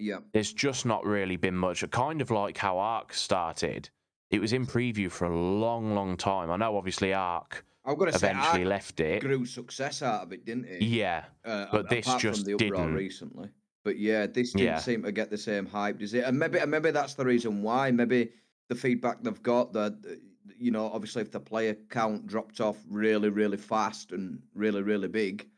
yeah, 0.00 0.18
There's 0.32 0.52
just 0.52 0.86
not 0.86 1.04
really 1.04 1.36
been 1.36 1.56
much. 1.56 1.88
Kind 1.90 2.20
of 2.20 2.32
like 2.32 2.58
how 2.58 2.78
Ark 2.78 3.14
started. 3.14 3.90
It 4.32 4.40
was 4.40 4.52
in 4.52 4.66
preview 4.66 5.10
for 5.10 5.26
a 5.26 5.36
long, 5.38 5.94
long 5.94 6.16
time. 6.16 6.50
I 6.50 6.56
know, 6.56 6.76
obviously, 6.76 7.14
Ark 7.14 7.64
I'm 7.88 7.96
going 7.96 8.12
to 8.12 8.18
say 8.18 8.30
eventually 8.30 8.62
Ark 8.64 8.68
left 8.68 9.00
it. 9.00 9.20
grew 9.22 9.46
success 9.46 10.02
out 10.02 10.22
of 10.22 10.32
it, 10.32 10.44
didn't 10.44 10.66
it? 10.66 10.82
Yeah, 10.82 11.24
uh, 11.44 11.66
but 11.72 11.88
this 11.88 12.04
just 12.18 12.44
from 12.44 12.44
the 12.44 12.52
uproar 12.54 12.82
didn't. 12.84 12.94
recently. 12.94 13.48
But 13.84 13.98
yeah, 13.98 14.26
this 14.26 14.52
didn't 14.52 14.66
Yeah. 14.66 14.78
seem 14.78 15.02
to 15.04 15.12
get 15.12 15.30
the 15.30 15.38
same 15.38 15.64
hype, 15.64 15.98
does 15.98 16.12
it? 16.12 16.24
And 16.24 16.38
maybe, 16.38 16.58
and 16.58 16.70
maybe 16.70 16.90
that's 16.90 17.14
the 17.14 17.24
reason 17.24 17.62
why. 17.62 17.90
Maybe 17.90 18.30
the 18.68 18.74
feedback 18.74 19.22
they've 19.22 19.42
got 19.42 19.72
that, 19.72 20.20
you 20.58 20.70
know, 20.70 20.90
obviously 20.92 21.22
if 21.22 21.30
the 21.30 21.40
player 21.40 21.74
count 21.88 22.26
dropped 22.26 22.60
off 22.60 22.76
really, 22.90 23.30
really 23.30 23.56
fast 23.56 24.12
and 24.12 24.42
really, 24.54 24.82
really 24.82 25.08
big, 25.08 25.48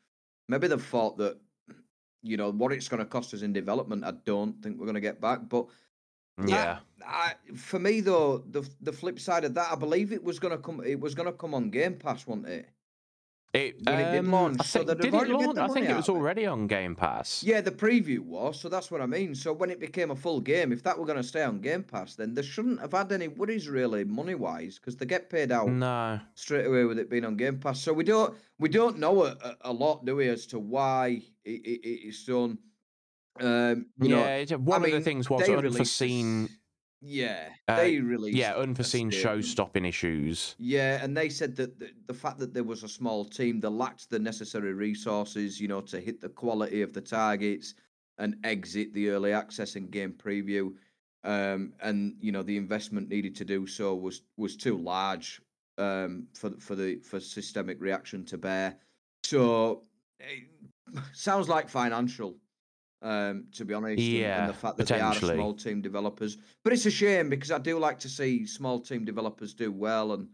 maybe 0.48 0.68
they've 0.68 0.80
thought 0.84 1.18
that, 1.18 1.38
you 2.22 2.36
know, 2.36 2.52
what 2.52 2.70
it's 2.72 2.86
going 2.88 3.00
to 3.00 3.06
cost 3.06 3.34
us 3.34 3.42
in 3.42 3.52
development, 3.52 4.04
I 4.04 4.12
don't 4.24 4.62
think 4.62 4.78
we're 4.78 4.86
going 4.86 4.94
to 4.94 5.00
get 5.00 5.20
back. 5.20 5.48
But 5.48 5.66
yeah. 6.48 6.78
I, 7.06 7.32
for 7.56 7.78
me 7.78 8.00
though, 8.00 8.38
the 8.50 8.68
the 8.80 8.92
flip 8.92 9.18
side 9.18 9.44
of 9.44 9.54
that, 9.54 9.72
I 9.72 9.74
believe 9.74 10.12
it 10.12 10.22
was 10.22 10.38
to 10.38 10.58
come. 10.58 10.82
It 10.84 11.00
was 11.00 11.14
to 11.14 11.32
come 11.32 11.54
on 11.54 11.70
Game 11.70 11.94
Pass, 11.94 12.26
wasn't 12.26 12.48
it? 12.48 12.68
It, 13.52 13.84
when 13.84 13.98
it 13.98 14.12
did 14.12 14.18
um, 14.20 14.30
launch, 14.30 14.60
I 14.60 14.62
think, 14.62 14.86
they've 14.86 14.98
did 15.00 15.12
it 15.14 15.28
launch? 15.28 15.58
I 15.58 15.66
think 15.66 15.88
it 15.88 15.96
was 15.96 16.08
already 16.08 16.46
on 16.46 16.68
Game 16.68 16.94
Pass. 16.94 17.42
Yeah, 17.42 17.60
the 17.60 17.72
preview 17.72 18.20
was, 18.20 18.60
so 18.60 18.68
that's 18.68 18.92
what 18.92 19.00
I 19.00 19.06
mean. 19.06 19.34
So 19.34 19.52
when 19.52 19.70
it 19.70 19.80
became 19.80 20.12
a 20.12 20.14
full 20.14 20.40
game, 20.40 20.70
if 20.70 20.84
that 20.84 20.96
were 20.96 21.04
going 21.04 21.16
to 21.16 21.24
stay 21.24 21.42
on 21.42 21.60
Game 21.60 21.82
Pass, 21.82 22.14
then 22.14 22.32
they 22.32 22.42
shouldn't 22.42 22.80
have 22.80 22.92
had 22.92 23.10
any 23.10 23.26
worries 23.26 23.68
really 23.68 24.04
money 24.04 24.36
wise 24.36 24.78
because 24.78 24.96
they 24.96 25.04
get 25.04 25.28
paid 25.30 25.50
out 25.50 25.68
No. 25.68 26.20
straight 26.34 26.66
away 26.66 26.84
with 26.84 27.00
it 27.00 27.10
being 27.10 27.24
on 27.24 27.36
Game 27.36 27.58
Pass. 27.58 27.80
So 27.80 27.92
we 27.92 28.04
don't 28.04 28.36
we 28.60 28.68
don't 28.68 28.98
know 28.98 29.24
a, 29.24 29.36
a- 29.62 29.72
lot, 29.72 30.04
do 30.04 30.14
we, 30.14 30.28
as 30.28 30.46
to 30.46 30.60
why 30.60 31.20
it, 31.44 31.50
it, 31.50 31.80
it 31.82 32.08
is 32.08 32.24
done. 32.24 32.56
Um, 33.40 33.86
you 34.00 34.10
yeah, 34.10 34.44
know, 34.44 34.58
one 34.58 34.82
of 34.82 34.88
mean, 34.88 34.96
the 34.96 35.00
things 35.00 35.28
was 35.30 35.48
released 35.48 35.64
unforeseen. 35.66 36.42
this- 36.42 36.56
Yeah, 37.02 37.48
uh, 37.68 37.76
they 37.76 37.98
released. 37.98 38.36
Yeah, 38.36 38.54
unforeseen 38.54 39.10
show-stopping 39.10 39.84
issues. 39.86 40.54
Yeah, 40.58 41.02
and 41.02 41.16
they 41.16 41.30
said 41.30 41.56
that 41.56 41.78
the, 41.78 41.90
the 42.06 42.14
fact 42.14 42.38
that 42.40 42.52
there 42.52 42.64
was 42.64 42.82
a 42.82 42.88
small 42.88 43.24
team, 43.24 43.60
they 43.60 43.68
lacked 43.68 44.10
the 44.10 44.18
necessary 44.18 44.74
resources, 44.74 45.58
you 45.60 45.66
know, 45.68 45.80
to 45.82 45.98
hit 46.00 46.20
the 46.20 46.28
quality 46.28 46.82
of 46.82 46.92
the 46.92 47.00
targets 47.00 47.74
and 48.18 48.36
exit 48.44 48.92
the 48.92 49.08
early 49.08 49.32
access 49.32 49.76
and 49.76 49.90
game 49.90 50.12
preview. 50.12 50.74
um, 51.24 51.72
and 51.80 52.16
you 52.20 52.32
know 52.32 52.42
the 52.42 52.56
investment 52.56 53.08
needed 53.08 53.34
to 53.36 53.44
do 53.44 53.66
so 53.66 53.94
was 53.94 54.22
was 54.36 54.56
too 54.56 54.76
large 54.78 55.40
um, 55.78 56.26
for 56.34 56.50
for 56.58 56.74
the 56.74 56.96
for 57.00 57.20
systemic 57.20 57.78
reaction 57.80 58.24
to 58.26 58.36
bear. 58.38 58.76
So 59.24 59.84
it 60.18 60.44
sounds 61.12 61.48
like 61.48 61.68
financial, 61.68 62.36
um, 63.02 63.44
to 63.52 63.64
be 63.64 63.74
honest. 63.74 64.02
Yeah, 64.02 64.40
and, 64.40 64.50
the 64.50 64.54
fact 64.54 64.76
that 64.78 64.88
they 64.88 65.00
are 65.00 65.12
potentially. 65.12 65.36
small 65.36 65.54
team 65.54 65.80
developers, 65.80 66.38
but 66.62 66.72
it's 66.72 66.86
a 66.86 66.90
shame 66.90 67.28
because 67.28 67.50
I 67.50 67.58
do 67.58 67.78
like 67.78 67.98
to 68.00 68.08
see 68.08 68.46
small 68.46 68.80
team 68.80 69.04
developers 69.04 69.54
do 69.54 69.72
well 69.72 70.12
and 70.12 70.28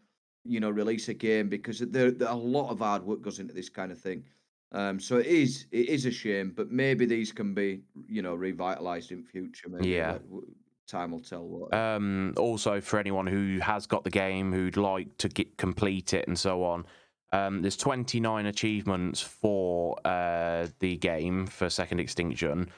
you 0.45 0.61
know 0.61 0.71
release 0.71 1.09
a 1.09 1.15
game 1.15 1.49
because 1.49 1.81
there, 1.81 2.11
there 2.11 2.29
a 2.29 2.35
lot 2.35 2.71
of 2.71 2.79
hard 2.79 3.03
work 3.03 3.23
goes 3.23 3.39
into 3.39 3.55
this 3.55 3.69
kind 3.69 3.93
of 3.93 3.99
thing. 3.99 4.25
Um, 4.73 4.99
so 4.99 5.19
it 5.19 5.27
is 5.27 5.67
it 5.71 5.89
is 5.89 6.07
a 6.07 6.11
shame, 6.11 6.53
but 6.55 6.71
maybe 6.71 7.07
these 7.07 7.33
can 7.33 7.55
be 7.55 7.83
you 8.09 8.23
know 8.23 8.35
revitalized 8.35 9.13
in 9.13 9.23
future. 9.23 9.69
Maybe 9.69 9.89
Yeah. 9.89 10.19
like, 10.31 10.45
time 10.87 11.11
will 11.11 11.21
tell. 11.21 11.47
What 11.47 11.75
Um, 11.75 12.33
also, 12.37 12.81
for 12.81 12.99
anyone 12.99 13.27
who 13.27 13.59
has 13.61 13.87
got 13.87 14.05
the 14.05 14.11
game, 14.11 14.53
who'd 14.53 14.77
like 14.77 15.17
to 15.19 15.29
get 15.29 15.57
complete 15.57 16.15
it 16.15 16.27
and 16.29 16.39
so 16.39 16.63
on, 16.63 16.87
um, 17.33 17.63
there's 17.63 17.77
29 17.77 18.47
achievements 18.47 19.21
for 19.21 19.99
uh, 20.07 20.67
the 20.79 20.97
game 20.97 21.47
for 21.47 21.69
Second 21.69 22.01
Extinction. 22.01 22.69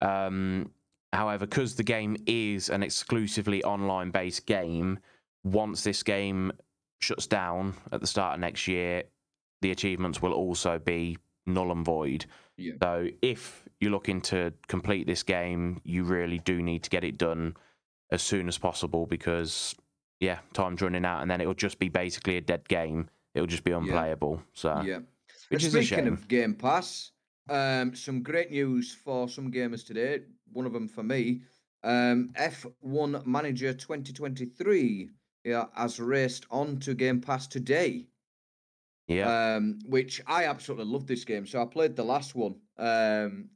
Um, 0.00 0.70
however, 1.12 1.46
because 1.46 1.74
the 1.74 1.82
game 1.82 2.16
is 2.26 2.70
an 2.70 2.82
exclusively 2.82 3.62
online 3.64 4.10
based 4.10 4.46
game, 4.46 4.98
once 5.44 5.82
this 5.82 6.02
game 6.02 6.52
shuts 7.00 7.26
down 7.26 7.74
at 7.92 8.00
the 8.00 8.06
start 8.06 8.34
of 8.34 8.40
next 8.40 8.68
year, 8.68 9.04
the 9.62 9.70
achievements 9.70 10.22
will 10.22 10.32
also 10.32 10.78
be 10.78 11.18
null 11.46 11.72
and 11.72 11.84
void. 11.84 12.26
Yeah. 12.56 12.74
So 12.82 13.08
if 13.22 13.68
you're 13.80 13.90
looking 13.90 14.20
to 14.22 14.52
complete 14.68 15.06
this 15.06 15.22
game, 15.22 15.80
you 15.84 16.04
really 16.04 16.38
do 16.38 16.62
need 16.62 16.82
to 16.84 16.90
get 16.90 17.04
it 17.04 17.18
done 17.18 17.56
as 18.10 18.22
soon 18.22 18.48
as 18.48 18.56
possible 18.56 19.06
because 19.06 19.74
yeah, 20.20 20.38
time's 20.54 20.80
running 20.80 21.04
out, 21.04 21.22
and 21.22 21.30
then 21.30 21.40
it'll 21.40 21.54
just 21.54 21.78
be 21.78 21.88
basically 21.88 22.36
a 22.36 22.40
dead 22.40 22.66
game. 22.68 23.10
It'll 23.36 23.46
just 23.46 23.64
be 23.64 23.72
unplayable. 23.72 24.42
So 24.54 24.80
yeah. 24.80 25.00
which 25.50 25.62
And 25.62 25.74
is 25.74 25.74
a 25.74 25.82
speaking 25.82 26.08
of 26.08 26.26
Game 26.26 26.54
Pass, 26.54 27.12
um, 27.50 27.94
some 27.94 28.22
great 28.22 28.50
news 28.50 28.94
for 28.94 29.28
some 29.28 29.52
gamers 29.52 29.86
today. 29.86 30.20
One 30.52 30.64
of 30.64 30.72
them 30.72 30.88
for 30.88 31.02
me. 31.02 31.42
Um, 31.84 32.30
F1 32.38 33.26
Manager 33.26 33.74
2023 33.74 35.10
yeah, 35.44 35.66
has 35.74 36.00
raced 36.00 36.46
on 36.50 36.78
to 36.80 36.94
Game 36.94 37.20
Pass 37.20 37.46
today. 37.46 38.06
yeah, 39.06 39.56
um, 39.56 39.78
which 39.86 40.22
I 40.26 40.46
absolutely 40.46 40.86
love 40.86 41.06
this 41.06 41.24
game. 41.24 41.46
So 41.46 41.60
I 41.60 41.66
played 41.66 41.94
the 41.94 42.04
last 42.04 42.34
one. 42.34 42.56
Um, 42.78 43.50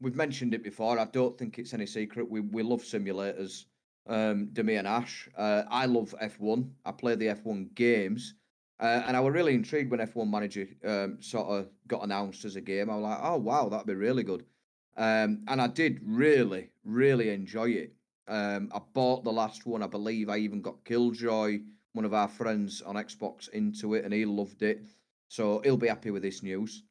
we've 0.00 0.16
mentioned 0.16 0.54
it 0.54 0.64
before. 0.64 0.98
I 0.98 1.04
don't 1.04 1.36
think 1.36 1.58
it's 1.58 1.74
any 1.74 1.86
secret. 1.86 2.28
We 2.28 2.40
we 2.40 2.62
love 2.62 2.82
simulators. 2.82 3.66
Um, 4.08 4.48
Demi 4.52 4.76
and 4.76 4.88
Ash. 4.88 5.28
Uh, 5.36 5.62
I 5.70 5.84
love 5.86 6.14
F1. 6.20 6.68
I 6.86 6.90
play 6.90 7.14
the 7.14 7.26
F1 7.26 7.74
games, 7.74 8.34
uh, 8.82 9.04
and 9.06 9.16
I 9.16 9.20
was 9.20 9.32
really 9.32 9.54
intrigued 9.54 9.90
when 9.90 10.00
F1 10.00 10.28
Manager 10.28 10.66
um, 10.84 11.16
sort 11.22 11.48
of 11.48 11.70
got 11.86 12.02
announced 12.04 12.44
as 12.44 12.56
a 12.56 12.60
game. 12.60 12.90
I 12.90 12.96
was 12.96 13.02
like, 13.04 13.18
oh 13.22 13.36
wow, 13.38 13.68
that'd 13.68 13.86
be 13.86 13.94
really 13.94 14.24
good. 14.24 14.44
Um, 14.96 15.44
and 15.48 15.62
I 15.62 15.68
did 15.68 16.00
really, 16.04 16.70
really 16.84 17.30
enjoy 17.30 17.70
it. 17.70 17.94
Um, 18.28 18.70
I 18.74 18.80
bought 18.92 19.24
the 19.24 19.32
last 19.32 19.64
one. 19.66 19.82
I 19.82 19.86
believe 19.86 20.28
I 20.28 20.36
even 20.38 20.60
got 20.60 20.84
Killjoy, 20.84 21.60
one 21.92 22.04
of 22.04 22.12
our 22.12 22.28
friends 22.28 22.82
on 22.82 22.96
Xbox, 22.96 23.48
into 23.50 23.94
it, 23.94 24.04
and 24.04 24.12
he 24.12 24.24
loved 24.24 24.62
it. 24.62 24.82
So 25.28 25.60
he'll 25.64 25.76
be 25.78 25.88
happy 25.88 26.10
with 26.10 26.22
this 26.22 26.42
news. 26.42 26.82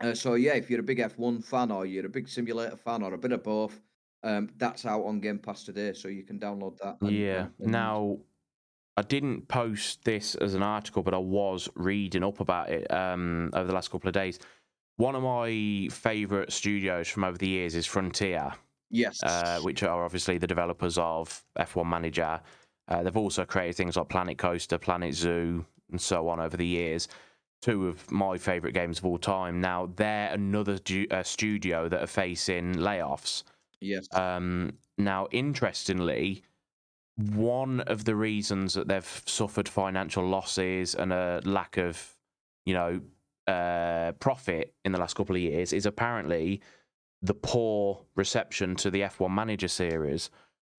Uh, 0.00 0.14
so 0.14 0.34
yeah, 0.34 0.54
if 0.54 0.68
you're 0.68 0.80
a 0.80 0.82
big 0.82 0.98
F1 0.98 1.44
fan 1.44 1.70
or 1.70 1.86
you're 1.86 2.06
a 2.06 2.10
big 2.10 2.28
simulator 2.28 2.76
fan 2.76 3.02
or 3.02 3.14
a 3.14 3.18
bit 3.18 3.32
of 3.32 3.42
both, 3.42 3.80
um, 4.22 4.50
that's 4.56 4.84
out 4.84 5.04
on 5.04 5.20
Game 5.20 5.38
Pass 5.38 5.64
today, 5.64 5.92
so 5.92 6.08
you 6.08 6.24
can 6.24 6.38
download 6.38 6.76
that. 6.78 6.96
and- 7.00 7.10
yeah. 7.12 7.46
and- 7.60 7.70
Now, 7.72 8.18
I 8.96 9.02
didn't 9.02 9.48
post 9.48 10.04
this 10.04 10.34
as 10.36 10.54
an 10.54 10.62
article, 10.62 11.02
but 11.02 11.14
I 11.14 11.18
was 11.18 11.68
reading 11.74 12.22
up 12.22 12.40
about 12.40 12.70
it 12.70 12.88
um, 12.92 13.50
over 13.54 13.66
the 13.66 13.72
last 13.74 13.90
couple 13.90 14.08
of 14.08 14.14
days. 14.14 14.38
One 14.96 15.16
of 15.16 15.22
my 15.24 15.88
favourite 15.90 16.52
studios 16.52 17.08
from 17.08 17.24
over 17.24 17.36
the 17.36 17.48
years 17.48 17.74
is 17.74 17.86
Frontier. 17.86 18.52
yes, 18.90 19.20
uh, 19.24 19.58
which 19.62 19.82
are 19.82 20.04
obviously 20.04 20.38
the 20.38 20.46
developers 20.46 20.96
of 20.98 21.42
F1 21.58 21.86
Manager. 21.86 22.40
Uh, 22.86 23.02
they've 23.02 23.16
also 23.16 23.44
created 23.44 23.74
things 23.76 23.96
like 23.96 24.08
Planet 24.08 24.38
Coaster, 24.38 24.78
Planet 24.78 25.14
Zoo, 25.14 25.64
and 25.90 26.00
so 26.00 26.28
on 26.28 26.38
over 26.38 26.56
the 26.56 26.66
years. 26.66 27.08
Two 27.62 27.88
of 27.88 28.08
my 28.12 28.36
favourite 28.38 28.74
games 28.74 28.98
of 28.98 29.06
all 29.06 29.18
time. 29.18 29.60
Now, 29.60 29.90
they're 29.96 30.30
another 30.32 30.78
du- 30.78 31.08
uh, 31.10 31.22
studio 31.24 31.88
that 31.88 32.00
are 32.02 32.06
facing 32.06 32.74
layoffs. 32.74 33.42
yes, 33.80 34.06
Um, 34.12 34.74
now, 34.98 35.26
interestingly, 35.32 36.44
one 37.16 37.80
of 37.82 38.04
the 38.04 38.16
reasons 38.16 38.74
that 38.74 38.88
they've 38.88 39.22
suffered 39.26 39.68
financial 39.68 40.26
losses 40.26 40.94
and 40.94 41.12
a 41.12 41.40
lack 41.44 41.76
of, 41.76 42.16
you 42.66 42.74
know, 42.74 43.00
uh, 43.46 44.12
profit 44.20 44.74
in 44.84 44.92
the 44.92 44.98
last 44.98 45.14
couple 45.14 45.36
of 45.36 45.42
years 45.42 45.72
is 45.72 45.86
apparently 45.86 46.60
the 47.22 47.34
poor 47.34 48.00
reception 48.16 48.74
to 48.76 48.90
the 48.90 49.02
F1 49.02 49.30
Manager 49.30 49.68
series, 49.68 50.30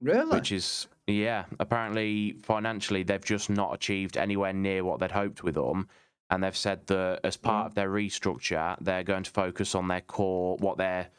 really. 0.02 0.30
which 0.36 0.52
is 0.52 0.88
yeah, 1.08 1.46
apparently 1.60 2.34
financially 2.42 3.04
they've 3.04 3.24
just 3.24 3.50
not 3.50 3.74
achieved 3.74 4.18
anywhere 4.18 4.54
near 4.54 4.84
what 4.84 5.00
they'd 5.00 5.12
hoped 5.12 5.44
with 5.44 5.56
them. 5.56 5.88
And 6.32 6.44
they've 6.44 6.58
said 6.58 6.88
that 6.88 7.20
as 7.24 7.38
part 7.38 7.62
Right. 7.62 7.66
of 7.68 7.76
their 7.76 7.90
restructure, 7.92 8.76
they're 8.82 9.04
going 9.04 9.22
to 9.24 9.30
focus 9.32 9.76
on 9.76 9.88
their 9.88 10.02
core, 10.02 10.58
what 10.58 10.78
they're, 10.78 11.10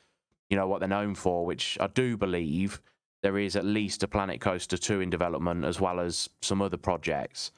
you 0.51 0.57
know, 0.57 0.67
what 0.67 0.81
they're 0.81 0.89
known 0.89 1.15
for. 1.15 1.47
Which 1.47 1.79
I 1.81 1.87
do 1.87 2.17
believe 2.17 2.83
there 3.27 3.39
is 3.39 3.57
at 3.57 3.65
least 3.65 4.05
a 4.05 4.09
Planet 4.09 4.41
Coaster 4.41 4.77
two 4.77 5.01
in 5.01 5.11
development, 5.11 5.65
as 5.65 5.81
well 5.81 5.99
as 5.99 6.31
some 6.43 6.63
other 6.63 6.77
projects. 6.77 7.51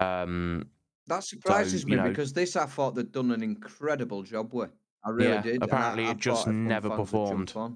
Um, 0.00 0.68
that 1.06 1.24
surprises 1.24 1.84
you 1.84 1.88
me 1.92 1.96
know- 1.96 2.08
because 2.10 2.34
this 2.34 2.56
I 2.56 2.66
thought 2.66 2.94
they'd 2.94 3.10
done 3.10 3.30
an 3.30 3.42
incredible 3.42 4.22
job 4.22 4.52
with. 4.52 4.70
I 5.02 5.08
really 5.10 5.30
Yeah, 5.30 5.40
did. 5.40 5.54
and 5.54 5.62
I- 5.64 5.66
apparently 5.66 6.04
I 6.04 6.10
it 6.10 6.18
just 6.18 6.46
never 6.46 6.90
performed. 6.90 7.48
so- 7.48 7.74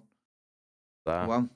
Well, 1.06 1.48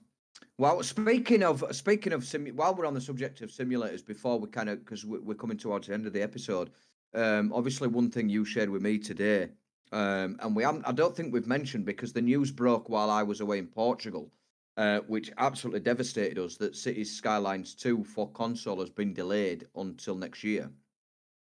well, 0.57 0.83
speaking 0.83 1.43
of 1.43 1.63
speaking 1.77 2.15
of 2.15 2.23
simu- 2.23 2.55
while 2.55 2.75
we're 2.75 2.87
on 2.87 2.95
the 2.95 3.01
subject 3.03 3.43
of 3.43 3.51
simulators, 3.51 4.05
before 4.05 4.41
we 4.41 4.49
kind 4.49 4.71
of 4.71 4.79
because 4.83 5.05
we're 5.05 5.35
coming 5.35 5.59
towards 5.59 5.89
the 5.89 5.93
end 5.93 6.07
of 6.07 6.15
the 6.15 6.23
episode, 6.23 6.71
um, 7.13 7.53
obviously 7.53 7.87
one 7.89 8.11
thing 8.11 8.31
you 8.31 8.47
shared 8.47 8.71
with 8.71 8.81
me 8.81 8.99
today, 8.99 9.51
um, 9.93 10.39
and 10.41 10.57
we 10.57 10.63
haven't, 10.63 10.89
I 10.89 10.93
don't 10.93 11.15
think 11.15 11.35
we've 11.35 11.47
mentioned 11.47 11.85
because 11.85 12.15
the 12.15 12.23
news 12.23 12.51
broke 12.51 12.89
while 12.89 13.11
I 13.11 13.23
was 13.23 13.43
away 13.43 13.59
in 13.59 13.67
Portugal, 13.67 14.33
uh, 14.77 15.01
which 15.07 15.33
absolutely 15.39 15.81
devastated 15.81 16.39
us 16.39 16.57
that 16.57 16.77
Cities 16.77 17.15
Skylines 17.17 17.75
Two 17.75 18.05
for 18.05 18.31
console 18.33 18.81
has 18.81 18.91
been 18.91 19.15
delayed 19.15 19.67
until 19.77 20.17
next 20.17 20.45
year 20.45 20.71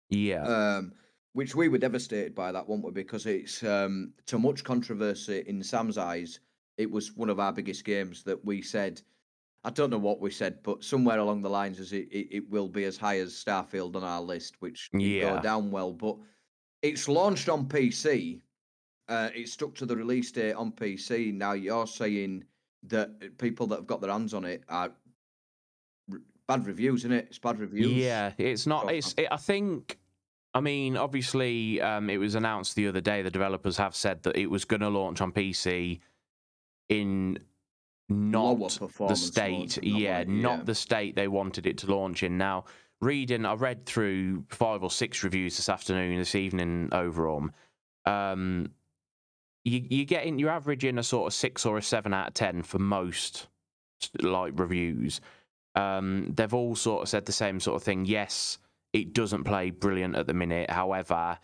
yeah, 0.10 0.44
um, 0.44 0.94
which 1.34 1.56
we 1.56 1.68
were 1.68 1.78
devastated 1.78 2.36
by 2.36 2.52
that, 2.52 2.68
weren't 2.68 2.84
we? 2.84 2.92
Because 2.92 3.26
it's 3.26 3.64
um, 3.64 4.14
to 4.28 4.38
much 4.40 4.64
controversy 4.64 5.44
in 5.48 5.62
Sam's 5.64 5.98
eyes. 5.98 6.40
It 6.78 6.90
was 6.90 7.16
one 7.16 7.30
of 7.30 7.40
our 7.40 7.52
biggest 7.52 7.86
games 7.86 8.24
that 8.24 8.44
we 8.46 8.62
said. 8.62 9.02
I 9.64 9.72
don't 9.72 9.90
know 9.90 9.98
what 9.98 10.22
we 10.22 10.30
said, 10.30 10.60
but 10.62 10.84
somewhere 10.84 11.18
along 11.18 11.42
the 11.42 11.50
lines 11.50 11.80
as 11.80 11.92
it, 11.92 12.08
it, 12.12 12.28
it 12.30 12.50
will 12.50 12.68
be 12.70 12.84
as 12.84 12.98
high 12.98 13.20
as 13.20 13.34
Starfield 13.34 13.96
on 13.96 14.04
our 14.04 14.22
list, 14.22 14.56
which 14.60 14.90
Yeah. 14.94 15.38
go 15.38 15.42
down 15.42 15.72
well. 15.72 15.92
But 15.92 16.18
it's 16.84 17.08
launched 17.08 17.50
on 17.50 17.66
PC. 17.68 18.42
Uh, 19.08 19.30
it's 19.34 19.54
stuck 19.54 19.74
to 19.76 19.86
the 19.88 19.96
release 19.96 20.32
date 20.32 20.54
on 20.54 20.72
PC. 20.72 21.34
Now 21.34 21.54
you're 21.54 21.88
saying 21.88 22.44
that 22.90 23.38
people 23.38 23.68
that 23.68 23.78
have 23.78 23.88
got 23.88 24.02
their 24.02 24.12
hands 24.12 24.34
on 24.34 24.46
it 24.46 24.64
are 24.70 24.92
r- 26.12 26.20
bad 26.48 26.66
reviews, 26.68 27.02
isn't 27.02 27.12
it? 27.12 27.28
It's 27.30 27.40
bad 27.40 27.60
reviews. 27.60 27.92
Yeah, 27.92 28.32
it's 28.38 28.68
not. 28.68 28.92
It's. 28.92 29.14
It, 29.18 29.28
I 29.32 29.38
think. 29.38 29.98
I 30.54 30.62
mean, 30.62 30.96
obviously, 30.96 31.82
um, 31.82 32.10
it 32.10 32.18
was 32.18 32.36
announced 32.36 32.76
the 32.76 32.88
other 32.88 33.02
day. 33.02 33.22
The 33.22 33.30
developers 33.32 33.76
have 33.78 33.94
said 33.96 34.24
that 34.24 34.38
it 34.38 34.46
was 34.50 34.64
going 34.64 34.80
to 34.80 34.90
launch 34.90 35.20
on 35.20 35.32
PC 35.34 36.00
in 36.90 37.40
not 38.08 38.60
the 39.08 39.16
state. 39.16 39.78
mode, 39.78 39.92
not 39.92 40.00
yeah, 40.00 40.18
like- 40.20 40.28
not 40.30 40.58
yeah. 40.60 40.64
the 40.64 40.76
state 40.76 41.16
they 41.16 41.28
wanted 41.28 41.66
it 41.66 41.78
to 41.80 41.88
launch 41.94 42.24
in. 42.24 42.38
Now, 42.38 42.66
reading, 43.02 43.46
I 43.46 43.54
read 43.56 43.86
through 43.86 44.46
five 44.50 44.82
or 44.84 44.92
six 44.92 45.24
reviews 45.24 45.58
this 45.58 45.68
afternoon, 45.68 46.18
this 46.20 46.36
evening 46.36 46.90
over 46.94 47.36
'em. 47.36 47.52
Um, 48.06 48.72
you 49.66 49.86
you 49.89 50.05
getting 50.05 50.39
you're 50.39 50.49
averaging 50.49 50.97
a 50.97 51.03
sort 51.03 51.28
of 51.28 51.34
six 51.34 51.66
or 51.66 51.78
a 51.78 51.82
seven 51.82 52.13
out 52.13 52.30
of 52.30 52.34
ten 52.34 52.61
for 52.63 52.80
most 52.80 53.47
like 54.22 54.53
reviews. 54.57 55.20
Um, 55.76 56.32
they've 56.36 56.53
all 56.53 56.76
sort 56.76 57.01
of 57.03 57.09
said 57.09 57.26
the 57.26 57.32
same 57.34 57.59
sort 57.59 57.76
of 57.76 57.84
thing. 57.84 58.05
Yes, 58.05 58.59
it 58.93 59.13
doesn't 59.13 59.43
play 59.43 59.72
brilliant 59.72 60.16
at 60.16 60.28
the 60.28 60.34
minute. 60.34 60.70
However, 60.70 61.38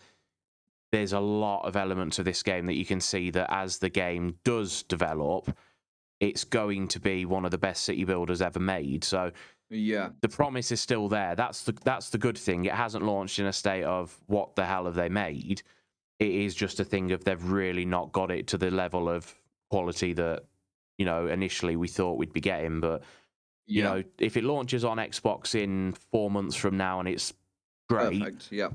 there's 0.90 1.12
a 1.12 1.20
lot 1.20 1.62
of 1.66 1.76
elements 1.76 2.18
of 2.18 2.24
this 2.24 2.42
game 2.42 2.66
that 2.66 2.74
you 2.74 2.84
can 2.86 3.00
see 3.00 3.30
that 3.30 3.52
as 3.52 3.78
the 3.78 3.88
game 3.90 4.36
does 4.44 4.82
develop, 4.84 5.54
it's 6.20 6.44
going 6.44 6.88
to 6.88 7.00
be 7.00 7.24
one 7.24 7.44
of 7.44 7.50
the 7.50 7.58
best 7.58 7.82
city 7.84 8.04
builders 8.04 8.40
ever 8.40 8.60
made. 8.60 9.02
So 9.04 9.32
Yeah. 9.70 10.10
the 10.20 10.28
promise 10.28 10.70
is 10.70 10.80
still 10.80 11.08
there. 11.08 11.34
That's 11.34 11.64
the 11.64 11.72
that's 11.84 12.10
the 12.10 12.18
good 12.18 12.38
thing. 12.38 12.64
It 12.66 12.74
hasn't 12.74 13.04
launched 13.04 13.38
in 13.38 13.46
a 13.46 13.52
state 13.52 13.84
of 13.84 14.16
what 14.26 14.54
the 14.54 14.64
hell 14.64 14.84
have 14.84 14.94
they 14.94 15.08
made. 15.08 15.62
It 16.22 16.30
is 16.32 16.54
just 16.54 16.78
a 16.80 16.84
thing 16.84 17.10
of 17.12 17.24
they've 17.24 17.42
really 17.50 17.84
not 17.84 18.12
got 18.12 18.30
it 18.30 18.46
to 18.48 18.58
the 18.58 18.70
level 18.70 19.08
of 19.08 19.34
quality 19.70 20.12
that 20.12 20.44
you 20.98 21.04
know 21.04 21.26
initially 21.26 21.74
we 21.76 21.88
thought 21.88 22.16
we'd 22.18 22.32
be 22.32 22.40
getting. 22.40 22.80
But 22.80 23.02
you 23.66 23.82
yeah, 23.82 23.90
know, 23.94 24.02
if 24.18 24.36
it 24.36 24.44
launches 24.44 24.84
on 24.84 24.98
Xbox 24.98 25.54
in 25.54 25.92
four 26.12 26.30
months 26.30 26.54
from 26.56 26.76
now 26.76 27.00
and 27.00 27.08
it's 27.08 27.32
great, 27.88 28.20
perfect. 28.20 28.52
Yeah. 28.52 28.68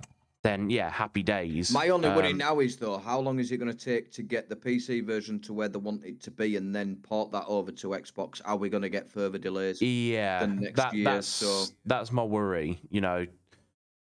then 0.43 0.69
yeah, 0.69 0.89
happy 0.89 1.23
days. 1.23 1.71
My 1.71 1.89
only 1.89 2.09
worry 2.09 2.31
Um, 2.31 2.37
now 2.37 2.59
is 2.59 2.75
though, 2.77 2.97
how 2.97 3.19
long 3.19 3.39
is 3.39 3.51
it 3.51 3.57
going 3.57 3.71
to 3.71 3.77
take 3.77 4.11
to 4.13 4.23
get 4.23 4.49
the 4.49 4.55
PC 4.55 5.05
version 5.05 5.39
to 5.41 5.53
where 5.53 5.69
they 5.69 5.79
want 5.79 6.03
it 6.03 6.21
to 6.23 6.31
be, 6.31 6.57
and 6.57 6.75
then 6.75 6.97
port 6.97 7.31
that 7.31 7.45
over 7.47 7.71
to 7.71 7.87
Xbox? 7.89 8.41
Are 8.43 8.57
we 8.57 8.67
going 8.69 8.83
to 8.83 8.89
get 8.89 9.07
further 9.09 9.37
delays? 9.37 9.81
yeah, 9.81 10.45
next 10.49 10.75
that, 10.75 10.93
year, 10.93 11.05
that's 11.05 11.27
so- 11.27 11.65
that's 11.85 12.11
my 12.11 12.23
worry. 12.23 12.79
You 12.89 13.01
know, 13.01 13.25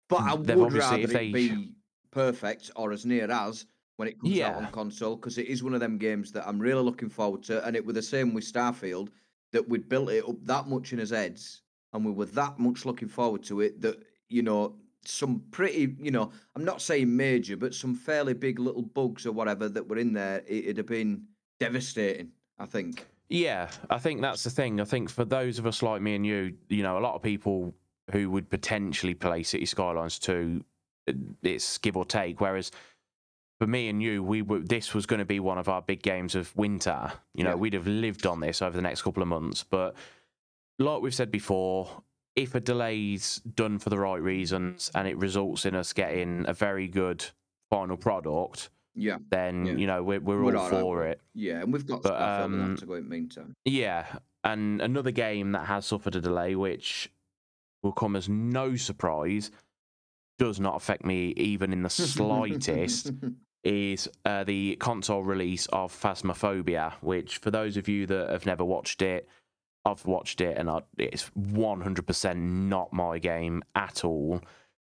But 0.07 0.21
I 0.21 0.33
would 0.33 0.49
obviously- 0.49 0.79
rather 0.79 0.97
if 1.03 1.09
it 1.11 1.13
they- 1.13 1.31
be 1.31 1.69
perfect 2.11 2.71
or 2.75 2.91
as 2.91 3.05
near 3.05 3.29
as 3.29 3.65
when 3.97 4.07
it 4.07 4.19
comes 4.19 4.39
out 4.39 4.55
on 4.55 4.71
console, 4.71 5.15
because 5.15 5.37
it 5.37 5.47
is 5.47 5.61
one 5.61 5.73
of 5.73 5.81
them 5.81 5.97
games 5.97 6.31
that 6.31 6.47
I'm 6.47 6.59
really 6.59 6.81
looking 6.81 7.09
forward 7.09 7.43
to. 7.43 7.65
And 7.65 7.75
it 7.75 7.85
was 7.85 7.95
the 7.95 8.01
same 8.01 8.33
with 8.33 8.51
Starfield 8.51 9.09
that 9.51 9.67
we'd 9.67 9.89
built 9.89 10.09
it 10.09 10.27
up 10.27 10.37
that 10.43 10.67
much 10.67 10.93
in 10.93 10.99
his 10.99 11.09
heads, 11.09 11.63
and 11.93 12.05
we 12.05 12.11
were 12.11 12.25
that 12.25 12.59
much 12.59 12.85
looking 12.85 13.09
forward 13.09 13.43
to 13.43 13.61
it 13.61 13.81
that 13.81 14.01
you 14.29 14.41
know 14.41 14.75
some 15.05 15.41
pretty, 15.51 15.95
you 15.99 16.11
know, 16.11 16.31
I'm 16.55 16.65
not 16.65 16.81
saying 16.81 17.15
major, 17.15 17.57
but 17.57 17.73
some 17.73 17.95
fairly 17.95 18.33
big 18.33 18.59
little 18.59 18.81
bugs 18.81 19.25
or 19.25 19.31
whatever 19.31 19.67
that 19.69 19.87
were 19.87 19.97
in 19.97 20.13
there, 20.13 20.43
it, 20.47 20.65
it'd 20.65 20.77
have 20.77 20.85
been 20.87 21.23
devastating. 21.59 22.31
I 22.59 22.65
think. 22.65 23.07
Yeah, 23.29 23.69
I 23.89 23.99
think 23.99 24.21
that's 24.21 24.43
the 24.43 24.49
thing. 24.49 24.81
I 24.81 24.83
think 24.83 25.09
for 25.09 25.23
those 25.23 25.59
of 25.59 25.65
us 25.65 25.81
like 25.81 26.01
me 26.01 26.15
and 26.15 26.25
you, 26.25 26.53
you 26.67 26.83
know, 26.83 26.97
a 26.97 26.99
lot 26.99 27.15
of 27.15 27.21
people 27.21 27.73
who 28.11 28.29
would 28.31 28.49
potentially 28.49 29.13
play 29.13 29.43
City 29.43 29.65
Skylines 29.65 30.19
2, 30.19 30.61
uh, 30.61 30.63
it's 31.43 31.77
give 31.77 31.95
or 31.97 32.05
take. 32.05 32.39
Whereas 32.41 32.71
for 33.59 33.67
me 33.67 33.89
and 33.89 34.01
you, 34.01 34.23
we 34.23 34.41
were 34.41 34.59
this 34.59 34.93
was 34.93 35.05
going 35.05 35.19
to 35.19 35.25
be 35.25 35.39
one 35.39 35.57
of 35.57 35.67
our 35.69 35.81
big 35.81 36.01
games 36.01 36.35
of 36.35 36.55
winter. 36.55 37.11
You 37.33 37.43
know, 37.43 37.51
Yeah. 37.51 37.55
we'd 37.55 37.73
have 37.73 37.87
lived 37.87 38.25
on 38.25 38.39
this 38.39 38.61
over 38.61 38.75
the 38.75 38.81
next 38.81 39.01
couple 39.01 39.21
of 39.23 39.27
months. 39.29 39.63
But 39.63 39.95
like 40.77 41.01
we've 41.01 41.13
said 41.13 41.31
before, 41.31 42.03
if 42.35 42.55
a 42.55 42.59
delay's 42.61 43.37
done 43.55 43.79
for 43.79 43.89
the 43.89 43.97
right 43.99 44.21
reasons 44.21 44.89
and 44.95 45.07
it 45.07 45.17
results 45.17 45.65
in 45.65 45.75
us 45.75 45.91
getting 45.93 46.45
a 46.47 46.53
very 46.53 46.87
good 46.87 47.25
final 47.69 47.97
product, 47.97 48.69
Yeah, 48.95 49.17
then 49.29 49.65
Yeah. 49.65 49.73
you 49.73 49.87
know 49.87 50.03
we're 50.03 50.19
we're, 50.21 50.41
We're 50.43 50.55
all 50.55 50.63
all 50.63 50.71
right 50.71 50.81
for 50.81 51.05
it. 51.07 51.21
yeah, 51.33 51.61
and 51.61 51.71
we've 51.73 51.85
got 51.85 52.01
But, 52.03 52.13
and 52.21 52.53
um, 52.55 52.69
that 52.71 52.79
to 52.79 52.85
go 52.85 52.93
in 52.93 53.03
the 53.03 53.09
meantime. 53.09 53.55
Yeah, 53.65 54.05
and 54.43 54.81
another 54.81 55.11
game 55.11 55.51
that 55.51 55.65
has 55.67 55.85
suffered 55.85 56.15
a 56.15 56.21
delay, 56.21 56.55
which 56.55 57.11
will 57.83 57.91
come 57.91 58.15
as 58.15 58.27
no 58.29 58.75
surprise, 58.77 59.51
does 60.39 60.59
not 60.59 60.75
affect 60.75 61.05
me 61.05 61.33
even 61.37 61.71
in 61.71 61.83
the 61.83 61.89
slightest, 61.89 63.11
is 63.63 64.07
uh, 64.25 64.43
the 64.43 64.75
console 64.77 65.23
release 65.23 65.67
of 65.67 65.93
Phasmophobia, 65.93 66.93
which, 67.01 67.37
for 67.37 67.51
those 67.51 67.77
of 67.77 67.87
you 67.87 68.07
that 68.07 68.29
have 68.29 68.45
never 68.47 68.65
watched 68.65 69.03
it, 69.03 69.29
I've 69.85 70.05
watched 70.05 70.41
it 70.41 70.57
and 70.57 70.69
I, 70.69 70.81
it's 70.97 71.29
100% 71.37 72.37
not 72.37 72.91
my 72.91 73.19
game 73.19 73.61
at 73.75 74.03
all. 74.03 74.41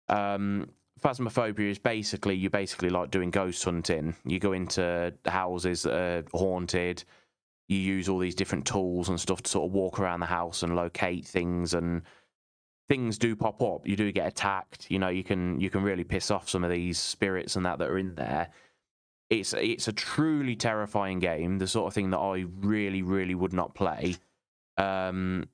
Um, 0.09 0.71
Phasmophobia 1.01 1.71
is 1.71 1.79
basically, 1.79 2.35
you're 2.37 2.51
basically 2.51 2.91
like 2.91 3.11
doing 3.11 3.31
ghost 3.31 3.63
hunting. 3.65 4.15
You 4.25 4.39
go 4.39 4.53
into 4.53 5.13
houses 5.27 5.83
that 5.83 5.95
are 5.95 6.25
haunted 6.33 7.05
you 7.71 7.79
use 7.79 8.09
all 8.09 8.19
these 8.19 8.35
different 8.35 8.67
tools 8.67 9.09
and 9.09 9.21
stuff 9.21 9.43
to 9.43 9.51
sort 9.51 9.69
of 9.69 9.73
walk 9.73 10.01
around 10.01 10.19
the 10.19 10.27
house 10.27 10.65
and 10.65 10.75
locate 10.75 11.25
things 11.25 11.73
and 11.73 12.03
things 12.91 13.17
do 13.19 13.37
pop 13.37 13.63
up 13.63 13.87
you 13.87 13.95
do 13.95 14.11
get 14.11 14.27
attacked 14.27 14.91
you 14.91 14.99
know 14.99 15.09
you 15.09 15.23
can 15.23 15.61
you 15.61 15.71
can 15.71 15.81
really 15.83 16.03
piss 16.03 16.29
off 16.29 16.49
some 16.49 16.65
of 16.65 16.71
these 16.73 16.99
spirits 16.99 17.55
and 17.55 17.65
that 17.65 17.79
that 17.79 17.89
are 17.89 17.99
in 17.99 18.17
there 18.17 18.49
it's 19.31 19.55
it's 19.55 19.87
a 19.87 19.93
truly 19.93 20.57
terrifying 20.57 21.21
game 21.21 21.59
the 21.59 21.67
sort 21.69 21.87
of 21.87 21.95
thing 21.95 22.11
that 22.11 22.19
i 22.19 22.45
really 22.63 23.01
really 23.03 23.37
would 23.37 23.53
not 23.53 23.73
play 23.77 24.17
um 24.77 25.45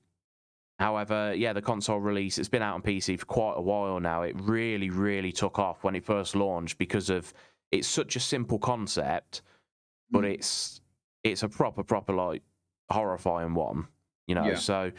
however 0.79 1.31
yeah 1.35 1.53
the 1.53 1.61
console 1.61 1.99
release 1.99 2.39
it's 2.39 2.49
been 2.49 2.63
out 2.63 2.73
on 2.73 2.81
pc 2.81 3.19
for 3.19 3.25
quite 3.27 3.53
a 3.55 3.61
while 3.61 3.99
now 3.99 4.23
it 4.23 4.35
really 4.41 4.89
really 4.89 5.31
took 5.31 5.59
off 5.59 5.83
when 5.83 5.95
it 5.95 6.03
first 6.03 6.35
launched 6.35 6.79
because 6.79 7.09
of 7.11 7.31
it's 7.71 7.87
such 7.87 8.15
a 8.15 8.19
simple 8.19 8.57
concept 8.59 9.43
but 10.09 10.23
Mm. 10.23 10.33
it's 10.33 10.81
it's 11.23 11.43
a 11.43 11.49
proper 11.49 11.83
proper 11.83 12.13
like 12.13 12.41
horrifying 12.89 13.53
one 13.53 13.87
you 14.25 14.33
know 14.33 14.45
Yeah. 14.47 14.55
so 14.55 14.91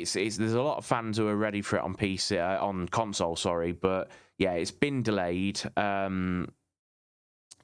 it's 0.00 0.16
it's 0.16 0.36
there's 0.36 0.54
a 0.54 0.62
lot 0.62 0.78
of 0.78 0.84
fans 0.84 1.16
who 1.16 1.28
are 1.28 1.36
ready 1.36 1.62
for 1.62 1.76
it 1.76 1.82
on 1.82 1.94
pc 1.94 2.38
uh, 2.38 2.64
on 2.64 2.88
console 2.88 3.36
sorry 3.36 3.72
but 3.72 4.10
yeah 4.38 4.52
it's 4.52 4.70
been 4.70 5.02
delayed. 5.02 5.60
Um 5.76 6.48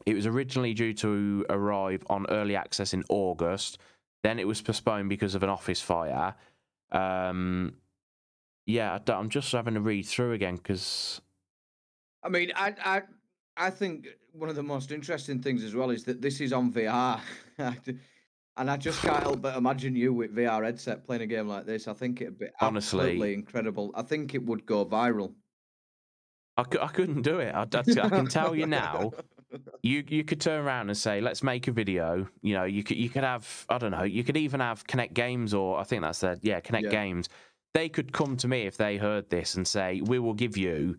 it 0.07 0.15
was 0.15 0.27
originally 0.27 0.73
due 0.73 0.95
to 0.95 1.45
arrive 1.51 2.03
on 2.09 2.25
early 2.31 2.57
access 2.57 2.95
in 2.95 3.05
august. 3.11 3.79
Then 4.23 4.39
it 4.39 4.47
was 4.47 4.63
postponed 4.63 5.11
because 5.11 5.35
of 5.35 5.43
an 5.43 5.51
office 5.51 5.81
fire. 5.81 6.35
Um 6.93 7.75
yeah 8.67 8.99
I 9.07 9.13
I'm 9.13 9.29
just 9.29 9.53
having 9.53 9.75
to 9.75 9.81
read 9.81 10.07
through 10.07 10.33
again 10.33 10.57
because 10.57 11.21
I 12.23 12.29
mean, 12.29 12.53
I, 12.55 12.75
I, 12.85 13.03
I 13.57 13.71
think 13.71 14.09
one 14.33 14.51
of 14.51 14.57
the 14.57 14.63
most 14.63 14.93
interesting 14.93 15.41
things 15.41 15.65
as 15.65 15.75
well 15.75 15.91
is 15.91 16.05
that 16.05 16.21
this 16.21 16.41
is 16.41 16.53
on 16.53 16.73
VR, 16.73 17.21
and 18.57 18.71
I 18.71 18.77
just 18.77 19.01
can't 19.01 19.23
help 19.23 19.41
but 19.41 19.57
imagine 19.57 19.95
you 19.97 20.13
with 20.13 20.35
VR 20.35 20.65
headset 20.65 21.05
playing 21.07 21.23
a 21.23 21.27
game 21.27 21.49
like 21.49 21.67
this. 21.67 21.89
I 21.89 21.93
think 21.93 22.21
it'd 22.21 22.39
be 22.39 22.47
Honestly. 22.61 23.01
absolutely 23.01 23.35
incredible. 23.35 23.91
I 23.95 24.03
think 24.03 24.35
it 24.35 24.45
would 24.45 24.67
go 24.67 24.85
viral. 24.85 25.35
I, 26.57 26.65
cou- 26.65 26.81
I 26.83 26.89
couldn't 26.89 27.23
do 27.23 27.39
it 27.39 27.55
I, 27.55 27.63
I, 27.63 28.09
can 28.09 28.27
tell 28.27 28.55
you 28.55 28.67
now 28.67 29.13
you 29.83 30.05
you 30.07 30.25
could 30.25 30.43
turn 30.43 30.63
around 30.63 30.91
and 30.91 30.99
say 30.99 31.21
let's 31.23 31.43
make 31.43 31.69
a 31.69 31.73
video 31.73 32.27
you 32.43 32.53
know 32.55 32.65
you 32.65 32.83
could 32.83 32.99
you 32.99 33.09
could 33.09 33.25
have 33.25 33.65
i 33.71 33.79
don't 33.79 33.93
know 33.93 34.03
you 34.03 34.23
could 34.25 34.37
even 34.37 34.61
have 34.61 34.87
connect 34.87 35.15
games 35.15 35.55
or 35.55 35.79
i 35.79 35.85
think 35.85 36.03
that's 36.03 36.21
the 36.21 36.39
yeah 36.43 36.61
connect 36.61 36.85
Yeah. 36.87 36.91
games 36.91 37.31
they 37.73 37.89
could 37.89 38.13
come 38.13 38.37
to 38.39 38.49
me 38.49 38.63
if 38.67 38.77
they 38.77 38.99
heard 38.99 39.31
this 39.31 39.55
and 39.55 39.67
say 39.67 40.03
we 40.05 40.19
will 40.19 40.35
give 40.35 40.59
you 40.59 40.97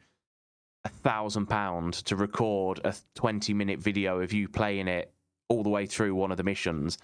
a 0.85 0.89
thousand 0.89 1.45
pound 1.45 1.93
to 2.05 2.15
record 2.15 2.79
a 2.83 2.95
20 3.15 3.53
minute 3.53 3.79
video 3.79 4.19
of 4.19 4.33
you 4.33 4.47
playing 4.47 4.87
it 4.87 5.13
all 5.49 5.61
the 5.61 5.69
way 5.69 5.85
through 5.85 6.15
one 6.15 6.31
of 6.31 6.37
the 6.37 6.43
missions 6.43 6.97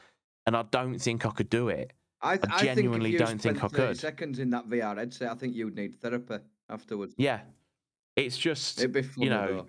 and 0.48 0.58
i 0.58 0.64
don't 0.72 1.00
think 1.00 1.26
i 1.26 1.30
could 1.30 1.50
do 1.50 1.70
it 1.70 1.94
I, 2.20 2.36
th- 2.36 2.52
I 2.52 2.56
I 2.56 2.60
think 2.60 2.76
genuinely 2.78 3.16
don't 3.16 3.40
think 3.40 3.64
I 3.64 3.68
could. 3.68 3.96
Seconds 3.96 4.40
in 4.40 4.50
that 4.50 4.68
VR 4.68 4.98
headset, 4.98 5.32
I 5.32 5.36
think 5.36 5.54
you 5.54 5.66
would 5.66 5.76
need 5.76 6.02
therapy 6.02 6.40
afterwards. 6.68 7.14
yeah 7.16 7.42
it's 8.18 8.38
just 8.38 8.80
It'd 8.80 8.92
be 8.92 9.04
funny, 9.04 9.30
know, 9.30 9.48
though. 9.48 9.68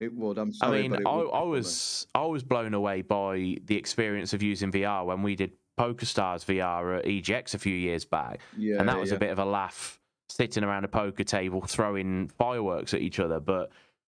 It 0.00 0.12
would. 0.14 0.36
I'm 0.36 0.52
I 0.60 0.70
mean, 0.70 0.94
I, 0.94 1.10
I 1.10 1.42
was 1.44 2.06
I 2.14 2.26
was 2.26 2.42
blown 2.42 2.74
away 2.74 3.02
by 3.02 3.56
the 3.64 3.76
experience 3.76 4.34
of 4.34 4.42
using 4.42 4.72
VR 4.72 5.06
when 5.06 5.22
we 5.22 5.36
did 5.36 5.52
PokerStars 5.78 6.44
VR 6.44 6.98
at 6.98 7.04
EGX 7.04 7.54
a 7.54 7.58
few 7.58 7.74
years 7.74 8.04
back, 8.04 8.40
yeah, 8.58 8.78
and 8.80 8.88
that 8.88 8.98
was 8.98 9.10
yeah. 9.10 9.16
a 9.16 9.18
bit 9.20 9.30
of 9.30 9.38
a 9.38 9.44
laugh, 9.44 10.00
sitting 10.28 10.64
around 10.64 10.84
a 10.84 10.88
poker 10.88 11.24
table 11.24 11.62
throwing 11.62 12.28
fireworks 12.28 12.92
at 12.92 13.00
each 13.00 13.20
other. 13.20 13.38
But 13.38 13.70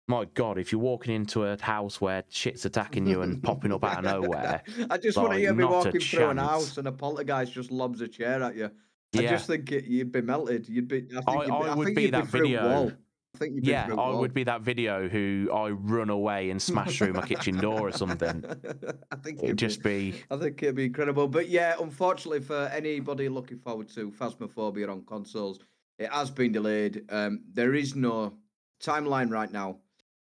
my 0.08 0.24
God, 0.34 0.58
if 0.58 0.72
you're 0.72 0.80
walking 0.80 1.14
into 1.14 1.44
a 1.44 1.60
house 1.60 2.00
where 2.00 2.24
shit's 2.28 2.64
attacking 2.64 3.06
you 3.06 3.22
and 3.22 3.42
popping 3.42 3.72
up 3.72 3.84
out 3.84 4.04
of 4.04 4.22
nowhere, 4.22 4.62
I 4.90 4.98
just 4.98 5.16
want 5.16 5.32
to 5.32 5.38
hear 5.38 5.54
me 5.54 5.64
walking 5.64 6.00
through 6.00 6.30
an 6.30 6.38
house 6.38 6.76
and 6.76 6.88
a 6.88 6.92
poltergeist 6.92 7.52
just 7.52 7.70
lobs 7.70 8.00
a 8.00 8.08
chair 8.08 8.42
at 8.42 8.56
you. 8.56 8.70
I 9.16 9.22
just 9.22 9.46
think 9.46 9.70
it, 9.72 9.84
you'd 9.84 10.10
be 10.10 10.22
melted. 10.22 10.68
You'd 10.68 10.88
be. 10.88 11.06
I, 11.16 11.20
think 11.20 11.28
I- 11.28 11.34
you'd 11.34 11.46
be, 11.46 11.52
I 11.52 11.72
I 11.72 11.74
would 11.74 11.84
think 11.86 11.96
be 11.96 12.10
that 12.10 12.24
be 12.32 12.38
video. 12.40 12.92
I 13.34 13.38
think 13.38 13.54
you'd 13.54 13.64
be 13.64 13.70
yeah, 13.70 13.86
I 13.90 13.94
wall. 13.94 14.18
would 14.20 14.34
be 14.34 14.44
that 14.44 14.60
video 14.60 15.08
who 15.08 15.48
I 15.54 15.70
run 15.70 16.10
away 16.10 16.50
and 16.50 16.60
smash 16.60 16.98
through 16.98 17.14
my 17.14 17.26
kitchen 17.26 17.56
door 17.56 17.88
or 17.88 17.92
something. 17.92 18.44
I 19.10 19.16
think 19.16 19.38
It'd 19.38 19.44
it'd 19.44 19.58
just 19.58 19.82
be, 19.82 20.10
be 20.12 20.22
I 20.30 20.36
think 20.36 20.62
it'd 20.62 20.74
be 20.74 20.84
incredible. 20.86 21.28
But 21.28 21.48
yeah, 21.48 21.74
unfortunately 21.80 22.40
for 22.40 22.66
anybody 22.72 23.30
looking 23.30 23.58
forward 23.58 23.88
to 23.90 24.10
Phasmophobia 24.10 24.90
on 24.90 25.02
consoles, 25.06 25.60
it 25.98 26.10
has 26.10 26.30
been 26.30 26.52
delayed. 26.52 27.04
Um, 27.08 27.40
there 27.52 27.74
is 27.74 27.96
no 27.96 28.34
timeline 28.82 29.30
right 29.30 29.50
now. 29.50 29.78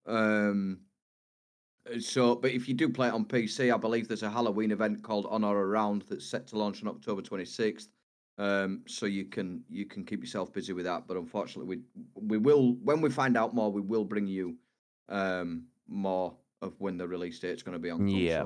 Um, 0.07 0.80
so, 2.00 2.34
but 2.34 2.50
if 2.50 2.66
you 2.68 2.74
do 2.74 2.88
play 2.88 3.09
it 3.09 3.14
on 3.14 3.24
PC, 3.24 3.72
I 3.72 3.76
believe 3.76 4.09
there's 4.09 4.24
a 4.24 4.30
Halloween 4.30 4.72
event 4.72 5.02
called 5.02 5.26
On 5.26 5.44
or 5.44 5.57
Around 5.57 6.04
that's 6.09 6.26
set 6.26 6.46
to 6.48 6.59
launch 6.59 6.82
on 6.82 6.88
October 6.88 7.22
26th. 7.22 7.88
Um, 8.38 8.82
so 8.86 9.07
you 9.07 9.24
can 9.24 9.62
you 9.70 9.86
can 9.86 10.04
keep 10.04 10.20
yourself 10.20 10.52
busy 10.52 10.72
with 10.74 10.84
that. 10.84 11.07
But 11.07 11.16
unfortunately, 11.16 11.76
we 11.76 12.02
we 12.20 12.36
will 12.38 12.74
when 12.82 13.00
we 13.00 13.09
find 13.09 13.36
out 13.36 13.54
more, 13.54 13.72
we 13.72 13.80
will 13.80 14.04
bring 14.04 14.26
you 14.26 14.57
um 15.09 15.64
more 15.88 16.34
of 16.61 16.74
when 16.80 16.98
the 16.98 17.07
release 17.09 17.38
date's 17.38 17.62
going 17.62 17.74
to 17.74 17.78
be 17.78 17.90
on 17.90 17.98
console. 18.00 18.16
Yeah. 18.18 18.42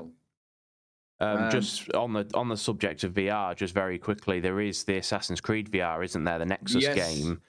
Um, 1.19 1.37
Um, 1.43 1.51
just 1.51 1.91
on 1.93 2.13
the 2.13 2.25
on 2.35 2.47
the 2.47 2.55
subject 2.57 3.03
of 3.03 3.13
VR, 3.13 3.53
just 3.55 3.73
very 3.73 3.99
quickly, 3.99 4.39
there 4.39 4.61
is 4.61 4.85
the 4.85 4.97
Assassin's 4.97 5.41
Creed 5.41 5.69
VR, 5.69 6.03
isn't 6.05 6.23
there? 6.23 6.39
The 6.39 6.45
Nexus 6.45 6.83
Yes. 6.83 6.95
game. 6.95 7.41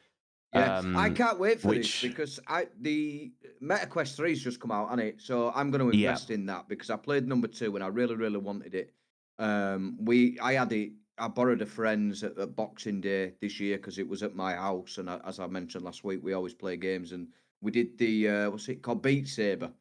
Yeah, 0.55 0.82
I 0.96 1.07
Um, 1.09 1.14
can't 1.14 1.38
wait 1.38 1.61
for 1.61 1.68
which- 1.68 2.03
this 2.03 2.11
because 2.11 2.38
I 2.46 2.68
the 2.80 3.32
Meta 3.61 3.86
Quest 3.86 4.18
3's 4.18 4.42
just 4.42 4.61
come 4.61 4.70
out, 4.70 4.90
on 4.90 4.98
it? 4.98 5.20
So 5.20 5.50
I'm 5.55 5.70
going 5.70 5.90
to 5.90 5.96
Yeah. 5.96 6.09
invest 6.11 6.30
in 6.30 6.44
that 6.46 6.68
because 6.68 6.90
I 6.90 6.96
played 6.96 7.26
number 7.26 7.48
two 7.48 7.74
and 7.74 7.82
I 7.82 7.86
really, 7.88 8.16
really 8.16 8.38
wanted 8.38 8.74
it. 8.74 8.92
Um, 9.38 9.96
we 10.00 10.38
I 10.40 10.55
had 10.55 10.72
it. 10.72 10.92
I 11.18 11.28
borrowed 11.28 11.62
a 11.62 11.66
friend's 11.66 12.22
at, 12.24 12.36
at 12.38 12.55
Boxing 12.57 13.00
Day 13.00 13.34
this 13.40 13.61
year 13.61 13.76
because 13.76 13.98
it 13.98 14.07
was 14.09 14.22
at 14.22 14.34
my 14.34 14.55
house, 14.55 14.98
and 14.98 15.09
I, 15.09 15.20
as 15.24 15.38
I 15.40 15.46
mentioned 15.46 15.84
last 15.84 16.05
week, 16.05 16.20
we 16.22 16.32
always 16.32 16.55
play 16.55 16.76
games, 16.76 17.12
and 17.12 17.28
we 17.61 17.70
did 17.70 17.96
the 17.98 18.28
uh, 18.28 18.50
what's 18.50 18.68
it 18.68 18.82
called, 18.82 19.03
Beat 19.03 19.28
Saber. 19.28 19.72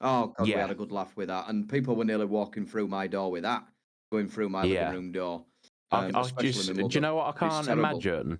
Oh 0.00 0.34
god, 0.36 0.44
we 0.46 0.52
had 0.52 0.70
a 0.70 0.74
good 0.74 0.92
laugh 0.92 1.16
with 1.16 1.28
that, 1.28 1.48
and 1.48 1.68
people 1.68 1.94
were 1.96 2.04
nearly 2.04 2.26
walking 2.26 2.66
through 2.66 2.88
my 2.88 3.06
door 3.06 3.30
with 3.30 3.42
that. 3.42 3.66
going 4.10 4.28
through 4.28 4.50
my 4.50 4.64
Yeah. 4.64 4.80
living 4.90 4.94
room 5.04 5.12
door. 5.12 5.46
I, 5.90 6.04
um, 6.08 6.16
I 6.16 6.20
especially 6.20 6.52
just, 6.74 6.74
do 6.90 6.94
you 6.94 7.00
know 7.00 7.14
what 7.16 7.34
I 7.34 7.38
can't 7.38 7.66
imagine? 7.68 8.38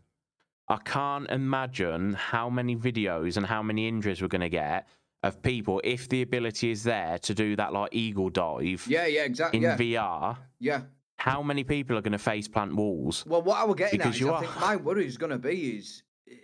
I 0.68 0.76
can't 0.84 1.28
imagine 1.30 2.14
how 2.14 2.48
many 2.48 2.76
videos 2.76 3.36
and 3.36 3.44
how 3.46 3.62
many 3.62 3.88
injuries 3.88 4.22
we're 4.22 4.28
going 4.28 4.40
to 4.42 4.48
get 4.48 4.88
of 5.22 5.42
people 5.42 5.80
if 5.84 6.08
the 6.08 6.22
ability 6.22 6.70
is 6.70 6.82
there 6.82 7.18
to 7.18 7.34
do 7.34 7.54
that 7.56 7.72
like 7.72 7.90
eagle 7.92 8.28
dive 8.30 8.84
Yeah, 8.88 9.06
yeah, 9.06 9.24
exactly. 9.24 9.58
in 9.58 9.62
Yeah, 9.64 9.76
VR. 9.76 10.36
yeah. 10.60 10.82
How 11.16 11.42
many 11.42 11.62
people 11.62 11.96
are 11.96 12.00
going 12.00 12.12
to 12.12 12.18
face 12.18 12.48
plant 12.48 12.74
walls? 12.74 13.24
Well, 13.26 13.42
what 13.42 13.58
I 13.58 13.64
was 13.64 13.76
getting 13.76 13.98
Because 13.98 14.10
at 14.10 14.14
is, 14.16 14.20
you 14.20 14.30
I 14.30 14.34
are- 14.34 14.40
think 14.40 14.60
my 14.60 14.76
worry 14.76 15.06
is 15.06 15.16
going 15.16 15.30
to 15.30 15.38
be 15.38 15.76
is 15.76 16.02
eh, 16.28 16.34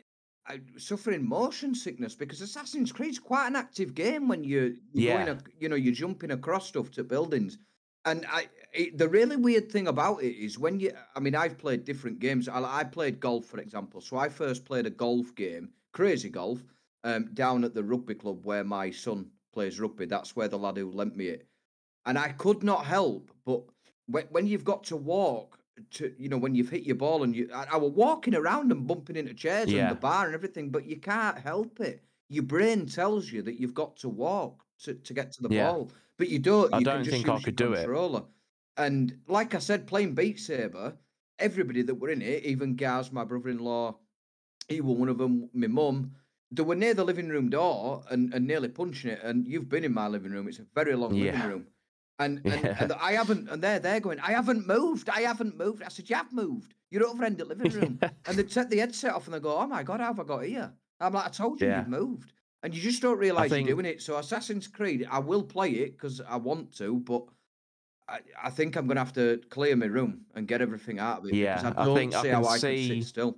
I, 0.46 0.60
suffering 0.76 1.26
motion 1.28 1.74
sickness 1.74 2.14
because 2.14 2.40
Assassin's 2.40 2.92
Creed's 2.92 3.18
quite 3.18 3.48
an 3.48 3.56
active 3.56 3.94
game 3.94 4.28
when 4.28 4.44
you 4.44 4.76
you're 4.92 5.12
Yeah. 5.14 5.24
going, 5.24 5.42
you 5.58 5.68
know, 5.68 5.76
you're 5.76 5.94
jumping 5.94 6.30
across 6.30 6.68
stuff 6.68 6.90
to 6.92 7.02
buildings. 7.04 7.58
And 8.04 8.24
I, 8.30 8.46
it, 8.72 8.98
the 8.98 9.08
really 9.08 9.36
weird 9.36 9.70
thing 9.70 9.88
about 9.88 10.22
it 10.22 10.36
is 10.36 10.58
when 10.58 10.80
you, 10.80 10.92
I 11.14 11.20
mean, 11.20 11.34
I've 11.34 11.58
played 11.58 11.84
different 11.84 12.18
games. 12.18 12.48
I, 12.48 12.62
I 12.80 12.84
played 12.84 13.20
golf, 13.20 13.46
for 13.46 13.58
example. 13.60 14.00
So 14.00 14.16
I 14.16 14.28
first 14.28 14.64
played 14.64 14.86
a 14.86 14.90
golf 14.90 15.34
game, 15.34 15.70
crazy 15.92 16.28
golf, 16.28 16.62
um, 17.04 17.32
down 17.34 17.64
at 17.64 17.74
the 17.74 17.84
rugby 17.84 18.14
club 18.14 18.44
where 18.44 18.64
my 18.64 18.90
son 18.90 19.30
plays 19.52 19.80
rugby. 19.80 20.06
That's 20.06 20.36
where 20.36 20.48
the 20.48 20.58
lad 20.58 20.76
who 20.76 20.90
lent 20.90 21.16
me 21.16 21.26
it. 21.28 21.46
And 22.06 22.18
I 22.18 22.30
could 22.30 22.62
not 22.62 22.84
help 22.86 23.30
but 23.44 23.62
when, 24.06 24.24
when 24.30 24.46
you've 24.46 24.64
got 24.64 24.84
to 24.84 24.96
walk 24.96 25.58
to, 25.92 26.14
you 26.18 26.28
know, 26.28 26.38
when 26.38 26.54
you've 26.54 26.70
hit 26.70 26.82
your 26.84 26.96
ball 26.96 27.22
and 27.22 27.34
you, 27.36 27.48
I, 27.54 27.66
I 27.72 27.76
was 27.76 27.92
walking 27.92 28.34
around 28.34 28.72
and 28.72 28.86
bumping 28.86 29.16
into 29.16 29.34
chairs 29.34 29.72
Yeah. 29.72 29.82
and 29.82 29.90
the 29.90 29.94
bar 30.00 30.26
and 30.26 30.34
everything, 30.34 30.70
but 30.70 30.86
you 30.86 30.96
can't 30.96 31.38
help 31.38 31.80
it. 31.80 32.02
Your 32.28 32.44
brain 32.44 32.86
tells 32.86 33.30
you 33.30 33.42
that 33.42 33.60
you've 33.60 33.74
got 33.74 33.96
to 33.98 34.08
walk 34.08 34.64
to, 34.80 34.94
to 34.94 35.14
get 35.14 35.32
to 35.32 35.42
the 35.42 35.48
Yeah. 35.48 35.70
ball, 35.70 35.90
but 36.16 36.28
you 36.28 36.38
don't. 36.38 36.72
I 36.74 36.78
you 36.78 36.84
don't 36.84 36.96
can 36.96 37.04
just 37.04 37.16
think 37.16 37.28
I 37.28 37.38
could 37.40 37.56
do 37.56 37.72
it. 37.72 37.94
And 38.78 39.18
like 39.26 39.54
I 39.54 39.58
said, 39.58 39.86
playing 39.86 40.14
Beat 40.14 40.38
Saber, 40.38 40.96
everybody 41.38 41.82
that 41.82 41.96
were 41.96 42.10
in 42.10 42.22
it, 42.22 42.44
even 42.44 42.76
Gaz, 42.76 43.12
my 43.12 43.24
brother-in-law, 43.24 43.96
he 44.68 44.80
was 44.80 44.96
one 44.96 45.08
of 45.08 45.18
them. 45.18 45.50
My 45.52 45.66
mum, 45.66 46.12
they 46.52 46.62
were 46.62 46.76
near 46.76 46.94
the 46.94 47.04
living 47.04 47.28
room 47.28 47.50
door 47.50 48.02
and, 48.10 48.32
and 48.32 48.46
nearly 48.46 48.68
punching 48.68 49.10
it. 49.10 49.20
And 49.22 49.46
you've 49.46 49.68
been 49.68 49.84
in 49.84 49.92
my 49.92 50.06
living 50.08 50.30
room; 50.32 50.46
it's 50.48 50.60
a 50.60 50.66
very 50.74 50.94
long 50.94 51.12
living 51.18 51.42
room. 51.42 51.66
And, 52.20 52.40
and, 52.44 52.62
Yeah. 52.64 52.76
and 52.80 52.92
I 52.92 53.12
haven't, 53.12 53.48
and 53.50 53.62
they're 53.62 53.78
there 53.80 54.00
going, 54.00 54.20
I 54.20 54.32
haven't 54.32 54.66
moved, 54.66 55.08
I 55.08 55.20
haven't 55.22 55.56
moved. 55.56 55.82
I 55.82 55.88
said, 55.88 56.08
You 56.08 56.16
have 56.16 56.32
moved. 56.32 56.74
You're 56.90 57.06
over 57.06 57.24
in 57.24 57.36
the 57.36 57.44
living 57.44 57.72
room. 57.72 58.00
and 58.26 58.36
they 58.38 58.42
take 58.44 58.70
the 58.70 58.78
headset 58.78 59.12
off 59.14 59.26
and 59.26 59.34
they 59.34 59.40
go, 59.40 59.56
Oh 59.58 59.66
my 59.66 59.82
god, 59.82 60.00
how 60.00 60.06
have 60.06 60.20
I 60.20 60.24
got 60.24 60.44
here? 60.44 60.72
I'm 61.00 61.12
like, 61.12 61.26
I 61.26 61.30
told 61.30 61.60
you 61.60 61.66
Yeah. 61.68 61.80
you've 61.80 61.88
moved. 61.88 62.32
And 62.62 62.74
you 62.74 62.80
just 62.82 63.02
don't 63.02 63.18
realise 63.18 63.50
think- 63.50 63.68
you're 63.68 63.76
doing 63.76 63.86
it. 63.86 64.02
So 64.02 64.16
Assassin's 64.16 64.66
Creed, 64.68 65.06
I 65.10 65.18
will 65.20 65.42
play 65.44 65.70
it 65.70 65.92
because 65.92 66.20
I 66.20 66.36
want 66.36 66.72
to, 66.78 66.98
but 67.00 67.22
I, 68.08 68.20
I 68.44 68.50
think 68.50 68.76
I'm 68.76 68.86
gonna 68.86 69.00
have 69.00 69.12
to 69.14 69.40
clear 69.50 69.76
my 69.76 69.86
room 69.86 70.22
and 70.34 70.46
get 70.48 70.60
everything 70.62 70.98
out 70.98 71.18
of 71.20 71.26
it. 71.26 71.34
Yeah, 71.34 71.56
because 71.62 71.74
I 71.76 71.90
I 71.90 71.94
think 71.94 72.14
I 72.14 72.22
can 72.22 72.30
how 72.34 72.44
I 72.44 72.58
see- 72.58 72.88
can 72.88 73.02
still. 73.02 73.36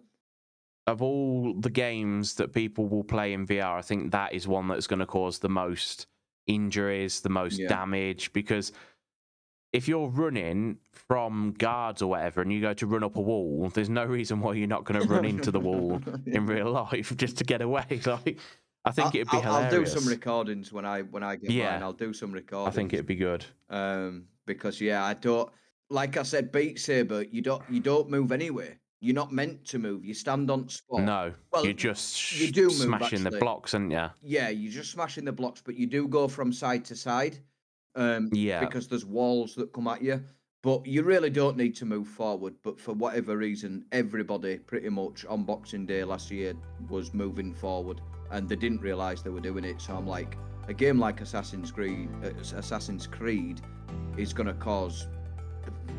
Of 0.86 1.02
all 1.02 1.54
the 1.54 1.70
games 1.70 2.34
that 2.34 2.52
people 2.52 2.88
will 2.88 3.04
play 3.04 3.32
in 3.32 3.46
VR, 3.46 3.78
I 3.78 3.82
think 3.82 4.10
that 4.12 4.32
is 4.32 4.48
one 4.48 4.66
that's 4.66 4.86
going 4.86 4.98
to 4.98 5.06
cause 5.06 5.38
the 5.38 5.48
most 5.48 6.06
injuries, 6.46 7.20
the 7.20 7.28
most 7.28 7.58
Yeah. 7.58 7.68
damage. 7.68 8.32
Because 8.32 8.72
if 9.72 9.86
you're 9.86 10.08
running 10.08 10.78
from 10.90 11.54
guards 11.58 12.02
or 12.02 12.10
whatever 12.10 12.40
and 12.42 12.52
you 12.52 12.60
go 12.60 12.72
to 12.74 12.86
run 12.86 13.04
up 13.04 13.14
a 13.16 13.20
wall, 13.20 13.70
there's 13.72 13.90
no 13.90 14.04
reason 14.04 14.40
why 14.40 14.54
you're 14.54 14.66
not 14.66 14.84
going 14.84 15.00
to 15.00 15.06
run 15.06 15.24
into 15.24 15.52
the 15.52 15.60
wall 15.60 16.00
in 16.26 16.46
real 16.46 16.70
life 16.72 17.14
just 17.16 17.36
to 17.38 17.44
get 17.44 17.60
away. 17.62 17.84
Like, 18.06 18.38
I 18.84 18.90
think 18.92 19.06
I'll, 19.08 19.16
it'd 19.16 19.30
be 19.30 19.36
I'll, 19.38 19.52
I'll 19.64 19.70
do 19.70 19.84
some 19.86 20.06
recordings 20.06 20.72
when 20.72 20.84
I 20.84 21.02
when 21.02 21.22
I 21.22 21.36
get 21.36 21.50
Yeah. 21.50 21.72
mine. 21.72 21.82
I'll 21.82 21.92
do 21.92 22.12
some 22.12 22.32
recordings. 22.32 22.74
I 22.74 22.76
think 22.76 22.92
it'd 22.92 23.06
be 23.06 23.16
good. 23.16 23.44
um, 23.68 24.24
because 24.46 24.80
yeah, 24.80 25.04
I 25.04 25.14
don't 25.14 25.50
like 25.90 26.16
I 26.16 26.22
said, 26.22 26.50
Beat 26.50 26.78
Saber. 26.78 27.22
You 27.24 27.42
don't 27.42 27.62
you 27.68 27.80
don't 27.80 28.08
move 28.08 28.32
anywhere. 28.32 28.78
You're 29.02 29.14
not 29.14 29.32
meant 29.32 29.64
to 29.66 29.78
move. 29.78 30.04
You 30.04 30.12
stand 30.12 30.50
on 30.50 30.68
spot. 30.68 31.02
No, 31.02 31.32
well, 31.52 31.64
you're 31.64 31.72
just 31.72 32.38
you 32.38 32.50
do 32.52 32.64
move, 32.64 32.72
smashing 32.72 33.22
the 33.24 33.30
blocks, 33.32 33.72
aren't 33.74 33.92
you? 33.92 34.06
Yeah, 34.22 34.50
you're 34.50 34.72
just 34.72 34.90
smashing 34.92 35.24
the 35.24 35.32
blocks, 35.32 35.62
but 35.64 35.74
you 35.74 35.86
do 35.86 36.06
go 36.06 36.28
from 36.28 36.52
side 36.52 36.84
to 36.86 36.96
side. 36.96 37.38
Um, 37.96 38.28
Yeah. 38.32 38.60
because 38.60 38.86
there's 38.88 39.04
walls 39.06 39.54
that 39.56 39.72
come 39.72 39.88
at 39.88 40.02
you. 40.02 40.22
But 40.62 40.86
you 40.86 41.02
really 41.02 41.30
don't 41.30 41.56
need 41.56 41.74
to 41.76 41.86
move 41.86 42.06
forward. 42.06 42.54
But 42.62 42.78
for 42.78 42.92
whatever 42.92 43.36
reason, 43.38 43.86
everybody 43.92 44.58
pretty 44.58 44.90
much 44.90 45.24
on 45.24 45.44
Boxing 45.44 45.86
Day 45.86 46.04
last 46.04 46.30
year 46.30 46.52
was 46.90 47.14
moving 47.14 47.54
forward, 47.54 48.02
and 48.30 48.48
they 48.48 48.56
didn't 48.56 48.80
realise 48.80 49.22
they 49.22 49.30
were 49.30 49.40
doing 49.40 49.64
it. 49.64 49.80
So 49.80 49.94
I'm 49.94 50.06
like, 50.06 50.36
a 50.68 50.74
game 50.74 50.98
like 50.98 51.20
Assassin's 51.20 51.70
Creed, 51.70 52.08
uh, 52.24 52.28
Assassin's 52.56 53.06
Creed, 53.06 53.60
is 54.16 54.32
going 54.32 54.46
to 54.46 54.54
cause 54.54 55.08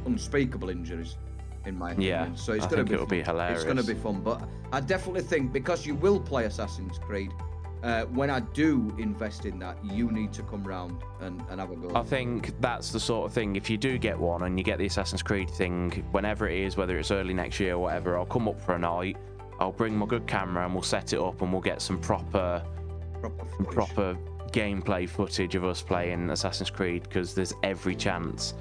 unspeakable 0.06 0.70
injuries, 0.70 1.18
in 1.66 1.78
my 1.78 1.92
opinion. 1.92 2.10
Yeah, 2.10 2.36
so 2.36 2.54
it's 2.54 2.66
I 2.66 2.70
going 2.70 2.70
to 2.70 2.76
think 2.78 2.90
be 2.90 2.94
it'll 2.96 3.06
fun. 3.06 3.18
be 3.18 3.24
hilarious. 3.24 3.58
It's 3.58 3.66
going 3.66 3.78
to 3.78 3.84
be 3.84 4.00
fun. 4.00 4.22
But 4.22 4.48
I 4.72 4.80
definitely 4.80 5.24
think 5.24 5.52
because 5.52 5.86
you 5.86 5.96
will 5.96 6.20
play 6.20 6.46
Assassin's 6.46 6.98
Creed. 6.98 7.32
Uh, 7.84 8.06
when 8.06 8.30
I 8.30 8.42
do 8.42 8.94
invest 9.00 9.46
in 9.48 9.58
that, 9.58 9.84
you 9.84 10.12
need 10.12 10.32
to 10.34 10.44
come 10.44 10.64
round 10.64 11.02
and, 11.20 11.44
and 11.50 11.60
have 11.60 11.72
a 11.72 11.76
go. 11.76 11.92
I 11.96 12.04
think 12.04 12.54
that's 12.62 12.92
the 12.92 13.00
sort 13.00 13.26
of 13.26 13.34
thing. 13.34 13.56
If 13.56 13.72
you 13.72 13.78
do 13.78 13.98
get 13.98 14.20
one 14.20 14.44
and 14.44 14.56
you 14.58 14.64
get 14.64 14.78
the 14.78 14.86
Assassin's 14.86 15.24
Creed 15.24 15.50
thing, 15.50 15.90
whenever 16.12 16.48
it 16.48 16.60
is, 16.60 16.78
whether 16.78 17.00
it's 17.00 17.10
early 17.10 17.34
next 17.34 17.60
year 17.60 17.74
or 17.74 17.80
whatever, 17.80 18.18
I'll 18.18 18.26
come 18.28 18.48
up 18.48 18.62
for 18.62 18.76
a 18.76 18.80
night. 18.80 19.18
I'll 19.62 19.72
bring 19.72 19.95
my 19.95 20.07
good 20.07 20.26
camera 20.26 20.66
and 20.66 20.74
we'll 20.74 20.82
set 20.82 21.14
it 21.14 21.20
up 21.20 21.41
and 21.43 21.51
we'll 21.51 21.62
get 21.62 21.84
some 21.84 21.99
proper, 21.99 22.64
proper, 23.22 23.45
some 23.55 23.66
proper 23.68 24.18
gameplay 24.51 25.07
footage 25.07 25.53
of 25.53 25.64
us 25.64 25.84
playing 25.84 26.32
Assassin's 26.32 26.72
Creed 26.72 27.03
because 27.03 27.36
there's 27.36 27.53
every 27.62 27.95
chance 27.95 28.55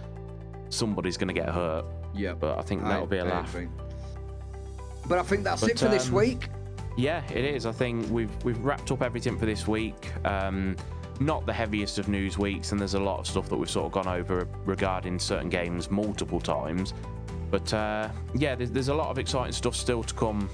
somebody's 0.69 1.17
going 1.17 1.29
to 1.29 1.35
get 1.35 1.49
hurt. 1.49 1.87
Yeah, 2.15 2.35
But 2.35 2.59
I 2.59 2.63
think 2.63 2.83
that'll 2.85 3.05
I- 3.05 3.07
be 3.07 3.17
a 3.17 3.25
I 3.25 3.29
laugh. 3.29 3.49
agree. 3.55 3.69
But 5.09 5.19
I 5.19 5.23
think 5.23 5.43
that's 5.43 5.63
But, 5.63 5.71
it 5.71 5.79
for 5.79 5.89
this 5.89 6.09
um, 6.09 6.15
week. 6.15 6.49
Yeah, 6.99 7.23
it 7.33 7.45
is. 7.45 7.65
I 7.65 7.73
think 7.73 8.09
we've 8.11 8.31
we've 8.45 8.59
wrapped 8.59 8.93
up 8.93 9.01
everything 9.03 9.39
for 9.39 9.47
this 9.47 9.67
week. 9.67 10.13
Um, 10.27 10.77
not 11.19 11.47
the 11.47 11.53
heaviest 11.53 11.99
of 11.99 12.09
news 12.09 12.37
weeks, 12.37 12.73
and 12.73 12.81
there's 12.81 12.95
a 12.95 13.01
lot 13.01 13.21
of 13.21 13.27
stuff 13.27 13.49
that 13.49 13.57
we've 13.57 13.71
sort 13.71 13.87
of 13.87 13.93
gone 13.93 14.07
over 14.07 14.47
regarding 14.67 15.19
certain 15.19 15.49
games 15.49 15.91
multiple 15.91 16.41
times. 16.41 16.93
But 17.51 17.73
uh, 17.73 18.09
yeah, 18.35 18.55
there's, 18.55 18.71
there's 18.71 18.89
a 18.89 18.95
lot 18.95 19.09
of 19.09 19.19
exciting 19.19 19.53
stuff 19.53 19.75
still 19.75 20.03
to 20.05 20.15
come 20.15 20.51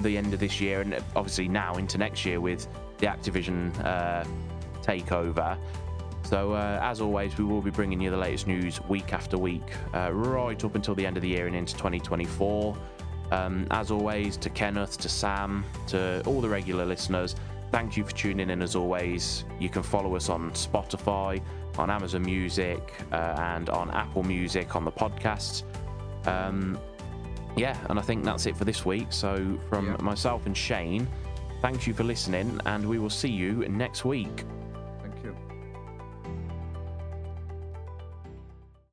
the 0.00 0.16
end 0.16 0.34
of 0.34 0.40
this 0.40 0.60
year, 0.60 0.80
and 0.80 0.94
obviously 1.14 1.48
now 1.48 1.74
into 1.76 1.98
next 1.98 2.24
year 2.24 2.40
with 2.40 2.68
the 2.98 3.06
Activision 3.06 3.72
uh, 3.84 4.24
takeover. 4.82 5.58
So 6.22 6.54
uh, 6.54 6.80
as 6.82 7.00
always, 7.00 7.38
we 7.38 7.44
will 7.44 7.62
be 7.62 7.70
bringing 7.70 8.00
you 8.00 8.10
the 8.10 8.16
latest 8.16 8.46
news 8.46 8.80
week 8.88 9.12
after 9.12 9.38
week, 9.38 9.72
uh, 9.94 10.10
right 10.12 10.62
up 10.64 10.74
until 10.74 10.94
the 10.94 11.06
end 11.06 11.16
of 11.16 11.22
the 11.22 11.28
year 11.28 11.46
and 11.46 11.54
into 11.54 11.74
2024. 11.74 12.76
Um, 13.30 13.66
as 13.70 13.90
always, 13.90 14.36
to 14.38 14.50
Kenneth, 14.50 14.98
to 14.98 15.08
Sam, 15.08 15.64
to 15.88 16.22
all 16.26 16.40
the 16.40 16.48
regular 16.48 16.84
listeners, 16.84 17.36
thank 17.70 17.96
you 17.96 18.04
for 18.04 18.12
tuning 18.12 18.50
in. 18.50 18.62
As 18.62 18.74
always, 18.74 19.44
you 19.60 19.68
can 19.68 19.82
follow 19.82 20.16
us 20.16 20.28
on 20.28 20.50
Spotify, 20.52 21.40
on 21.78 21.90
Amazon 21.90 22.22
Music, 22.22 22.94
uh, 23.12 23.34
and 23.38 23.68
on 23.70 23.90
Apple 23.90 24.22
Music 24.22 24.74
on 24.74 24.84
the 24.84 24.92
podcast. 24.92 25.62
Um, 26.26 26.78
yeah, 27.56 27.76
and 27.88 27.98
I 27.98 28.02
think 28.02 28.24
that's 28.24 28.46
it 28.46 28.56
for 28.56 28.64
this 28.64 28.84
week. 28.84 29.08
So, 29.10 29.58
from 29.68 29.86
Yeah. 29.86 29.96
myself 30.00 30.46
and 30.46 30.56
Shane, 30.56 31.06
thank 31.62 31.86
you 31.86 31.94
for 31.94 32.04
listening, 32.04 32.60
and 32.66 32.86
we 32.88 32.98
will 32.98 33.10
see 33.10 33.30
you 33.30 33.66
next 33.68 34.04
week. 34.04 34.44